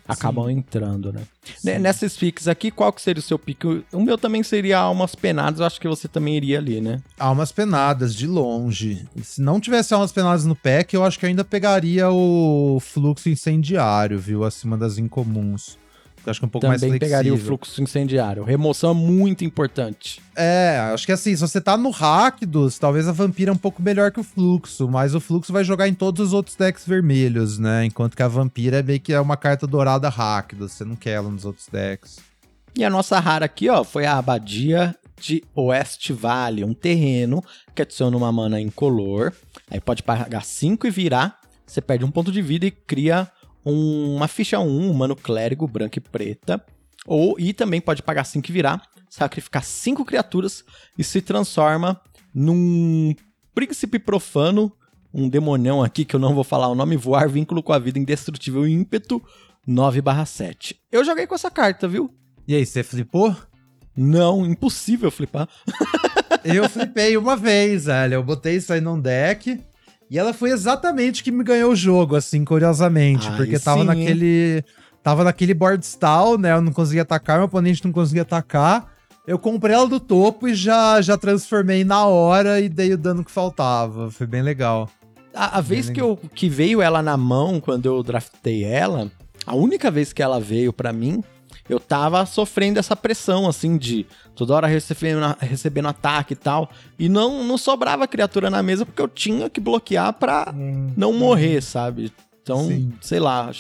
acabam 0.08 0.50
entrando, 0.50 1.12
né? 1.12 1.22
Ne- 1.64 1.78
Nessas 1.80 2.16
fics 2.18 2.48
aqui, 2.48 2.72
qual 2.72 2.92
que 2.94 3.02
seria 3.02 3.20
o 3.20 3.24
seu 3.24 3.38
pique? 3.38 3.84
O 3.92 4.02
meu 4.02 4.18
também 4.18 4.42
seria 4.42 4.80
Almas 4.80 5.14
Penadas, 5.14 5.60
eu 5.60 5.66
acho 5.66 5.80
que 5.82 5.88
você 5.88 6.08
também 6.08 6.36
iria 6.38 6.58
ali, 6.58 6.80
né? 6.82 7.02
Almas 7.20 7.52
penadas, 7.52 8.16
de 8.16 8.26
longe. 8.26 9.06
Se 9.22 9.42
não 9.42 9.60
tivesse 9.60 9.94
almas 9.94 10.12
penadas 10.14 10.46
no 10.46 10.56
pack, 10.56 10.94
eu 10.96 11.04
acho 11.04 11.20
que 11.20 11.26
ainda 11.26 11.44
pegaria 11.44 12.10
o 12.10 12.80
fluxo 12.80 13.30
incendiário, 13.30 14.18
viu? 14.18 14.44
Acima 14.46 14.78
das 14.78 14.98
incomuns. 14.98 15.78
Acho 16.26 16.40
que 16.42 16.46
é 16.46 16.48
um 16.48 16.50
pouco 16.50 16.68
Também 16.68 16.72
mais 16.72 16.82
flexível. 16.82 17.00
pegaria 17.00 17.34
o 17.34 17.38
fluxo 17.38 17.82
incendiário. 17.82 18.44
Remoção 18.44 18.92
é 18.92 18.94
muito 18.94 19.46
importante. 19.46 20.22
É, 20.36 20.78
acho 20.94 21.06
que 21.06 21.12
assim, 21.12 21.34
se 21.36 21.42
você 21.42 21.62
tá 21.62 21.78
no 21.78 21.90
Rakdos, 21.90 22.78
talvez 22.78 23.08
a 23.08 23.12
Vampira 23.14 23.50
é 23.50 23.54
um 23.54 23.58
pouco 23.58 23.82
melhor 23.82 24.12
que 24.12 24.20
o 24.20 24.24
Fluxo, 24.24 24.88
mas 24.90 25.16
o 25.16 25.20
Fluxo 25.22 25.54
vai 25.54 25.64
jogar 25.64 25.88
em 25.88 25.94
todos 25.94 26.28
os 26.28 26.34
outros 26.34 26.56
decks 26.56 26.86
vermelhos, 26.86 27.58
né? 27.58 27.86
Enquanto 27.86 28.16
que 28.16 28.24
a 28.24 28.28
Vampira 28.28 28.80
é 28.80 28.84
meio 28.84 29.00
que 29.00 29.14
é 29.14 29.20
uma 29.22 29.38
carta 29.38 29.66
dourada 29.66 30.10
Rakdos, 30.10 30.74
você 30.74 30.84
não 30.84 30.96
quer 30.96 31.12
ela 31.12 31.30
nos 31.30 31.46
outros 31.46 31.68
decks. 31.72 32.18
E 32.76 32.84
a 32.84 32.90
nossa 32.90 33.20
rara 33.20 33.46
aqui, 33.46 33.70
ó, 33.70 33.84
foi 33.84 34.06
a 34.06 34.18
Abadia 34.18 34.96
de 35.20 35.44
Oeste 35.56 36.14
Vale, 36.14 36.64
um 36.64 36.74
terreno 36.74 37.44
que 37.74 37.82
adiciona 37.82 38.16
uma 38.16 38.32
mana 38.32 38.60
incolor. 38.62 39.34
Aí 39.72 39.80
pode 39.80 40.04
pagar 40.04 40.44
5 40.44 40.86
e 40.86 40.92
virar, 40.92 41.40
você 41.66 41.82
perde 41.82 42.06
um 42.06 42.12
ponto 42.12 42.32
de 42.32 42.42
vida 42.42 42.66
e 42.66 42.72
cria 42.72 43.28
um- 43.72 44.16
uma 44.16 44.28
ficha 44.28 44.60
1, 44.60 44.64
um 44.68 44.92
humano 44.92 45.16
clérigo 45.16 45.68
branca 45.68 45.98
e 46.00 46.02
preta. 46.02 46.64
Ou, 47.06 47.40
e 47.40 47.54
também 47.54 47.80
pode 47.80 48.02
pagar 48.04 48.24
5 48.26 48.50
e 48.50 48.52
virar, 48.54 48.82
sacrificar 49.10 49.64
5 49.64 50.04
criaturas 50.04 50.64
e 50.98 51.04
se 51.04 51.22
transforma 51.22 52.00
num 52.34 53.16
príncipe 53.56 53.98
profano, 53.98 54.72
um 55.14 55.28
demonião 55.30 55.82
aqui 55.82 56.04
que 56.06 56.16
eu 56.16 56.20
não 56.20 56.36
vou 56.36 56.44
falar 56.44 56.68
o 56.68 56.76
nome, 56.76 56.98
voar, 56.98 57.30
vínculo 57.30 57.64
com 57.64 57.72
a 57.74 57.80
vida 57.80 57.98
indestrutível 57.98 58.68
e 58.68 58.74
ímpeto 58.74 59.22
9/7. 59.68 60.76
Eu 60.92 61.04
joguei 61.06 61.26
com 61.28 61.36
essa 61.36 61.50
carta, 61.52 61.88
viu? 61.88 62.14
E 62.48 62.56
aí, 62.56 62.66
você 62.66 62.84
flipou? 62.84 63.36
Não, 63.96 64.46
impossível 64.46 65.10
flipar. 65.10 65.48
Eu 66.44 66.70
flipei 66.70 67.18
uma 67.18 67.36
vez, 67.36 67.86
velho. 67.86 68.14
Eu 68.16 68.24
botei 68.24 68.56
isso 68.56 68.72
aí 68.72 68.80
num 68.80 69.00
deck. 69.00 69.60
E 70.10 70.18
ela 70.18 70.34
foi 70.34 70.52
exatamente 70.52 71.24
que 71.24 71.32
me 71.32 71.44
ganhou 71.44 71.72
o 71.72 71.76
jogo, 71.76 72.16
assim, 72.16 72.46
curiosamente. 72.46 73.30
Porque 73.32 73.60
tava 73.60 73.82
sim, 73.84 73.90
hein? 73.92 74.00
naquele. 74.00 74.64
Tava 75.04 75.24
naquele 75.24 75.54
board 75.54 75.86
stall, 75.86 76.38
né? 76.38 76.54
Eu 76.54 76.62
não 76.62 76.74
conseguia 76.74 77.04
atacar, 77.04 77.38
meu 77.38 77.46
oponente 77.46 77.84
não 77.86 77.92
conseguia 77.92 78.24
atacar. 78.24 78.92
Eu 79.26 79.38
comprei 79.38 79.76
ela 79.76 79.88
do 79.88 80.00
topo 80.00 80.48
e 80.48 80.56
já, 80.56 81.02
já 81.02 81.18
transformei 81.18 81.84
na 81.84 82.06
hora 82.06 82.60
e 82.60 82.70
dei 82.70 82.94
o 82.94 82.98
dano 82.98 83.24
que 83.24 83.32
faltava. 83.32 84.10
Foi 84.10 84.26
bem 84.26 84.42
legal. 84.42 84.90
A, 85.34 85.60
a 85.60 85.62
vez 85.62 85.88
Bem 85.88 85.96
que, 85.96 86.02
eu, 86.02 86.18
que 86.34 86.50
veio 86.50 86.82
ela 86.82 87.02
na 87.02 87.16
mão, 87.16 87.60
quando 87.60 87.86
eu 87.86 88.02
draftei 88.02 88.64
ela, 88.64 89.12
a 89.46 89.56
única 89.56 89.92
vez 89.92 90.12
que 90.12 90.24
ela 90.24 90.40
veio 90.40 90.74
pra 90.74 90.92
mim, 90.92 91.24
eu 91.70 91.80
tava 91.80 92.26
sofrendo 92.26 92.80
essa 92.80 92.96
pressão, 92.96 93.48
assim, 93.48 93.78
de 93.78 94.06
toda 94.38 94.54
hora 94.54 94.68
recebendo, 94.68 95.20
recebendo 95.40 95.88
ataque 95.88 96.34
e 96.34 96.36
tal. 96.38 96.70
E 96.98 97.10
não, 97.10 97.44
não 97.44 97.58
sobrava 97.58 98.08
criatura 98.08 98.50
na 98.50 98.62
mesa 98.62 98.86
porque 98.86 99.02
eu 99.02 99.08
tinha 99.08 99.50
que 99.50 99.60
bloquear 99.60 100.14
pra 100.14 100.54
não 100.96 101.12
morrer, 101.12 101.62
sabe? 101.62 102.14
Então, 102.42 102.68
Sim. 102.68 102.94
sei 103.02 103.20
lá, 103.20 103.52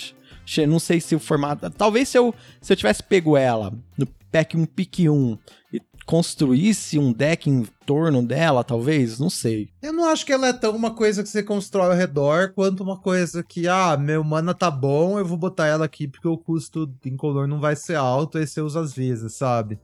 não 0.67 0.79
sei 0.79 1.01
se 1.01 1.15
o 1.15 1.19
formato. 1.19 1.69
Talvez 1.71 2.07
se 2.07 2.17
eu, 2.17 2.33
se 2.61 2.71
eu 2.71 2.77
tivesse 2.77 3.03
pego 3.03 3.35
ela 3.35 3.73
no 3.97 4.07
pack 4.31 4.55
1 4.55 4.65
pick 4.67 4.99
1 4.99 5.37
e 5.73 5.81
construísse 6.05 6.99
um 6.99 7.11
deck 7.11 7.49
em 7.49 7.65
torno 7.85 8.21
dela, 8.21 8.63
talvez, 8.63 9.19
não 9.19 9.29
sei. 9.29 9.69
Eu 9.81 9.91
não 9.91 10.05
acho 10.05 10.25
que 10.25 10.31
ela 10.31 10.47
é 10.47 10.53
tão 10.53 10.75
uma 10.75 10.91
coisa 10.91 11.23
que 11.23 11.27
você 11.27 11.41
constrói 11.41 11.87
ao 11.87 11.97
redor, 11.97 12.53
quanto 12.53 12.83
uma 12.83 12.97
coisa 12.97 13.43
que, 13.43 13.67
ah, 13.67 13.97
meu 13.97 14.23
mana 14.23 14.53
tá 14.53 14.69
bom, 14.69 15.17
eu 15.17 15.25
vou 15.25 15.37
botar 15.37 15.65
ela 15.65 15.85
aqui 15.85 16.07
porque 16.07 16.27
o 16.27 16.37
custo 16.37 16.89
em 17.03 17.17
color 17.17 17.47
não 17.47 17.59
vai 17.59 17.75
ser 17.75 17.95
alto, 17.95 18.37
aí 18.37 18.45
você 18.45 18.61
usa 18.61 18.79
às 18.79 18.93
vezes, 18.93 19.33
sabe? 19.33 19.79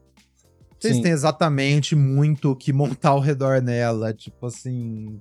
Vocês 0.89 0.99
têm 1.01 1.11
exatamente 1.11 1.95
muito 1.95 2.51
o 2.51 2.55
que 2.55 2.71
montar 2.73 3.09
ao 3.09 3.19
redor 3.19 3.61
nela, 3.61 4.13
tipo 4.13 4.45
assim. 4.47 5.19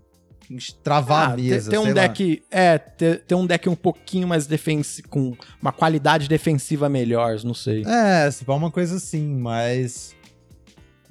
Travar 0.83 1.31
Ah, 1.31 1.33
a 1.33 1.37
mesa. 1.37 1.71
ter 1.71 1.79
um 1.79 1.85
sei 1.85 1.95
lá. 1.95 2.01
deck. 2.03 2.43
É, 2.51 2.77
ter 2.79 3.35
um 3.35 3.47
deck 3.47 3.69
um 3.69 3.75
pouquinho 3.75 4.29
mais 4.29 4.47
defensivo. 4.47 5.09
com 5.09 5.35
uma 5.63 5.73
qualidade 5.73 6.29
defensiva 6.29 6.89
melhor, 6.89 7.39
não 7.45 7.55
sei. 7.55 7.83
É, 7.87 8.31
se 8.31 8.45
for 8.45 8.55
uma 8.57 8.71
coisa 8.71 8.97
assim, 8.97 9.35
mas. 9.37 10.15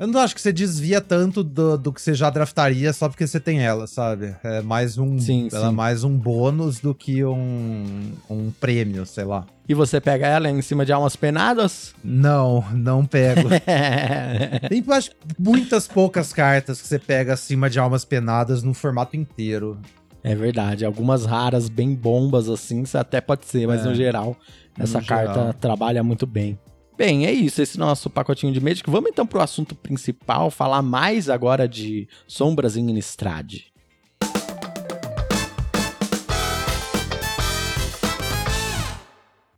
Eu 0.02 0.08
não 0.08 0.20
acho 0.20 0.34
que 0.34 0.42
você 0.42 0.52
desvia 0.52 1.00
tanto 1.00 1.44
do, 1.44 1.78
do 1.78 1.94
que 1.94 2.02
você 2.02 2.16
já 2.16 2.28
draftaria 2.32 2.92
só 2.92 3.08
porque 3.08 3.28
você 3.28 3.40
tem 3.40 3.60
ela, 3.62 3.86
sabe? 3.86 4.36
É 4.44 4.60
mais 4.60 4.98
um. 4.98 5.20
Sim, 5.20 5.48
ela 5.54 5.68
é 5.68 5.70
sim. 5.70 5.76
mais 5.76 6.04
um 6.04 6.18
bônus 6.18 6.80
do 6.80 6.96
que 6.96 7.24
um, 7.24 8.12
um 8.28 8.50
prêmio, 8.60 9.06
sei 9.06 9.26
lá. 9.26 9.46
E 9.70 9.76
você 9.76 10.02
pega 10.02 10.26
ela 10.26 10.50
em 10.50 10.60
cima 10.64 10.84
de 10.84 10.92
almas 10.92 11.16
penadas? 11.16 11.94
Não, 12.04 12.66
não 12.74 13.06
pego. 13.06 13.48
Tem 14.68 14.84
acho, 14.90 15.12
muitas 15.38 15.88
poucas 15.88 16.34
cartas 16.34 16.82
que 16.82 16.88
você 16.88 16.98
pega 16.98 17.36
acima 17.36 17.70
de 17.70 17.78
almas 17.78 18.04
penadas 18.04 18.64
no 18.64 18.74
formato 18.74 19.16
inteiro. 19.16 19.78
é 20.24 20.34
verdade. 20.34 20.84
Algumas 20.84 21.28
raras, 21.28 21.70
bem 21.70 21.94
bombas 21.94 22.50
assim, 22.50 22.84
até 22.96 23.22
pode 23.22 23.46
ser, 23.46 23.68
mas 23.68 23.86
É, 23.86 23.90
no 23.90 23.94
geral, 23.94 24.36
essa 24.80 25.00
no 25.00 25.06
carta 25.06 25.34
geral. 25.36 25.54
trabalha 25.54 26.02
muito 26.02 26.26
bem. 26.26 26.58
Bem, 26.98 27.26
é 27.26 27.32
isso, 27.32 27.62
esse 27.62 27.80
nosso 27.80 28.10
pacotinho 28.10 28.54
de 28.54 28.60
Magic. 28.60 28.90
Vamos 28.90 29.10
então 29.10 29.26
pro 29.26 29.42
assunto 29.42 29.74
principal, 29.74 30.52
falar 30.52 30.82
mais 30.82 31.30
agora 31.30 31.68
de 31.68 32.08
Sombras 32.28 32.76
em 32.78 32.90
Innistrad. 32.90 33.72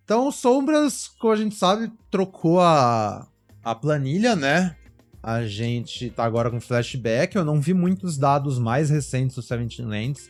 Então, 0.03 0.31
Sombras, 0.31 1.07
como 1.07 1.33
a 1.33 1.35
gente 1.35 1.55
sabe, 1.55 1.91
trocou 2.11 2.59
a, 2.59 3.27
a 3.63 3.73
planilha, 3.73 4.35
né? 4.35 4.75
A 5.21 5.45
gente 5.45 6.09
tá 6.09 6.25
agora 6.25 6.51
com 6.51 6.59
flashback. 6.59 7.35
Eu 7.35 7.45
não 7.45 7.61
vi 7.61 7.73
muitos 7.73 8.17
dados 8.17 8.59
mais 8.59 8.89
recentes 8.89 9.37
do 9.37 9.41
Seventeen 9.41 9.87
Lands. 9.87 10.29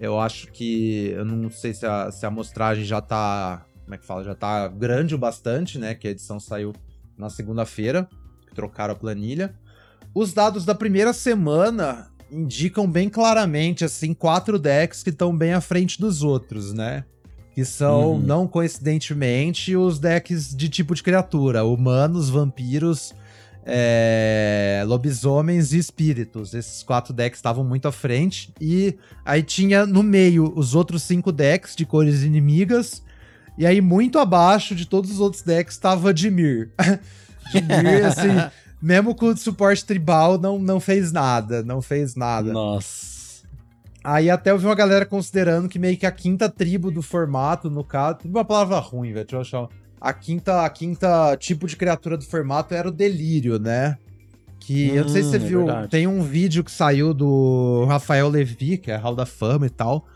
Eu 0.00 0.18
acho 0.20 0.50
que. 0.52 1.08
Eu 1.08 1.24
não 1.24 1.50
sei 1.50 1.74
se 1.74 1.84
a, 1.84 2.10
se 2.12 2.24
a 2.24 2.28
amostragem 2.28 2.84
já 2.84 3.00
tá. 3.00 3.66
Como 3.90 3.96
é 3.96 3.98
que 3.98 4.06
fala? 4.06 4.22
Já 4.22 4.36
tá 4.36 4.68
grande 4.68 5.16
o 5.16 5.18
bastante, 5.18 5.76
né? 5.76 5.96
Que 5.96 6.06
a 6.06 6.12
edição 6.12 6.38
saiu 6.38 6.72
na 7.18 7.28
segunda-feira. 7.28 8.08
Trocaram 8.54 8.92
a 8.92 8.96
planilha. 8.96 9.52
Os 10.14 10.32
dados 10.32 10.64
da 10.64 10.76
primeira 10.76 11.12
semana 11.12 12.06
indicam 12.30 12.88
bem 12.88 13.08
claramente, 13.08 13.84
assim, 13.84 14.14
quatro 14.14 14.60
decks 14.60 15.02
que 15.02 15.10
estão 15.10 15.36
bem 15.36 15.54
à 15.54 15.60
frente 15.60 16.00
dos 16.00 16.22
outros, 16.22 16.72
né? 16.72 17.04
Que 17.52 17.64
são, 17.64 18.12
Uhum. 18.12 18.18
não 18.20 18.46
coincidentemente, 18.46 19.74
os 19.74 19.98
decks 19.98 20.54
de 20.54 20.68
tipo 20.68 20.94
de 20.94 21.02
criatura: 21.02 21.64
humanos, 21.64 22.30
vampiros, 22.30 23.12
é, 23.66 24.84
lobisomens 24.86 25.72
e 25.72 25.78
espíritos. 25.78 26.54
Esses 26.54 26.84
quatro 26.84 27.12
decks 27.12 27.38
estavam 27.40 27.64
muito 27.64 27.88
à 27.88 27.92
frente. 27.92 28.54
E 28.60 28.96
aí 29.24 29.42
tinha 29.42 29.84
no 29.84 30.04
meio 30.04 30.52
os 30.54 30.76
outros 30.76 31.02
cinco 31.02 31.32
decks 31.32 31.74
de 31.74 31.84
cores 31.84 32.22
inimigas. 32.22 33.02
E 33.60 33.66
aí, 33.66 33.80
muito 33.82 34.18
abaixo 34.18 34.74
de 34.74 34.86
todos 34.86 35.10
os 35.10 35.20
outros 35.20 35.42
decks, 35.42 35.74
estava 35.74 36.14
Dimir. 36.14 36.70
Dimir, 37.52 38.06
assim, 38.06 38.28
mesmo 38.80 39.14
com 39.14 39.26
o 39.26 39.36
suporte 39.36 39.84
tribal, 39.84 40.38
não, 40.38 40.58
não 40.58 40.80
fez 40.80 41.12
nada. 41.12 41.62
Não 41.62 41.82
fez 41.82 42.16
nada. 42.16 42.54
Nossa. 42.54 43.44
Aí 44.02 44.30
até 44.30 44.50
eu 44.50 44.58
vi 44.58 44.64
uma 44.64 44.74
galera 44.74 45.04
considerando 45.04 45.68
que 45.68 45.78
meio 45.78 45.94
que 45.98 46.06
a 46.06 46.10
quinta 46.10 46.48
tribo 46.48 46.90
do 46.90 47.02
formato, 47.02 47.68
no 47.68 47.84
caso. 47.84 48.16
Tribo 48.20 48.38
é 48.38 48.40
uma 48.40 48.44
palavra 48.46 48.78
ruim, 48.78 49.12
velho. 49.12 49.26
Deixa 49.26 49.36
eu 49.36 49.40
achar. 49.42 49.68
A 50.00 50.14
quinta, 50.14 50.64
a 50.64 50.70
quinta 50.70 51.36
tipo 51.36 51.66
de 51.66 51.76
criatura 51.76 52.16
do 52.16 52.24
formato 52.24 52.72
era 52.72 52.88
o 52.88 52.90
delírio, 52.90 53.58
né? 53.58 53.98
Que 54.58 54.88
eu 54.88 55.02
não 55.02 55.10
sei 55.10 55.22
se 55.22 55.28
Hum, 55.28 55.30
você 55.32 55.36
é 55.36 55.38
viu. 55.38 55.66
verdade. 55.66 55.88
Tem 55.88 56.06
um 56.06 56.22
vídeo 56.22 56.64
que 56.64 56.70
saiu 56.70 57.12
do 57.12 57.84
Rafael 57.86 58.26
Levi, 58.30 58.78
que 58.78 58.90
é 58.90 58.96
Hall 58.96 59.14
da 59.14 59.26
Fama 59.26 59.66
e 59.66 59.70
tal. 59.70 60.06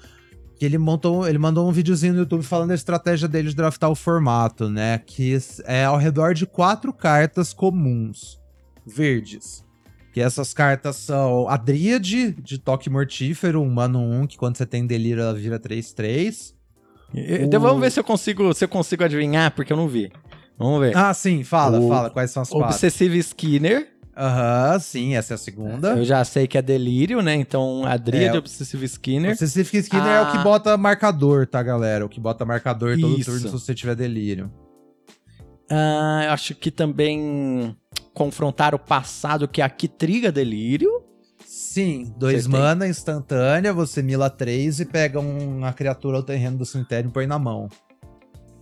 Que 0.59 0.65
ele 0.65 0.79
montou, 0.79 1.27
ele 1.27 1.39
mandou 1.39 1.69
um 1.69 1.73
videozinho 1.73 2.13
no 2.13 2.21
YouTube 2.21 2.43
falando 2.45 2.69
da 2.69 2.75
estratégia 2.75 3.27
dele 3.27 3.49
de 3.49 3.57
draftar 3.57 3.91
o 3.91 3.95
formato, 3.95 4.69
né? 4.69 4.99
Que 5.05 5.37
é 5.65 5.85
ao 5.85 5.97
redor 5.97 6.33
de 6.35 6.47
quatro 6.47 6.93
cartas 6.93 7.53
comuns 7.53 8.41
verdes. 8.87 9.65
Que 10.13 10.21
essas 10.21 10.55
cartas 10.55 10.95
são 10.97 11.49
a 11.49 11.57
Dríade, 11.57 12.33
de 12.41 12.57
toque 12.59 12.89
mortífero, 12.89 13.61
um 13.61 13.69
mano 13.69 13.99
1, 14.01 14.29
que 14.29 14.37
quando 14.39 14.57
você 14.57 14.65
tem 14.65 14.87
delírio 14.87 15.23
ela 15.23 15.35
vira 15.35 15.59
3-3. 15.59 16.55
Então 17.13 17.61
vamos 17.61 17.81
ver 17.81 17.91
se 17.91 17.99
eu 17.99 18.05
consigo, 18.05 18.53
se 18.55 18.65
eu 18.65 18.69
consigo 18.69 19.03
adivinhar, 19.05 19.53
porque 19.55 19.73
eu 19.73 19.77
não 19.77 19.89
vi. 19.89 20.13
Vamos 20.57 20.81
ver. 20.81 20.97
Ah, 20.97 21.13
sim, 21.13 21.43
fala, 21.43 21.81
O- 21.81 21.89
fala, 21.89 22.11
quais 22.11 22.31
são 22.31 22.43
as 22.43 22.49
quatro. 22.49 22.69
Obsessive 22.69 23.19
Skinner. 23.19 23.89
Aham, 24.17 24.79
sim, 24.79 25.17
essa 25.17 25.35
é 25.35 25.37
a 25.37 25.39
segunda. 25.39 25.97
Eu 25.97 26.05
já 26.05 26.25
sei 26.25 26.47
que 26.47 26.57
é 26.57 26.63
delírio, 26.63 27.21
né? 27.21 27.35
Então, 27.35 27.85
a 27.85 27.97
Dríade 27.97 28.37
É, 28.37 28.39
Obsessive 28.39 28.85
Skinner. 28.87 29.33
O 29.33 29.35
Specific 29.35 29.79
Skinner 29.79 30.07
é 30.07 30.21
o 30.23 30.31
que 30.31 30.37
Ah. 30.39 30.43
bota 30.43 30.77
marcador, 30.77 31.47
tá, 31.47 31.63
galera? 31.63 32.05
O 32.07 32.09
que 32.09 32.21
bota 32.21 32.45
marcador 32.45 32.97
todo 33.01 33.19
Isso. 33.19 33.31
turno 33.33 33.49
se 33.49 33.53
você 33.53 33.75
tiver 33.75 33.97
delírio. 33.97 34.53
Ah, 35.71 36.23
eu 36.27 36.31
acho 36.33 36.55
que 36.55 36.71
também 36.71 37.75
confrontar 38.13 38.75
o 38.75 38.79
passado, 38.79 39.49
que 39.49 39.61
é 39.61 39.65
a 39.65 39.69
Kitriga 39.71 40.31
Delírio. 40.31 41.03
Sim, 41.45 42.13
dois 42.17 42.45
Você 42.45 42.51
tem. 42.51 42.61
mana 42.61 42.87
instantânea, 42.87 43.73
você 43.73 44.03
mila 44.03 44.31
três 44.31 44.79
e 44.79 44.85
pega 44.85 45.19
um- 45.19 45.59
uma 45.59 45.73
criatura 45.73 46.19
ao 46.19 46.23
terreno 46.23 46.59
do 46.59 46.65
cemitério 46.65 47.09
e 47.09 47.13
põe 47.13 47.27
na 47.27 47.39
mão. 47.39 47.69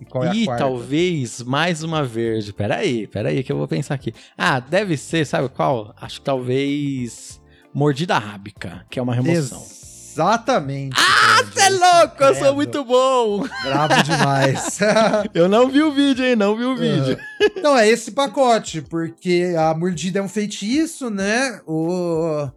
E 0.02 0.04
qual 0.04 0.24
é 0.24 0.34
e 0.34 0.42
a 0.42 0.44
quarta? 0.46 0.64
talvez 0.64 1.42
mais 1.42 1.84
uma 1.84 2.04
verde. 2.04 2.52
Peraí, 2.52 3.06
peraí, 3.06 3.42
que 3.44 3.52
eu 3.52 3.56
vou 3.56 3.68
pensar 3.68 3.94
aqui. 3.94 4.12
Ah, 4.36 4.58
deve 4.58 4.96
ser, 4.96 5.24
sabe 5.24 5.48
qual? 5.48 5.94
Acho 6.00 6.18
que 6.18 6.24
talvez 6.24 7.40
Mordida 7.72 8.18
Rábica, 8.18 8.84
que 8.90 8.98
é 8.98 9.02
uma 9.02 9.14
remoção. 9.14 9.62
Exatamente. 9.62 10.96
Ah, 10.98 11.42
você 11.44 11.60
é 11.60 11.70
louco, 11.70 12.22
eu 12.22 12.34
sou 12.34 12.54
muito 12.54 12.84
bom. 12.84 13.46
Bravo 13.62 14.02
demais. 14.02 14.78
eu 15.32 15.48
não 15.48 15.68
vi 15.68 15.82
o 15.82 15.92
vídeo, 15.92 16.24
hein? 16.24 16.34
Não 16.34 16.56
vi 16.56 16.64
o 16.64 16.76
vídeo. 16.76 17.16
Uh, 17.40 17.60
não, 17.62 17.78
é 17.78 17.88
esse 17.88 18.10
pacote, 18.10 18.82
porque 18.82 19.54
a 19.56 19.72
mordida 19.72 20.18
é 20.18 20.22
um 20.22 20.28
feitiço, 20.28 21.10
né? 21.10 21.60
O... 21.64 22.48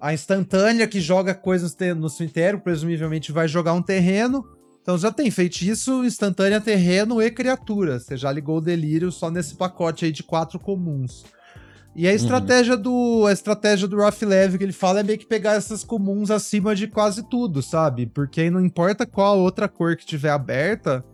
A 0.00 0.14
instantânea 0.14 0.88
que 0.88 0.98
joga 1.00 1.34
coisas 1.34 1.76
no 1.94 2.08
cemitério, 2.08 2.58
presumivelmente 2.58 3.32
vai 3.32 3.46
jogar 3.46 3.74
um 3.74 3.82
terreno. 3.82 4.42
Então 4.90 4.98
já 4.98 5.12
tem 5.12 5.30
feitiço, 5.30 6.04
instantânea, 6.04 6.60
terreno 6.60 7.22
e 7.22 7.30
criatura. 7.30 8.00
Você 8.00 8.16
já 8.16 8.32
ligou 8.32 8.56
o 8.56 8.60
delírio 8.60 9.12
só 9.12 9.30
nesse 9.30 9.54
pacote 9.54 10.04
aí 10.04 10.10
de 10.10 10.24
quatro 10.24 10.58
comuns. 10.58 11.22
E 11.94 12.08
a 12.08 12.10
uhum. 12.10 12.16
estratégia 12.16 12.74
uhum. 12.74 12.82
do 12.82 13.26
a 13.28 13.32
estratégia 13.32 13.86
do 13.86 13.98
Rough 13.98 14.22
Leve 14.22 14.58
que 14.58 14.64
ele 14.64 14.72
fala 14.72 14.98
é 14.98 15.04
meio 15.04 15.16
que 15.16 15.26
pegar 15.26 15.52
essas 15.52 15.84
comuns 15.84 16.28
acima 16.28 16.74
de 16.74 16.88
quase 16.88 17.22
tudo, 17.30 17.62
sabe? 17.62 18.04
Porque 18.04 18.40
aí 18.40 18.50
não 18.50 18.64
importa 18.64 19.06
qual 19.06 19.38
outra 19.38 19.68
cor 19.68 19.94
que 19.94 20.04
tiver 20.04 20.30
aberta, 20.30 21.04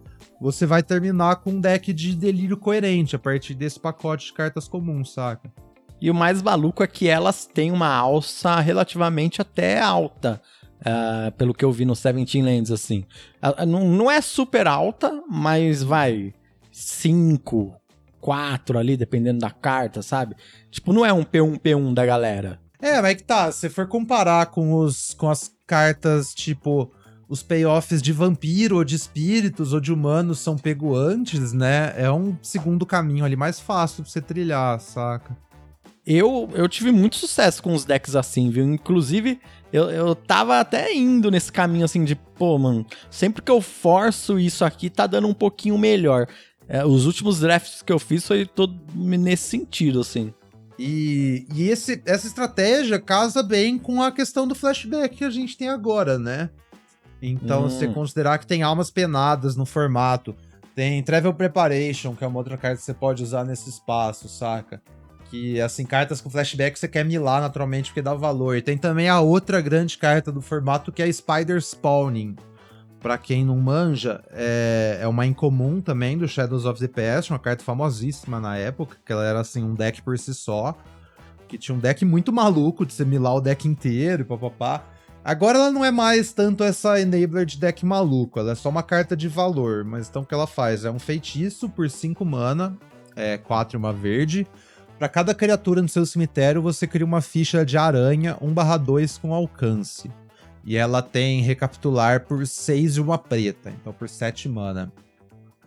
você 0.40 0.64
vai 0.64 0.82
terminar 0.82 1.36
com 1.36 1.50
um 1.50 1.60
deck 1.60 1.92
de 1.92 2.16
delírio 2.16 2.56
coerente 2.56 3.14
a 3.14 3.18
partir 3.18 3.52
desse 3.52 3.78
pacote 3.78 4.28
de 4.28 4.32
cartas 4.32 4.66
comuns, 4.66 5.12
saca? 5.12 5.52
E 6.00 6.10
o 6.10 6.14
mais 6.14 6.40
maluco 6.40 6.82
é 6.82 6.86
que 6.86 7.08
elas 7.08 7.44
têm 7.44 7.70
uma 7.70 7.94
alça 7.94 8.58
relativamente 8.58 9.42
até 9.42 9.78
alta. 9.78 10.40
Uh, 10.86 11.32
pelo 11.32 11.52
que 11.52 11.64
eu 11.64 11.72
vi 11.72 11.84
no 11.84 11.96
Seventeen 11.96 12.44
Lands, 12.44 12.70
assim. 12.70 13.04
Uh, 13.42 13.66
não, 13.66 13.88
não 13.88 14.10
é 14.10 14.20
super 14.20 14.68
alta, 14.68 15.20
mas 15.28 15.82
vai 15.82 16.32
5, 16.70 17.74
quatro 18.20 18.78
ali, 18.78 18.96
dependendo 18.96 19.40
da 19.40 19.50
carta, 19.50 20.00
sabe? 20.00 20.36
Tipo, 20.70 20.92
não 20.92 21.04
é 21.04 21.12
um 21.12 21.24
P1, 21.24 21.58
P1 21.58 21.94
da 21.94 22.06
galera. 22.06 22.60
É, 22.80 23.00
mas 23.00 23.12
é 23.12 23.14
que 23.14 23.24
tá, 23.24 23.50
se 23.50 23.68
for 23.68 23.88
comparar 23.88 24.46
com, 24.46 24.74
os, 24.74 25.14
com 25.14 25.28
as 25.28 25.50
cartas, 25.66 26.34
tipo, 26.34 26.92
os 27.28 27.42
payoffs 27.42 28.00
de 28.00 28.12
vampiro, 28.12 28.76
ou 28.76 28.84
de 28.84 28.94
espíritos, 28.94 29.72
ou 29.72 29.80
de 29.80 29.92
humanos 29.92 30.38
são 30.38 30.56
pego 30.56 30.94
antes, 30.94 31.52
né? 31.52 31.94
É 31.96 32.10
um 32.10 32.36
segundo 32.42 32.86
caminho 32.86 33.24
ali 33.24 33.36
mais 33.36 33.58
fácil 33.58 34.02
pra 34.02 34.12
você 34.12 34.20
trilhar, 34.20 34.78
saca? 34.80 35.36
Eu, 36.06 36.48
eu 36.54 36.68
tive 36.68 36.92
muito 36.92 37.16
sucesso 37.16 37.60
com 37.60 37.74
os 37.74 37.84
decks 37.84 38.14
assim, 38.14 38.48
viu? 38.48 38.64
Inclusive, 38.64 39.40
eu, 39.72 39.90
eu 39.90 40.14
tava 40.14 40.60
até 40.60 40.94
indo 40.94 41.30
nesse 41.30 41.50
caminho 41.50 41.84
assim 41.84 42.04
de, 42.04 42.14
pô, 42.14 42.56
mano, 42.56 42.86
sempre 43.10 43.42
que 43.42 43.50
eu 43.50 43.60
forço 43.60 44.38
isso 44.38 44.64
aqui, 44.64 44.88
tá 44.88 45.06
dando 45.06 45.26
um 45.26 45.34
pouquinho 45.34 45.76
melhor. 45.76 46.28
É, 46.68 46.84
os 46.84 47.06
últimos 47.06 47.40
drafts 47.40 47.82
que 47.82 47.92
eu 47.92 47.98
fiz 47.98 48.26
foi 48.26 48.46
todo 48.46 48.78
nesse 48.94 49.48
sentido, 49.48 50.00
assim. 50.00 50.32
E, 50.78 51.46
e 51.54 51.68
esse, 51.68 52.02
essa 52.04 52.26
estratégia 52.26 53.00
casa 53.00 53.42
bem 53.42 53.78
com 53.78 54.02
a 54.02 54.12
questão 54.12 54.46
do 54.46 54.54
flashback 54.54 55.16
que 55.16 55.24
a 55.24 55.30
gente 55.30 55.56
tem 55.56 55.68
agora, 55.68 56.18
né? 56.18 56.50
Então, 57.20 57.64
hum. 57.64 57.70
você 57.70 57.88
considerar 57.88 58.38
que 58.38 58.46
tem 58.46 58.62
almas 58.62 58.90
penadas 58.90 59.56
no 59.56 59.64
formato, 59.64 60.36
tem 60.74 61.02
Travel 61.02 61.32
Preparation, 61.32 62.14
que 62.14 62.22
é 62.22 62.26
uma 62.26 62.38
outra 62.38 62.56
carta 62.56 62.76
que 62.76 62.84
você 62.84 62.92
pode 62.92 63.22
usar 63.22 63.44
nesse 63.44 63.70
espaço, 63.70 64.28
saca? 64.28 64.82
Que, 65.30 65.60
assim, 65.60 65.84
cartas 65.84 66.20
com 66.20 66.30
flashback 66.30 66.78
você 66.78 66.86
quer 66.86 67.04
milar 67.04 67.40
naturalmente 67.40 67.90
porque 67.90 68.02
dá 68.02 68.14
valor. 68.14 68.56
E 68.56 68.62
tem 68.62 68.78
também 68.78 69.08
a 69.08 69.20
outra 69.20 69.60
grande 69.60 69.98
carta 69.98 70.30
do 70.30 70.40
formato 70.40 70.92
que 70.92 71.02
é 71.02 71.10
Spider 71.10 71.58
Spawning 71.58 72.36
para 73.06 73.18
quem 73.18 73.44
não 73.44 73.56
manja, 73.56 74.20
é, 74.32 74.98
é 75.00 75.06
uma 75.06 75.24
incomum 75.24 75.80
também 75.80 76.18
do 76.18 76.26
Shadows 76.26 76.64
of 76.64 76.80
the 76.80 76.88
Past, 76.88 77.32
uma 77.32 77.38
carta 77.38 77.62
famosíssima 77.62 78.40
na 78.40 78.56
época, 78.56 78.96
que 79.06 79.12
ela 79.12 79.24
era 79.24 79.38
assim 79.38 79.62
um 79.62 79.74
deck 79.74 80.02
por 80.02 80.18
si 80.18 80.34
só, 80.34 80.76
que 81.46 81.56
tinha 81.56 81.76
um 81.76 81.78
deck 81.78 82.04
muito 82.04 82.32
maluco 82.32 82.84
de 82.84 82.92
você 82.92 83.04
milar 83.04 83.36
o 83.36 83.40
deck 83.40 83.68
inteiro 83.68 84.22
e 84.22 84.24
papapá. 84.24 84.84
Agora 85.24 85.56
ela 85.56 85.70
não 85.70 85.84
é 85.84 85.92
mais 85.92 86.32
tanto 86.32 86.64
essa 86.64 87.00
enabler 87.00 87.46
de 87.46 87.58
deck 87.58 87.86
maluco, 87.86 88.40
ela 88.40 88.50
é 88.50 88.54
só 88.56 88.68
uma 88.68 88.82
carta 88.82 89.16
de 89.16 89.28
valor, 89.28 89.84
mas 89.84 90.08
então 90.08 90.22
o 90.22 90.26
que 90.26 90.34
ela 90.34 90.46
faz? 90.46 90.84
É 90.84 90.90
um 90.90 90.98
feitiço 90.98 91.68
por 91.68 91.88
5 91.88 92.24
mana, 92.24 92.76
é 93.14 93.38
4 93.38 93.76
e 93.76 93.78
uma 93.78 93.92
verde. 93.92 94.46
Para 94.98 95.08
cada 95.10 95.34
criatura 95.34 95.82
no 95.82 95.88
seu 95.88 96.06
cemitério, 96.06 96.62
você 96.62 96.86
cria 96.86 97.04
uma 97.04 97.20
ficha 97.20 97.66
de 97.66 97.76
aranha 97.76 98.36
1/2 98.40 99.18
com 99.18 99.34
alcance. 99.34 100.10
E 100.64 100.76
ela 100.76 101.02
tem 101.02 101.42
recapitular 101.42 102.24
por 102.24 102.46
6 102.46 102.96
e 102.96 103.00
uma 103.00 103.18
preta, 103.18 103.70
então 103.70 103.92
por 103.92 104.08
7 104.08 104.48
mana. 104.48 104.90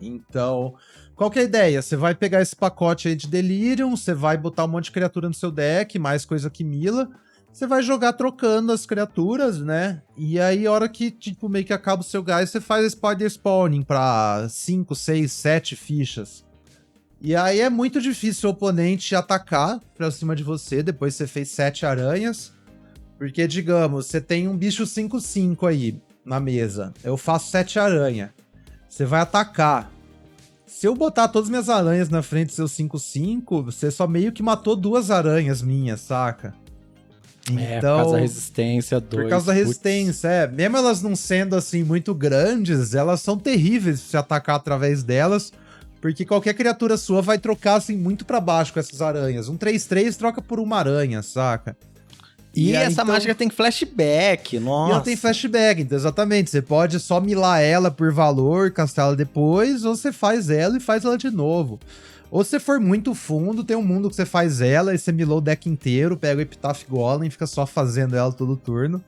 Então, 0.00 0.74
qual 1.14 1.30
que 1.30 1.38
é 1.38 1.42
a 1.42 1.44
ideia? 1.44 1.80
Você 1.80 1.94
vai 1.94 2.14
pegar 2.14 2.42
esse 2.42 2.56
pacote 2.56 3.06
aí 3.06 3.14
de 3.14 3.28
Delirium, 3.28 3.96
você 3.96 4.12
vai 4.12 4.36
botar 4.36 4.64
um 4.64 4.68
monte 4.68 4.86
de 4.86 4.92
criatura 4.92 5.28
no 5.28 5.34
seu 5.34 5.50
deck, 5.50 5.98
mais 5.98 6.24
coisa 6.24 6.50
que 6.50 6.64
Mila. 6.64 7.08
Você 7.52 7.66
vai 7.66 7.82
jogar 7.82 8.12
trocando 8.12 8.72
as 8.72 8.86
criaturas, 8.86 9.60
né? 9.60 10.02
E 10.16 10.38
aí, 10.40 10.66
a 10.66 10.72
hora 10.72 10.88
que, 10.88 11.10
tipo, 11.10 11.48
meio 11.48 11.64
que 11.64 11.72
acaba 11.72 12.02
o 12.02 12.04
seu 12.04 12.22
gás, 12.22 12.50
você 12.50 12.60
faz 12.60 12.92
Spider 12.92 13.26
Spawning 13.26 13.82
pra 13.82 14.46
5, 14.48 14.94
6, 14.94 15.32
7 15.32 15.76
fichas. 15.76 16.44
E 17.20 17.36
aí 17.36 17.60
é 17.60 17.68
muito 17.68 18.00
difícil 18.00 18.48
o 18.48 18.52
oponente 18.52 19.14
atacar 19.14 19.78
pra 19.94 20.10
cima 20.10 20.34
de 20.34 20.42
você, 20.42 20.82
depois 20.82 21.14
você 21.14 21.26
fez 21.26 21.48
7 21.50 21.84
aranhas. 21.84 22.52
Porque, 23.18 23.46
digamos, 23.46 24.06
você 24.06 24.20
tem 24.20 24.48
um 24.48 24.56
bicho 24.56 24.84
5-5 24.84 25.68
aí 25.68 26.00
na 26.24 26.40
mesa. 26.40 26.94
Eu 27.04 27.18
faço 27.18 27.50
7 27.50 27.78
aranha. 27.78 28.32
Você 28.88 29.04
vai 29.04 29.20
atacar. 29.20 29.92
Se 30.66 30.86
eu 30.86 30.94
botar 30.94 31.28
todas 31.28 31.48
as 31.48 31.50
minhas 31.50 31.68
aranhas 31.68 32.08
na 32.08 32.22
frente 32.22 32.48
do 32.48 32.52
seu 32.52 32.64
5-5, 32.64 33.64
você 33.64 33.90
só 33.90 34.06
meio 34.06 34.32
que 34.32 34.42
matou 34.42 34.74
duas 34.74 35.10
aranhas 35.10 35.60
minhas, 35.60 36.00
saca? 36.00 36.54
Então, 37.50 37.58
é, 37.58 37.74
por 37.74 37.82
causa 37.82 37.96
da 37.96 38.08
então, 38.08 38.20
resistência, 38.20 39.00
dois. 39.00 39.22
Por 39.24 39.30
causa 39.30 39.46
da 39.46 39.52
resistência, 39.52 40.28
é. 40.28 40.46
Mesmo 40.46 40.76
elas 40.78 41.02
não 41.02 41.14
sendo 41.14 41.56
assim 41.56 41.82
muito 41.84 42.14
grandes, 42.14 42.94
elas 42.94 43.20
são 43.20 43.36
terríveis 43.36 44.00
se 44.00 44.16
atacar 44.16 44.56
através 44.56 45.02
delas. 45.02 45.52
Porque 46.00 46.24
qualquer 46.24 46.54
criatura 46.54 46.96
sua 46.96 47.20
vai 47.20 47.38
trocar 47.38 47.74
assim 47.74 47.96
muito 47.96 48.24
para 48.24 48.40
baixo 48.40 48.72
com 48.72 48.80
essas 48.80 49.02
aranhas. 49.02 49.48
Um 49.48 49.56
3-3 49.56 50.16
troca 50.16 50.40
por 50.40 50.58
uma 50.58 50.78
aranha, 50.78 51.22
saca? 51.22 51.76
E, 52.54 52.70
e 52.70 52.76
aí, 52.76 52.84
essa 52.84 53.02
então... 53.02 53.06
mágica 53.06 53.34
tem 53.34 53.48
flashback, 53.48 54.58
nossa. 54.58 54.90
E 54.90 54.92
ela 54.92 55.02
tem 55.02 55.16
flashback, 55.16 55.82
então, 55.82 55.96
exatamente. 55.96 56.50
Você 56.50 56.62
pode 56.62 56.98
só 56.98 57.20
milar 57.20 57.62
ela 57.62 57.90
por 57.90 58.12
valor, 58.12 58.70
castar 58.70 59.06
ela 59.06 59.16
depois, 59.16 59.84
ou 59.84 59.94
você 59.94 60.10
faz 60.10 60.50
ela 60.50 60.76
e 60.76 60.80
faz 60.80 61.04
ela 61.04 61.16
de 61.16 61.30
novo. 61.30 61.78
Ou 62.30 62.44
se 62.44 62.58
for 62.60 62.78
muito 62.78 63.14
fundo, 63.14 63.64
tem 63.64 63.76
um 63.76 63.82
mundo 63.82 64.08
que 64.08 64.14
você 64.14 64.24
faz 64.24 64.60
ela 64.60 64.94
e 64.94 64.98
você 64.98 65.10
milou 65.10 65.38
o 65.38 65.40
deck 65.40 65.68
inteiro, 65.68 66.16
pega 66.16 66.38
o 66.38 66.42
Epitaph 66.42 66.84
Golem 66.88 67.28
e 67.28 67.30
fica 67.30 67.46
só 67.46 67.66
fazendo 67.66 68.16
ela 68.16 68.32
todo 68.32 68.56
turno. 68.56 69.02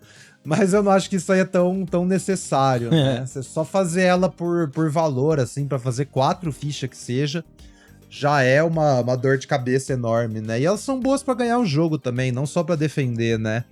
Mas 0.45 0.72
eu 0.72 0.82
não 0.82 0.90
acho 0.90 1.09
que 1.09 1.16
isso 1.16 1.32
aí 1.32 1.40
é 1.40 1.45
tão, 1.45 1.86
tão 1.86 2.05
necessário, 2.05 2.90
né? 2.90 3.18
É. 3.18 3.26
Você 3.26 3.43
só 3.43 3.64
fazer 3.64 4.03
ela 4.03 4.28
por, 4.28 4.68
por 4.70 4.90
valor, 4.90 5.38
assim, 5.38 5.66
para 5.66 5.78
fazer 5.78 6.07
quatro 6.07 6.53
fichas 6.53 6.90
que 6.90 6.97
seja 6.97 7.45
já 8.14 8.43
é 8.43 8.62
uma, 8.62 9.01
uma 9.01 9.16
dor 9.16 9.38
de 9.38 9.47
cabeça 9.47 9.95
enorme, 9.95 10.43
né? 10.43 10.61
E 10.61 10.66
elas 10.66 10.80
são 10.80 11.01
boas 11.01 11.22
para 11.22 11.32
ganhar 11.32 11.59
o 11.59 11.64
jogo 11.64 11.97
também, 11.97 12.30
não 12.30 12.45
só 12.45 12.62
para 12.62 12.76
defender, 12.76 13.38
né? 13.38 13.64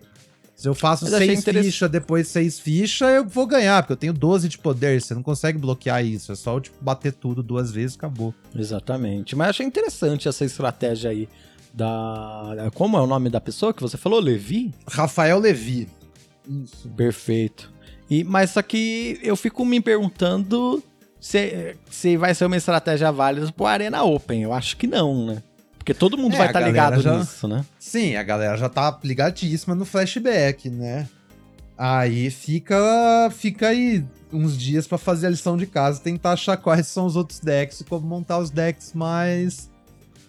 Se 0.57 0.67
eu 0.67 0.75
faço 0.75 1.05
Mas 1.05 1.15
seis 1.15 1.45
fichas, 1.45 1.91
depois 1.91 2.27
seis 2.29 2.59
fichas, 2.59 3.11
eu 3.11 3.27
vou 3.27 3.47
ganhar, 3.47 3.83
porque 3.83 3.93
eu 3.93 3.97
tenho 3.99 4.13
12 4.15 4.49
de 4.49 4.57
poder. 4.57 5.01
Você 5.01 5.15
não 5.15 5.23
consegue 5.23 5.59
bloquear 5.59 6.03
isso. 6.05 6.33
É 6.33 6.35
só 6.35 6.59
tipo, 6.59 6.77
bater 6.83 7.13
tudo 7.13 7.43
duas 7.43 7.71
vezes 7.71 7.97
acabou. 7.97 8.35
Exatamente. 8.55 9.37
Mas 9.37 9.51
achei 9.51 9.67
interessante 9.67 10.27
essa 10.27 10.45
estratégia 10.45 11.11
aí 11.11 11.29
da. 11.73 12.71
Como 12.75 12.97
é 12.97 13.01
o 13.01 13.07
nome 13.07 13.29
da 13.29 13.41
pessoa 13.43 13.75
que 13.75 13.83
você 13.83 13.99
falou? 13.99 14.21
Levi? 14.21 14.73
Rafael 14.87 15.39
Levi. 15.39 15.87
Isso. 16.49 16.89
Perfeito. 16.91 17.73
E, 18.09 18.25
mas 18.25 18.51
só 18.51 18.63
que 18.63 19.21
eu 19.23 19.37
fico 19.37 19.65
me 19.65 19.81
perguntando 19.81 20.83
se, 21.21 21.77
se 21.91 22.17
vai 22.17 22.35
ser 22.35 22.47
uma 22.47 22.57
estratégia 22.57 23.13
válida 23.13 23.53
pro 23.53 23.67
Arena 23.67 24.03
Open. 24.03 24.43
Eu 24.43 24.53
acho 24.53 24.77
que 24.77 24.87
não, 24.87 25.27
né? 25.27 25.43
Porque 25.79 25.95
todo 25.95 26.19
mundo 26.19 26.35
é, 26.35 26.39
vai 26.39 26.47
estar 26.49 26.61
tá 26.61 26.67
ligado 26.67 27.01
já... 27.01 27.19
nisso, 27.19 27.47
né? 27.47 27.65
Sim, 27.79 28.17
a 28.17 28.23
galera 28.23 28.57
já 28.57 28.69
tá 28.69 28.99
ligadíssima 29.03 29.75
no 29.75 29.85
flashback, 29.85 30.69
né? 30.69 31.09
Aí 31.77 32.31
fica, 32.31 33.31
fica 33.31 33.69
aí 33.69 34.05
uns 34.33 34.57
dias 34.57 34.87
para 34.87 34.99
fazer 34.99 35.29
a 35.29 35.31
lição 35.31 35.57
de 35.57 35.67
casa, 35.67 36.01
tentar 36.01 36.33
achar 36.33 36.57
quais 36.57 36.87
são 36.87 37.07
os 37.07 37.17
outros 37.17 37.41
decks 37.41 37.81
e 37.81 37.85
como 37.85 38.07
montar 38.07 38.39
os 38.39 38.51
decks 38.51 38.93
mais 38.93 39.71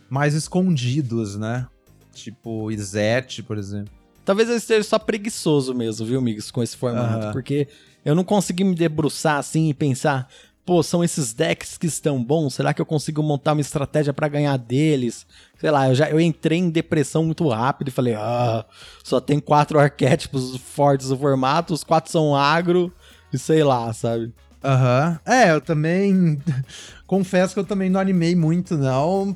mais 0.09 0.34
escondidos, 0.34 1.38
né? 1.38 1.68
Tipo 2.14 2.72
Izete, 2.72 3.43
por 3.43 3.57
exemplo. 3.57 3.93
Talvez 4.24 4.49
eu 4.49 4.55
esteja 4.55 4.84
só 4.84 4.99
preguiçoso 4.99 5.74
mesmo, 5.74 6.05
viu, 6.05 6.19
amigos, 6.19 6.51
com 6.51 6.61
esse 6.61 6.78
formato, 6.78 7.28
uhum. 7.28 7.32
porque 7.32 7.67
eu 8.05 8.15
não 8.15 8.24
consegui 8.24 8.63
me 8.63 8.76
debruçar 8.76 9.38
assim 9.38 9.69
e 9.69 9.74
pensar, 9.74 10.28
pô, 10.65 10.84
são 10.84 11.03
esses 11.03 11.34
decks 11.34 11.78
que 11.78 11.88
estão 11.88 12.24
bons, 12.24 12.53
será 12.53 12.74
que 12.74 12.82
eu 12.82 12.86
consigo 12.86 13.22
montar 13.24 13.53
uma 13.53 13.61
estratégia 13.61 14.13
para 14.13 14.28
ganhar 14.28 14.57
deles? 14.57 15.26
Sei 15.59 15.72
lá, 15.72 15.89
eu 15.89 15.95
já 15.95 16.09
eu 16.09 16.19
entrei 16.19 16.59
em 16.59 16.69
depressão 16.69 17.26
muito 17.26 17.47
rápido 17.49 17.88
e 17.88 17.91
falei, 17.91 18.15
ah, 18.15 18.65
só 19.03 19.19
tem 19.19 19.39
quatro 19.39 19.80
arquétipos 19.80 20.55
fortes 20.57 21.09
no 21.09 21.17
formato, 21.17 21.74
os 21.74 21.84
quatro 21.84 22.11
são 22.11 22.36
agro 22.36 22.93
e 23.34 23.38
sei 23.38 23.63
lá, 23.63 23.91
sabe? 23.93 24.34
Aham. 24.63 25.19
Uhum. 25.26 25.34
É, 25.34 25.51
eu 25.51 25.61
também 25.61 26.41
confesso 27.07 27.53
que 27.53 27.59
eu 27.59 27.65
também 27.65 27.89
não 27.89 27.99
animei 27.99 28.36
muito 28.36 28.78
não, 28.78 29.36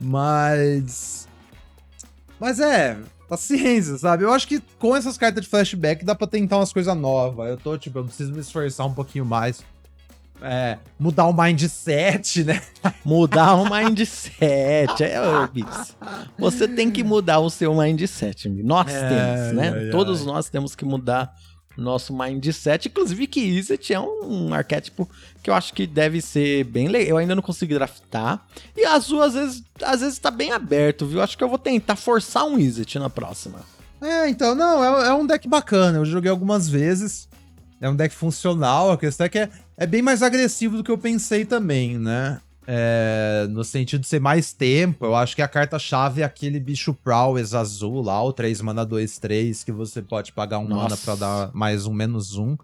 mas 0.00 1.28
mas 2.38 2.60
é, 2.60 2.98
paciência, 3.28 3.96
sabe? 3.98 4.24
Eu 4.24 4.32
acho 4.32 4.46
que 4.48 4.60
com 4.78 4.94
essas 4.96 5.16
cartas 5.18 5.42
de 5.44 5.50
flashback 5.50 6.04
dá 6.04 6.14
pra 6.14 6.26
tentar 6.26 6.58
umas 6.58 6.72
coisas 6.72 6.96
novas. 6.96 7.48
Eu 7.50 7.56
tô, 7.56 7.76
tipo, 7.78 7.98
eu 7.98 8.04
preciso 8.04 8.32
me 8.32 8.40
esforçar 8.40 8.86
um 8.86 8.94
pouquinho 8.94 9.24
mais. 9.24 9.62
É, 10.42 10.76
mudar 10.98 11.24
o 11.26 11.32
mindset, 11.32 12.44
né? 12.44 12.60
Mudar 13.04 13.54
o 13.54 13.64
mindset. 13.70 15.02
É, 15.02 15.18
ô, 15.20 15.48
Bix. 15.48 15.96
Você 16.38 16.68
tem 16.68 16.90
que 16.90 17.02
mudar 17.02 17.38
o 17.38 17.48
seu 17.48 17.74
mindset. 17.74 18.46
Nós 18.48 18.92
É, 18.92 19.08
temos, 19.08 19.52
né? 19.56 19.72
ai. 19.74 19.90
Todos 19.90 20.26
nós 20.26 20.50
temos 20.50 20.74
que 20.74 20.84
mudar 20.84 21.34
nosso 21.76 22.16
mindset. 22.16 22.88
Inclusive 22.88 23.26
que 23.26 23.40
Izzet 23.40 23.92
é 23.92 24.00
um, 24.00 24.52
arquétipo 24.54 25.08
que 25.42 25.50
eu 25.50 25.54
acho 25.54 25.72
que 25.72 25.86
deve 25.86 26.20
ser 26.20 26.64
bem 26.64 26.88
legal. 26.88 27.08
Eu 27.08 27.16
ainda 27.18 27.34
não 27.34 27.42
consegui 27.42 27.74
draftar. 27.74 28.44
E 28.76 28.84
Azul, 28.84 29.22
às 29.22 29.34
vezes, 29.34 29.64
às 29.82 30.00
vezes 30.00 30.18
tá 30.18 30.30
bem 30.30 30.52
aberto, 30.52 31.06
viu? 31.06 31.22
Acho 31.22 31.36
que 31.36 31.44
eu 31.44 31.48
vou 31.48 31.58
tentar 31.58 31.96
forçar 31.96 32.44
um 32.44 32.58
Izzet 32.58 32.98
na 32.98 33.10
próxima. 33.10 33.60
É, 34.00 34.28
então, 34.28 34.54
não, 34.54 34.82
é, 34.84 35.08
é 35.08 35.12
um 35.12 35.26
deck 35.26 35.48
bacana. 35.48 35.98
Eu 35.98 36.04
joguei 36.04 36.30
algumas 36.30 36.68
vezes. 36.68 37.28
É 37.80 37.88
um 37.88 37.96
deck 37.96 38.14
funcional. 38.14 38.90
A 38.90 38.98
questão 38.98 39.26
é 39.26 39.28
que 39.28 39.38
é, 39.38 39.50
é 39.76 39.86
bem 39.86 40.02
mais 40.02 40.22
agressivo 40.22 40.76
do 40.76 40.84
que 40.84 40.90
eu 40.90 40.98
pensei 40.98 41.44
também, 41.44 41.98
né? 41.98 42.40
É, 42.66 43.46
no 43.50 43.62
sentido 43.62 44.00
de 44.00 44.06
ser 44.06 44.20
mais 44.20 44.52
tempo. 44.52 45.04
Eu 45.04 45.14
acho 45.14 45.36
que 45.36 45.42
a 45.42 45.48
carta-chave 45.48 46.22
é 46.22 46.24
aquele 46.24 46.58
bicho 46.58 46.92
Prowess 46.92 47.54
azul 47.54 48.02
lá, 48.02 48.22
o 48.22 48.32
3 48.32 48.60
mana 48.60 48.84
2, 48.84 49.18
3, 49.18 49.64
que 49.64 49.72
você 49.72 50.02
pode 50.02 50.32
pagar 50.32 50.58
um 50.58 50.68
mana 50.68 50.90
Nossa. 50.90 50.96
pra 51.04 51.14
dar 51.14 51.50
mais 51.54 51.86
um, 51.86 51.92
menos 51.92 52.36
um. 52.36 52.56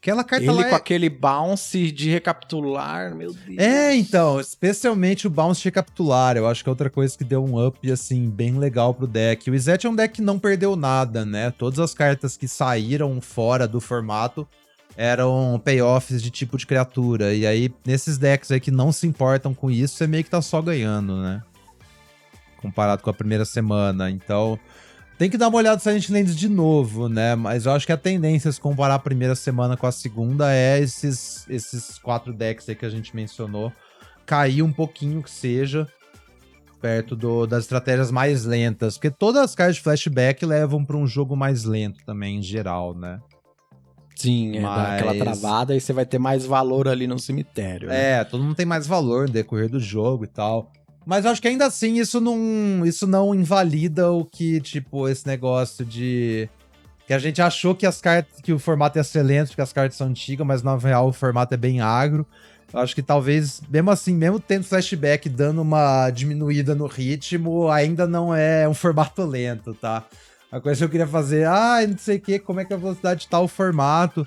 Aquela 0.00 0.22
carta 0.22 0.44
Ele 0.44 0.62
com 0.62 0.70
é... 0.70 0.74
aquele 0.74 1.10
bounce 1.10 1.90
de 1.90 2.10
recapitular, 2.10 3.12
meu 3.14 3.32
Deus. 3.32 3.58
É, 3.58 3.96
então, 3.96 4.38
especialmente 4.38 5.26
o 5.26 5.30
Bounce 5.30 5.64
Recapitular, 5.64 6.36
eu 6.36 6.46
acho 6.46 6.62
que 6.62 6.68
é 6.68 6.70
outra 6.70 6.88
coisa 6.88 7.16
que 7.18 7.24
deu 7.24 7.44
um 7.44 7.66
up, 7.66 7.90
assim, 7.90 8.30
bem 8.30 8.56
legal 8.56 8.94
pro 8.94 9.06
deck. 9.06 9.50
O 9.50 9.54
Izet 9.54 9.84
é 9.84 9.90
um 9.90 9.96
deck 9.96 10.14
que 10.14 10.22
não 10.22 10.38
perdeu 10.38 10.76
nada, 10.76 11.24
né? 11.24 11.50
Todas 11.50 11.80
as 11.80 11.92
cartas 11.92 12.36
que 12.36 12.46
saíram 12.46 13.20
fora 13.20 13.66
do 13.66 13.80
formato 13.80 14.46
eram 14.96 15.60
payoffs 15.62 16.22
de 16.22 16.30
tipo 16.30 16.56
de 16.56 16.66
criatura. 16.66 17.34
E 17.34 17.46
aí, 17.46 17.72
nesses 17.86 18.16
decks 18.18 18.50
aí 18.50 18.58
que 18.60 18.70
não 18.70 18.90
se 18.92 19.06
importam 19.06 19.54
com 19.54 19.70
isso, 19.70 19.96
você 19.96 20.06
meio 20.06 20.24
que 20.24 20.30
tá 20.30 20.40
só 20.40 20.62
ganhando, 20.62 21.16
né? 21.20 21.42
Comparado 22.60 23.02
com 23.02 23.10
a 23.10 23.14
primeira 23.14 23.44
semana. 23.44 24.10
Então, 24.10 24.58
tem 25.18 25.30
que 25.30 25.36
dar 25.38 25.48
uma 25.48 25.58
olhada 25.58 25.76
no 25.76 25.80
Silent 25.82 26.08
Lands 26.08 26.36
de 26.36 26.48
novo, 26.48 27.08
né? 27.08 27.34
Mas 27.34 27.66
eu 27.66 27.72
acho 27.72 27.86
que 27.86 27.92
a 27.92 27.96
tendência, 27.96 28.50
se 28.50 28.60
comparar 28.60 28.94
a 28.94 28.98
primeira 28.98 29.34
semana 29.34 29.76
com 29.76 29.86
a 29.86 29.92
segunda, 29.92 30.52
é 30.52 30.78
esses, 30.80 31.46
esses 31.48 31.98
quatro 31.98 32.32
decks 32.32 32.68
aí 32.68 32.74
que 32.74 32.86
a 32.86 32.90
gente 32.90 33.14
mencionou 33.14 33.72
cair 34.24 34.62
um 34.62 34.72
pouquinho 34.72 35.22
que 35.22 35.30
seja 35.30 35.86
perto 36.80 37.14
do- 37.16 37.46
das 37.46 37.64
estratégias 37.64 38.10
mais 38.10 38.44
lentas. 38.44 38.96
Porque 38.96 39.10
todas 39.10 39.42
as 39.42 39.54
cartas 39.54 39.76
de 39.76 39.82
flashback 39.82 40.44
levam 40.44 40.84
para 40.84 40.96
um 40.96 41.06
jogo 41.06 41.36
mais 41.36 41.64
lento 41.64 42.04
também, 42.04 42.38
em 42.38 42.42
geral, 42.42 42.94
né? 42.94 43.20
Sim, 44.16 44.56
é 44.56 44.62
dá 44.62 44.94
aquela 44.94 45.12
Mas- 45.14 45.22
travada 45.22 45.76
e 45.76 45.80
você 45.80 45.92
vai 45.92 46.04
ter 46.06 46.18
mais 46.18 46.44
valor 46.44 46.88
ali 46.88 47.06
no 47.06 47.18
cemitério. 47.18 47.88
né? 47.88 48.12
É, 48.20 48.24
todo 48.24 48.42
mundo 48.42 48.56
tem 48.56 48.66
mais 48.66 48.86
valor 48.86 49.26
no 49.28 49.32
decorrer 49.32 49.68
do 49.68 49.78
jogo 49.78 50.24
e 50.24 50.28
tal. 50.28 50.72
Mas 51.04 51.24
eu 51.24 51.30
acho 51.30 51.40
que 51.40 51.46
ainda 51.46 51.66
assim 51.66 51.98
isso 52.00 52.20
não, 52.20 52.84
isso 52.84 53.06
não 53.06 53.32
invalida 53.34 54.10
o 54.10 54.24
que, 54.24 54.60
tipo, 54.60 55.08
esse 55.08 55.24
negócio 55.26 55.84
de. 55.84 56.48
Que 57.06 57.12
a 57.14 57.18
gente 57.20 57.40
achou 57.40 57.74
que 57.76 57.86
as 57.86 58.00
cartas. 58.00 58.40
que 58.40 58.52
o 58.52 58.58
formato 58.58 59.02
ser 59.04 59.22
lento, 59.22 59.48
porque 59.50 59.60
as 59.62 59.72
cartas 59.72 59.96
são 59.96 60.08
antigas, 60.08 60.44
mas 60.44 60.62
na 60.64 60.76
real 60.76 61.06
o 61.08 61.12
formato 61.12 61.54
é 61.54 61.56
bem 61.56 61.80
agro. 61.80 62.26
Eu 62.72 62.80
acho 62.80 62.96
que 62.96 63.02
talvez, 63.02 63.62
mesmo 63.70 63.90
assim, 63.92 64.12
mesmo 64.16 64.40
tendo 64.40 64.64
flashback 64.64 65.28
dando 65.28 65.62
uma 65.62 66.10
diminuída 66.10 66.74
no 66.74 66.86
ritmo, 66.86 67.68
ainda 67.70 68.08
não 68.08 68.34
é 68.34 68.68
um 68.68 68.74
formato 68.74 69.22
lento, 69.24 69.72
tá? 69.74 70.02
A 70.50 70.60
coisa 70.60 70.78
que 70.78 70.84
eu 70.84 70.88
queria 70.88 71.06
fazer, 71.06 71.46
ah, 71.46 71.78
não 71.86 71.98
sei 71.98 72.16
o 72.16 72.20
que, 72.20 72.38
como 72.38 72.60
é 72.60 72.64
que 72.64 72.72
é 72.72 72.76
a 72.76 72.78
velocidade 72.78 73.22
de 73.22 73.28
tal 73.28 73.46
formato. 73.48 74.26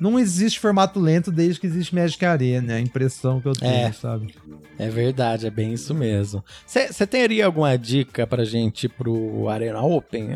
Não 0.00 0.16
existe 0.18 0.60
formato 0.60 1.00
lento 1.00 1.32
desde 1.32 1.60
que 1.60 1.66
existe 1.66 1.92
Magic 1.94 2.24
Arena, 2.24 2.74
é 2.74 2.76
a 2.76 2.80
impressão 2.80 3.40
que 3.40 3.48
eu 3.48 3.52
tenho, 3.52 3.88
É. 3.88 3.92
sabe? 3.92 4.32
É 4.78 4.88
verdade, 4.88 5.46
é 5.46 5.50
bem 5.50 5.72
isso 5.72 5.92
mesmo. 5.92 6.44
Você 6.64 7.04
teria 7.06 7.46
alguma 7.46 7.76
dica 7.76 8.24
pra 8.24 8.44
gente 8.44 8.84
ir 8.84 8.90
pro 8.90 9.48
Arena 9.48 9.82
Open? 9.82 10.28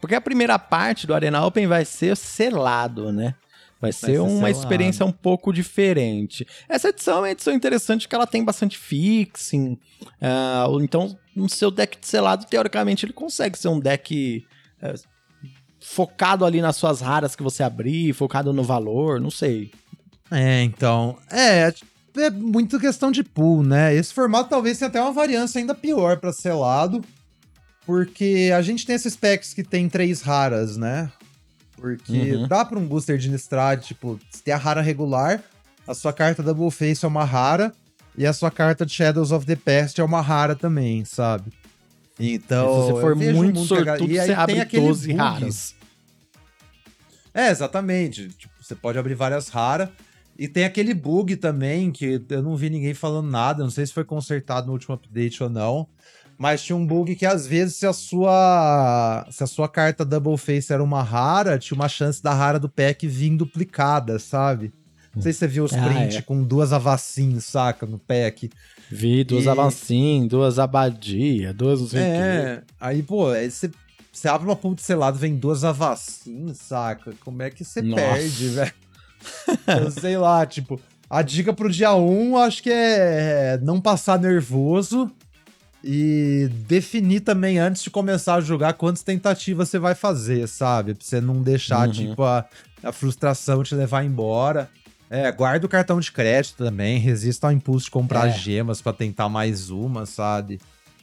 Porque 0.00 0.14
a 0.16 0.20
primeira 0.20 0.58
parte 0.58 1.06
do 1.06 1.14
Arena 1.14 1.44
Open 1.46 1.68
vai 1.68 1.84
ser 1.84 2.16
selado, 2.16 3.12
né? 3.12 3.34
Vai 3.80 3.92
ser 3.92 4.06
ser 4.06 4.18
uma 4.20 4.30
selado. 4.30 4.50
experiência 4.58 5.06
um 5.06 5.12
pouco 5.12 5.52
diferente. 5.52 6.44
Essa 6.68 6.88
edição 6.88 7.18
é 7.18 7.20
uma 7.20 7.30
edição 7.30 7.54
interessante 7.54 8.02
porque 8.08 8.16
ela 8.16 8.26
tem 8.26 8.42
bastante 8.44 8.76
fixing. 8.76 9.78
ah, 10.20 10.66
então, 10.80 11.16
no 11.34 11.48
seu 11.48 11.70
deck 11.70 11.96
de 12.00 12.06
selado, 12.08 12.44
teoricamente, 12.46 13.06
ele 13.06 13.12
consegue 13.12 13.56
ser 13.56 13.68
um 13.68 13.78
deck 13.78 14.44
eh, 14.82 14.94
focado 15.80 16.44
ali 16.44 16.60
nas 16.60 16.76
suas 16.76 17.00
raras 17.00 17.36
que 17.36 17.42
você 17.42 17.62
abrir, 17.62 18.12
focado 18.12 18.52
no 18.52 18.62
valor, 18.62 19.20
não 19.20 19.30
sei. 19.30 19.70
É, 20.30 20.62
então. 20.62 21.16
É, 21.30 21.72
é 22.18 22.30
muito 22.30 22.80
questão 22.80 23.10
de 23.10 23.22
pool, 23.22 23.62
né? 23.62 23.94
Esse 23.94 24.12
formato 24.12 24.50
talvez 24.50 24.78
tenha 24.78 24.88
até 24.88 25.00
uma 25.00 25.12
variância 25.12 25.58
ainda 25.60 25.74
pior 25.74 26.16
pra 26.18 26.32
selado. 26.32 27.04
Porque 27.84 28.50
a 28.52 28.60
gente 28.62 28.84
tem 28.84 28.96
esses 28.96 29.14
packs 29.14 29.54
que 29.54 29.62
tem 29.62 29.88
três 29.88 30.20
raras, 30.20 30.76
né? 30.76 31.10
Porque 31.76 32.34
Uhum. 32.34 32.48
dá 32.48 32.64
pra 32.64 32.78
um 32.78 32.86
booster 32.86 33.16
de 33.16 33.30
Nistrad, 33.30 33.80
tipo, 33.84 34.18
se 34.30 34.42
tem 34.42 34.52
a 34.52 34.56
rara 34.56 34.80
regular, 34.80 35.40
a 35.86 35.94
sua 35.94 36.12
carta 36.12 36.42
Double 36.42 36.70
Face 36.70 37.04
é 37.04 37.08
uma 37.08 37.24
rara, 37.24 37.72
e 38.18 38.26
a 38.26 38.32
sua 38.32 38.50
carta 38.50 38.84
de 38.84 38.92
Shadows 38.92 39.30
of 39.30 39.46
the 39.46 39.54
Past 39.54 40.00
é 40.00 40.04
uma 40.04 40.20
rara 40.20 40.56
também, 40.56 41.04
sabe? 41.04 41.52
Então. 42.18 42.86
Se 42.86 42.92
você 42.92 43.00
for 43.00 43.16
muito 43.16 43.60
sortudo, 43.64 44.10
e 44.10 44.18
aí 44.18 44.26
você 44.26 44.34
tem 44.34 44.42
abre 44.42 44.60
aquele 44.60 44.86
12 44.86 45.06
bug. 45.08 45.18
raras. 45.18 45.74
É, 47.34 47.50
exatamente. 47.50 48.28
Tipo, 48.30 48.54
você 48.60 48.74
pode 48.74 48.98
abrir 48.98 49.14
várias 49.14 49.48
raras. 49.48 49.88
E 50.38 50.46
tem 50.48 50.64
aquele 50.64 50.92
bug 50.92 51.36
também, 51.36 51.90
que 51.90 52.22
eu 52.28 52.42
não 52.42 52.56
vi 52.56 52.68
ninguém 52.68 52.92
falando 52.92 53.30
nada, 53.30 53.62
não 53.62 53.70
sei 53.70 53.86
se 53.86 53.92
foi 53.92 54.04
consertado 54.04 54.66
no 54.66 54.72
último 54.74 54.94
update 54.94 55.42
ou 55.42 55.48
não. 55.48 55.86
Mas 56.38 56.62
tinha 56.62 56.76
um 56.76 56.86
bug 56.86 57.14
que 57.16 57.24
às 57.24 57.46
vezes, 57.46 57.76
se 57.76 57.86
a 57.86 57.92
sua. 57.94 59.26
Se 59.30 59.42
a 59.42 59.46
sua 59.46 59.68
carta 59.68 60.04
Double 60.04 60.36
Face 60.36 60.70
era 60.70 60.84
uma 60.84 61.02
rara, 61.02 61.58
tinha 61.58 61.74
uma 61.74 61.88
chance 61.88 62.22
da 62.22 62.34
rara 62.34 62.58
do 62.58 62.68
pack 62.68 63.06
vir 63.06 63.34
duplicada, 63.36 64.18
sabe? 64.18 64.72
Não 65.14 65.22
sei 65.22 65.32
se 65.32 65.38
você 65.38 65.46
viu 65.46 65.64
os 65.64 65.72
Ah, 65.72 66.02
é. 66.02 66.20
com 66.20 66.42
duas 66.44 66.74
avacins, 66.74 67.42
saca, 67.46 67.86
no 67.86 67.98
pack. 67.98 68.50
Vi 68.90 69.24
duas 69.24 69.46
E- 69.46 69.48
Avancin, 69.48 70.26
duas 70.28 70.58
Abadia, 70.58 71.52
duas 71.52 71.80
não 71.80 71.88
sei. 71.88 72.00
É, 72.02 72.62
aí, 72.80 73.02
pô, 73.02 73.28
aí 73.28 73.50
você, 73.50 73.70
você 74.12 74.28
abre 74.28 74.46
uma 74.46 74.56
pool 74.56 74.74
de 74.74 74.82
selado, 74.82 75.18
vem 75.18 75.36
duas 75.36 75.64
avacins, 75.64 76.58
saca? 76.58 77.12
Como 77.24 77.42
é 77.42 77.50
que 77.50 77.64
você 77.64 77.82
Nossa. 77.82 78.02
perde, 78.02 78.48
velho? 78.54 78.72
Eu 79.66 79.90
sei 79.90 80.16
lá, 80.16 80.46
tipo, 80.46 80.80
a 81.10 81.20
dica 81.22 81.52
pro 81.52 81.70
dia 81.70 81.94
1 81.94 82.36
acho 82.38 82.62
que 82.62 82.70
é 82.70 83.58
não 83.62 83.80
passar 83.80 84.18
nervoso 84.20 85.10
e 85.82 86.48
definir 86.66 87.20
também 87.20 87.58
antes 87.58 87.82
de 87.82 87.90
começar 87.90 88.34
a 88.36 88.40
jogar 88.40 88.72
quantas 88.74 89.02
tentativas 89.02 89.68
você 89.68 89.78
vai 89.78 89.94
fazer, 89.94 90.46
sabe? 90.48 90.94
Pra 90.94 91.04
você 91.04 91.20
não 91.20 91.42
deixar, 91.42 91.86
Uhum. 91.88 91.92
tipo, 91.92 92.22
a, 92.22 92.44
a 92.82 92.92
frustração 92.92 93.62
te 93.62 93.74
levar 93.74 94.04
embora. 94.04 94.68
É, 95.08 95.30
guarda 95.30 95.64
o 95.66 95.68
cartão 95.68 96.00
de 96.00 96.10
crédito 96.10 96.56
também, 96.64 96.98
resista 96.98 97.46
ao 97.46 97.52
impulso 97.52 97.84
de 97.86 97.90
comprar 97.92 98.28
É. 98.28 98.32
gemas 98.32 98.82
pra 98.82 98.92
tentar 98.92 99.28
mais 99.28 99.70
uma, 99.70 100.04
sabe? 100.04 100.60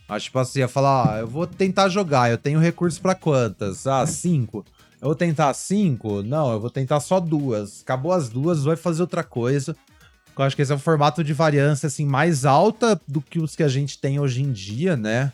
Acho 0.10 0.26
tipo 0.26 0.40
assim, 0.40 0.60
eu 0.60 0.68
falar, 0.70 1.16
ah, 1.16 1.20
eu 1.22 1.28
vou 1.28 1.48
tentar 1.48 1.88
jogar, 1.88 2.30
eu 2.30 2.38
tenho 2.38 2.60
recurso 2.60 3.02
pra 3.02 3.16
quantas? 3.16 3.88
Ah, 3.88 4.06
cinco. 4.06 4.66
Eu 5.02 5.08
vou 5.08 5.16
tentar 5.16 5.54
cinco? 5.54 6.22
Não, 6.22 6.52
eu 6.52 6.60
vou 6.60 6.70
tentar 6.70 7.00
só 7.00 7.20
duas. 7.20 7.82
Acabou 7.82 8.12
as 8.12 8.30
duas, 8.30 8.64
vai 8.64 8.76
fazer 8.76 9.02
outra 9.02 9.24
coisa. 9.24 9.76
Eu 10.38 10.44
acho 10.44 10.56
que 10.56 10.62
esse 10.62 10.72
é 10.72 10.76
um 10.76 10.80
formato 10.80 11.24
de 11.24 11.34
variância, 11.34 11.88
assim, 11.88 12.06
mais 12.06 12.44
alta 12.46 13.00
do 13.08 13.22
que 13.22 13.40
os 13.40 13.56
que 13.56 13.64
a 13.64 13.68
gente 13.68 13.98
tem 14.00 14.20
hoje 14.20 14.42
em 14.42 14.52
dia, 14.52 14.96
né? 14.98 15.32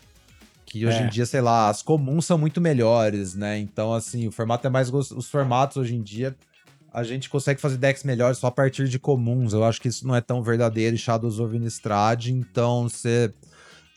Que 0.66 0.86
hoje 0.86 0.98
É. 0.98 1.02
em 1.06 1.08
dia, 1.08 1.26
sei 1.26 1.40
lá, 1.40 1.68
as 1.68 1.82
comuns 1.82 2.24
são 2.26 2.38
muito 2.38 2.60
melhores, 2.60 3.34
né? 3.34 3.58
Então, 3.58 3.92
assim, 3.92 4.28
o 4.28 4.32
formato 4.32 4.66
é 4.66 4.70
mais. 4.70 4.88
gos- 4.90 5.10
Os 5.10 5.28
formatos 5.28 5.76
hoje 5.78 5.94
em 5.96 6.02
dia, 6.02 6.36
a 6.92 7.02
gente 7.04 7.28
consegue 7.30 7.60
fazer 7.60 7.76
decks 7.76 8.04
melhores 8.04 8.38
só 8.38 8.48
a 8.48 8.50
partir 8.52 8.88
de 8.88 8.98
comuns. 8.98 9.52
Eu 9.52 9.64
acho 9.64 9.80
que 9.80 9.88
isso 9.88 10.06
não 10.06 10.14
é 10.16 10.20
tão 10.20 10.42
verdadeiro 10.42 10.94
em 10.94 10.98
Shadows 10.98 11.38
of 11.40 11.54
Innistrad, 11.56 12.28
então 12.28 12.88
você 12.88 13.32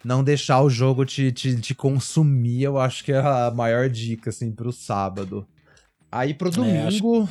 não 0.03 0.23
deixar 0.23 0.61
o 0.61 0.69
jogo 0.69 1.05
te, 1.05 1.31
te, 1.31 1.59
te 1.59 1.73
consumir, 1.73 2.63
eu 2.63 2.77
acho 2.77 3.03
que 3.03 3.11
é 3.11 3.19
a 3.19 3.51
maior 3.55 3.89
dica, 3.89 4.29
assim, 4.29 4.51
pro 4.51 4.71
sábado. 4.71 5.47
Aí 6.11 6.33
pro 6.33 6.49
É, 6.49 6.51
acho- 6.51 7.01
domingo. 7.01 7.29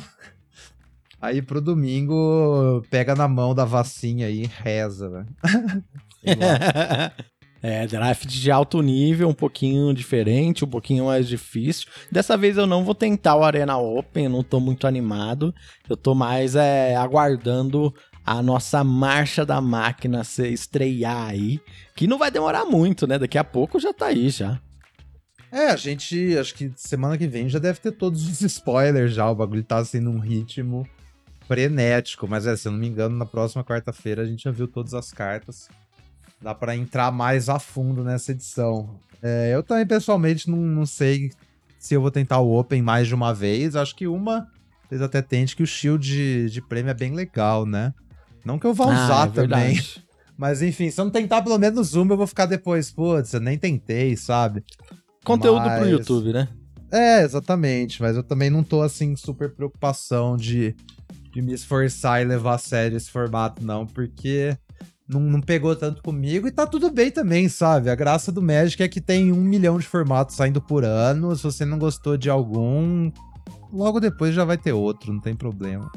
Aí 1.21 1.41
pro 1.41 1.61
domingo, 1.61 2.83
pega 2.89 3.15
na 3.15 3.27
mão 3.29 3.55
da 3.55 3.63
vacinha 3.63 4.27
aí 4.27 4.43
e 4.43 4.45
reza, 4.45 5.09
velho. 5.09 5.27
É, 7.65 7.87
draft 7.87 8.27
de 8.27 8.51
alto 8.51 8.81
nível, 8.81 9.29
um 9.29 9.33
pouquinho 9.33 9.93
diferente, 9.93 10.65
um 10.65 10.67
pouquinho 10.67 11.05
mais 11.05 11.27
difícil. 11.27 11.87
Dessa 12.11 12.35
vez 12.35 12.57
eu 12.57 12.67
não 12.67 12.83
vou 12.83 12.93
tentar 12.93 13.37
o 13.37 13.43
Arena 13.43 13.77
Open, 13.77 14.25
eu 14.25 14.29
não 14.29 14.43
tô 14.43 14.59
muito 14.59 14.85
animado. 14.85 15.55
Eu 15.89 15.95
tô 15.95 16.13
mais 16.13 16.55
é, 16.55 16.93
aguardando 16.97 17.93
a 18.25 18.41
nossa 18.41 18.83
marcha 18.83 19.45
da 19.45 19.59
máquina 19.61 20.23
se 20.25 20.47
estrear 20.49 21.29
aí, 21.29 21.61
que 21.95 22.05
não 22.05 22.17
vai 22.17 22.29
demorar 22.29 22.65
muito, 22.65 23.07
né? 23.07 23.17
Daqui 23.17 23.37
a 23.37 23.43
pouco 23.43 23.79
já 23.79 23.93
tá 23.93 24.07
aí 24.07 24.29
já. 24.29 24.59
É, 25.51 25.67
a 25.67 25.75
gente, 25.75 26.35
acho 26.37 26.55
que 26.55 26.71
semana 26.75 27.17
que 27.17 27.27
vem 27.27 27.47
já 27.47 27.59
deve 27.59 27.79
ter 27.79 27.91
todos 27.91 28.27
os 28.27 28.41
spoilers 28.41 29.13
já, 29.13 29.29
o 29.29 29.35
bagulho 29.35 29.63
tá 29.63 29.85
sendo 29.85 30.09
um 30.09 30.17
ritmo 30.17 30.87
frenético, 31.47 32.27
mas 32.27 32.47
é, 32.47 32.55
se 32.55 32.67
eu 32.67 32.71
não 32.71 32.79
me 32.79 32.87
engano, 32.87 33.15
na 33.15 33.25
próxima 33.25 33.63
quarta-feira 33.63 34.23
a 34.23 34.25
gente 34.25 34.43
já 34.43 34.51
viu 34.51 34.67
todas 34.67 34.93
as 34.93 35.11
cartas. 35.11 35.69
Dá 36.43 36.53
para 36.53 36.75
entrar 36.75 37.09
mais 37.09 37.47
a 37.47 37.57
fundo 37.57 38.03
nessa 38.03 38.33
edição. 38.33 38.99
É, 39.21 39.55
eu 39.55 39.63
também, 39.63 39.87
pessoalmente, 39.87 40.49
não, 40.49 40.57
não 40.57 40.85
sei 40.85 41.31
se 41.79 41.93
eu 41.93 42.01
vou 42.01 42.11
tentar 42.11 42.39
o 42.39 42.59
Open 42.59 42.81
mais 42.81 43.07
de 43.07 43.15
uma 43.15 43.33
vez. 43.33 43.77
Acho 43.77 43.95
que 43.95 44.05
uma, 44.05 44.49
vocês 44.85 45.01
até 45.01 45.21
tente 45.21 45.55
que 45.55 45.63
o 45.63 45.67
shield 45.67 46.05
de, 46.05 46.49
de 46.49 46.61
prêmio 46.61 46.91
é 46.91 46.93
bem 46.93 47.13
legal, 47.13 47.65
né? 47.65 47.93
Não 48.43 48.59
que 48.59 48.67
eu 48.67 48.73
vá 48.73 48.85
ah, 48.85 49.05
usar 49.05 49.27
é 49.27 49.31
também. 49.31 49.79
Mas 50.37 50.61
enfim, 50.61 50.91
se 50.91 50.99
eu 50.99 51.05
não 51.05 51.11
tentar 51.11 51.41
pelo 51.41 51.57
menos 51.57 51.93
uma, 51.93 52.13
eu 52.13 52.17
vou 52.17 52.27
ficar 52.27 52.45
depois, 52.45 52.91
putz, 52.91 53.33
eu 53.33 53.39
nem 53.39 53.57
tentei, 53.57 54.17
sabe? 54.17 54.63
Conteúdo 55.23 55.65
mas... 55.65 55.79
pro 55.79 55.89
YouTube, 55.89 56.33
né? 56.33 56.49
É, 56.91 57.23
exatamente. 57.23 58.01
Mas 58.01 58.17
eu 58.17 58.23
também 58.23 58.49
não 58.49 58.63
tô 58.63 58.81
assim, 58.81 59.15
super 59.15 59.49
preocupação 59.49 60.35
de, 60.35 60.75
de 61.31 61.41
me 61.41 61.53
esforçar 61.53 62.21
e 62.21 62.25
levar 62.25 62.55
a 62.55 62.57
sério 62.57 62.97
esse 62.97 63.09
formato, 63.09 63.63
não, 63.63 63.85
porque 63.87 64.57
não, 65.07 65.19
não 65.19 65.41
pegou 65.41 65.75
tanto 65.75 66.01
comigo 66.01 66.47
e 66.47 66.51
tá 66.51 66.65
tudo 66.65 66.89
bem 66.91 67.11
também, 67.11 67.49
sabe? 67.49 67.89
A 67.89 67.95
graça 67.95 68.31
do 68.31 68.41
Magic 68.41 68.81
é 68.81 68.87
que 68.87 69.01
tem 69.01 69.31
um 69.31 69.41
milhão 69.41 69.77
de 69.77 69.85
formatos 69.85 70.35
saindo 70.35 70.61
por 70.61 70.83
ano. 70.83 71.35
Se 71.35 71.43
você 71.43 71.65
não 71.65 71.77
gostou 71.77 72.17
de 72.17 72.29
algum, 72.29 73.11
logo 73.71 73.99
depois 73.99 74.33
já 74.33 74.45
vai 74.45 74.57
ter 74.57 74.73
outro, 74.73 75.11
não 75.11 75.19
tem 75.19 75.35
problema. 75.35 75.91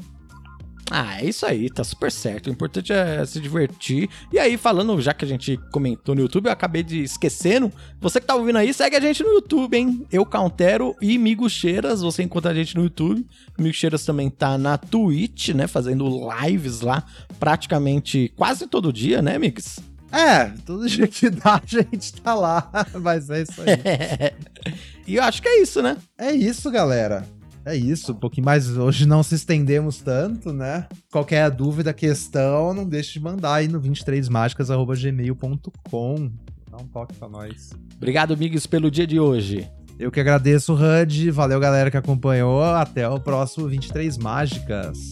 Ah, 0.89 1.21
é 1.21 1.25
isso 1.25 1.45
aí, 1.45 1.69
tá 1.69 1.83
super 1.83 2.11
certo. 2.11 2.47
O 2.47 2.49
importante 2.49 2.93
é 2.93 3.25
se 3.25 3.39
divertir. 3.39 4.09
E 4.31 4.39
aí, 4.39 4.57
falando, 4.57 4.99
já 5.01 5.13
que 5.13 5.25
a 5.25 5.27
gente 5.27 5.57
comentou 5.71 6.15
no 6.15 6.21
YouTube, 6.21 6.45
eu 6.45 6.51
acabei 6.51 6.81
de 6.81 7.03
esquecendo. 7.03 7.71
Você 7.99 8.21
que 8.21 8.25
tá 8.25 8.35
ouvindo 8.35 8.57
aí, 8.57 8.73
segue 8.73 8.95
a 8.95 8.99
gente 8.99 9.21
no 9.21 9.33
YouTube, 9.33 9.75
hein? 9.75 10.05
Eu 10.11 10.25
Countero 10.25 10.95
e 11.01 11.17
Migo 11.17 11.49
Cheiras. 11.49 12.01
Você 12.01 12.23
encontra 12.23 12.51
a 12.51 12.53
gente 12.53 12.75
no 12.75 12.83
YouTube. 12.83 13.25
Migo 13.57 13.73
Cheiras 13.73 14.05
também 14.05 14.29
tá 14.29 14.57
na 14.57 14.77
Twitch, 14.77 15.49
né? 15.49 15.67
Fazendo 15.67 16.07
lives 16.41 16.81
lá 16.81 17.03
praticamente 17.37 18.31
quase 18.35 18.65
todo 18.65 18.93
dia, 18.93 19.21
né, 19.21 19.37
Mix? 19.37 19.79
É, 20.11 20.45
todo 20.65 20.87
dia 20.87 21.07
que 21.07 21.29
dá 21.29 21.55
a 21.55 21.61
gente 21.65 22.13
tá 22.21 22.33
lá. 22.33 22.69
Mas 23.01 23.29
é 23.29 23.41
isso 23.41 23.61
aí. 23.61 24.33
e 25.05 25.15
eu 25.15 25.23
acho 25.23 25.41
que 25.41 25.49
é 25.49 25.61
isso, 25.61 25.81
né? 25.81 25.97
É 26.17 26.31
isso, 26.31 26.71
galera. 26.71 27.25
É 27.67 27.75
isso, 27.75 28.13
um 28.13 28.15
pouquinho 28.15 28.45
mais. 28.45 28.77
Hoje 28.77 29.05
não 29.05 29.21
se 29.21 29.35
estendemos 29.35 29.99
tanto, 29.99 30.53
né? 30.53 30.87
Qualquer 31.11 31.51
dúvida, 31.51 31.93
questão, 31.93 32.73
não 32.73 32.87
deixe 32.87 33.11
de 33.13 33.19
mandar 33.19 33.55
aí 33.55 33.67
no 33.67 33.81
23mágicas.gmail.com. 33.81 36.31
Dá 36.71 36.77
um 36.77 36.87
toque 36.87 37.13
pra 37.15 37.27
nós. 37.27 37.71
Obrigado, 37.97 38.33
amigos, 38.33 38.65
pelo 38.65 38.89
dia 38.89 39.05
de 39.05 39.19
hoje. 39.19 39.69
Eu 39.99 40.09
que 40.09 40.21
agradeço, 40.21 40.73
HUD. 40.73 41.29
Valeu, 41.29 41.59
galera 41.59 41.91
que 41.91 41.97
acompanhou. 41.97 42.63
Até 42.63 43.05
o 43.09 43.19
próximo 43.19 43.67
23 43.67 44.17
Mágicas. 44.17 45.11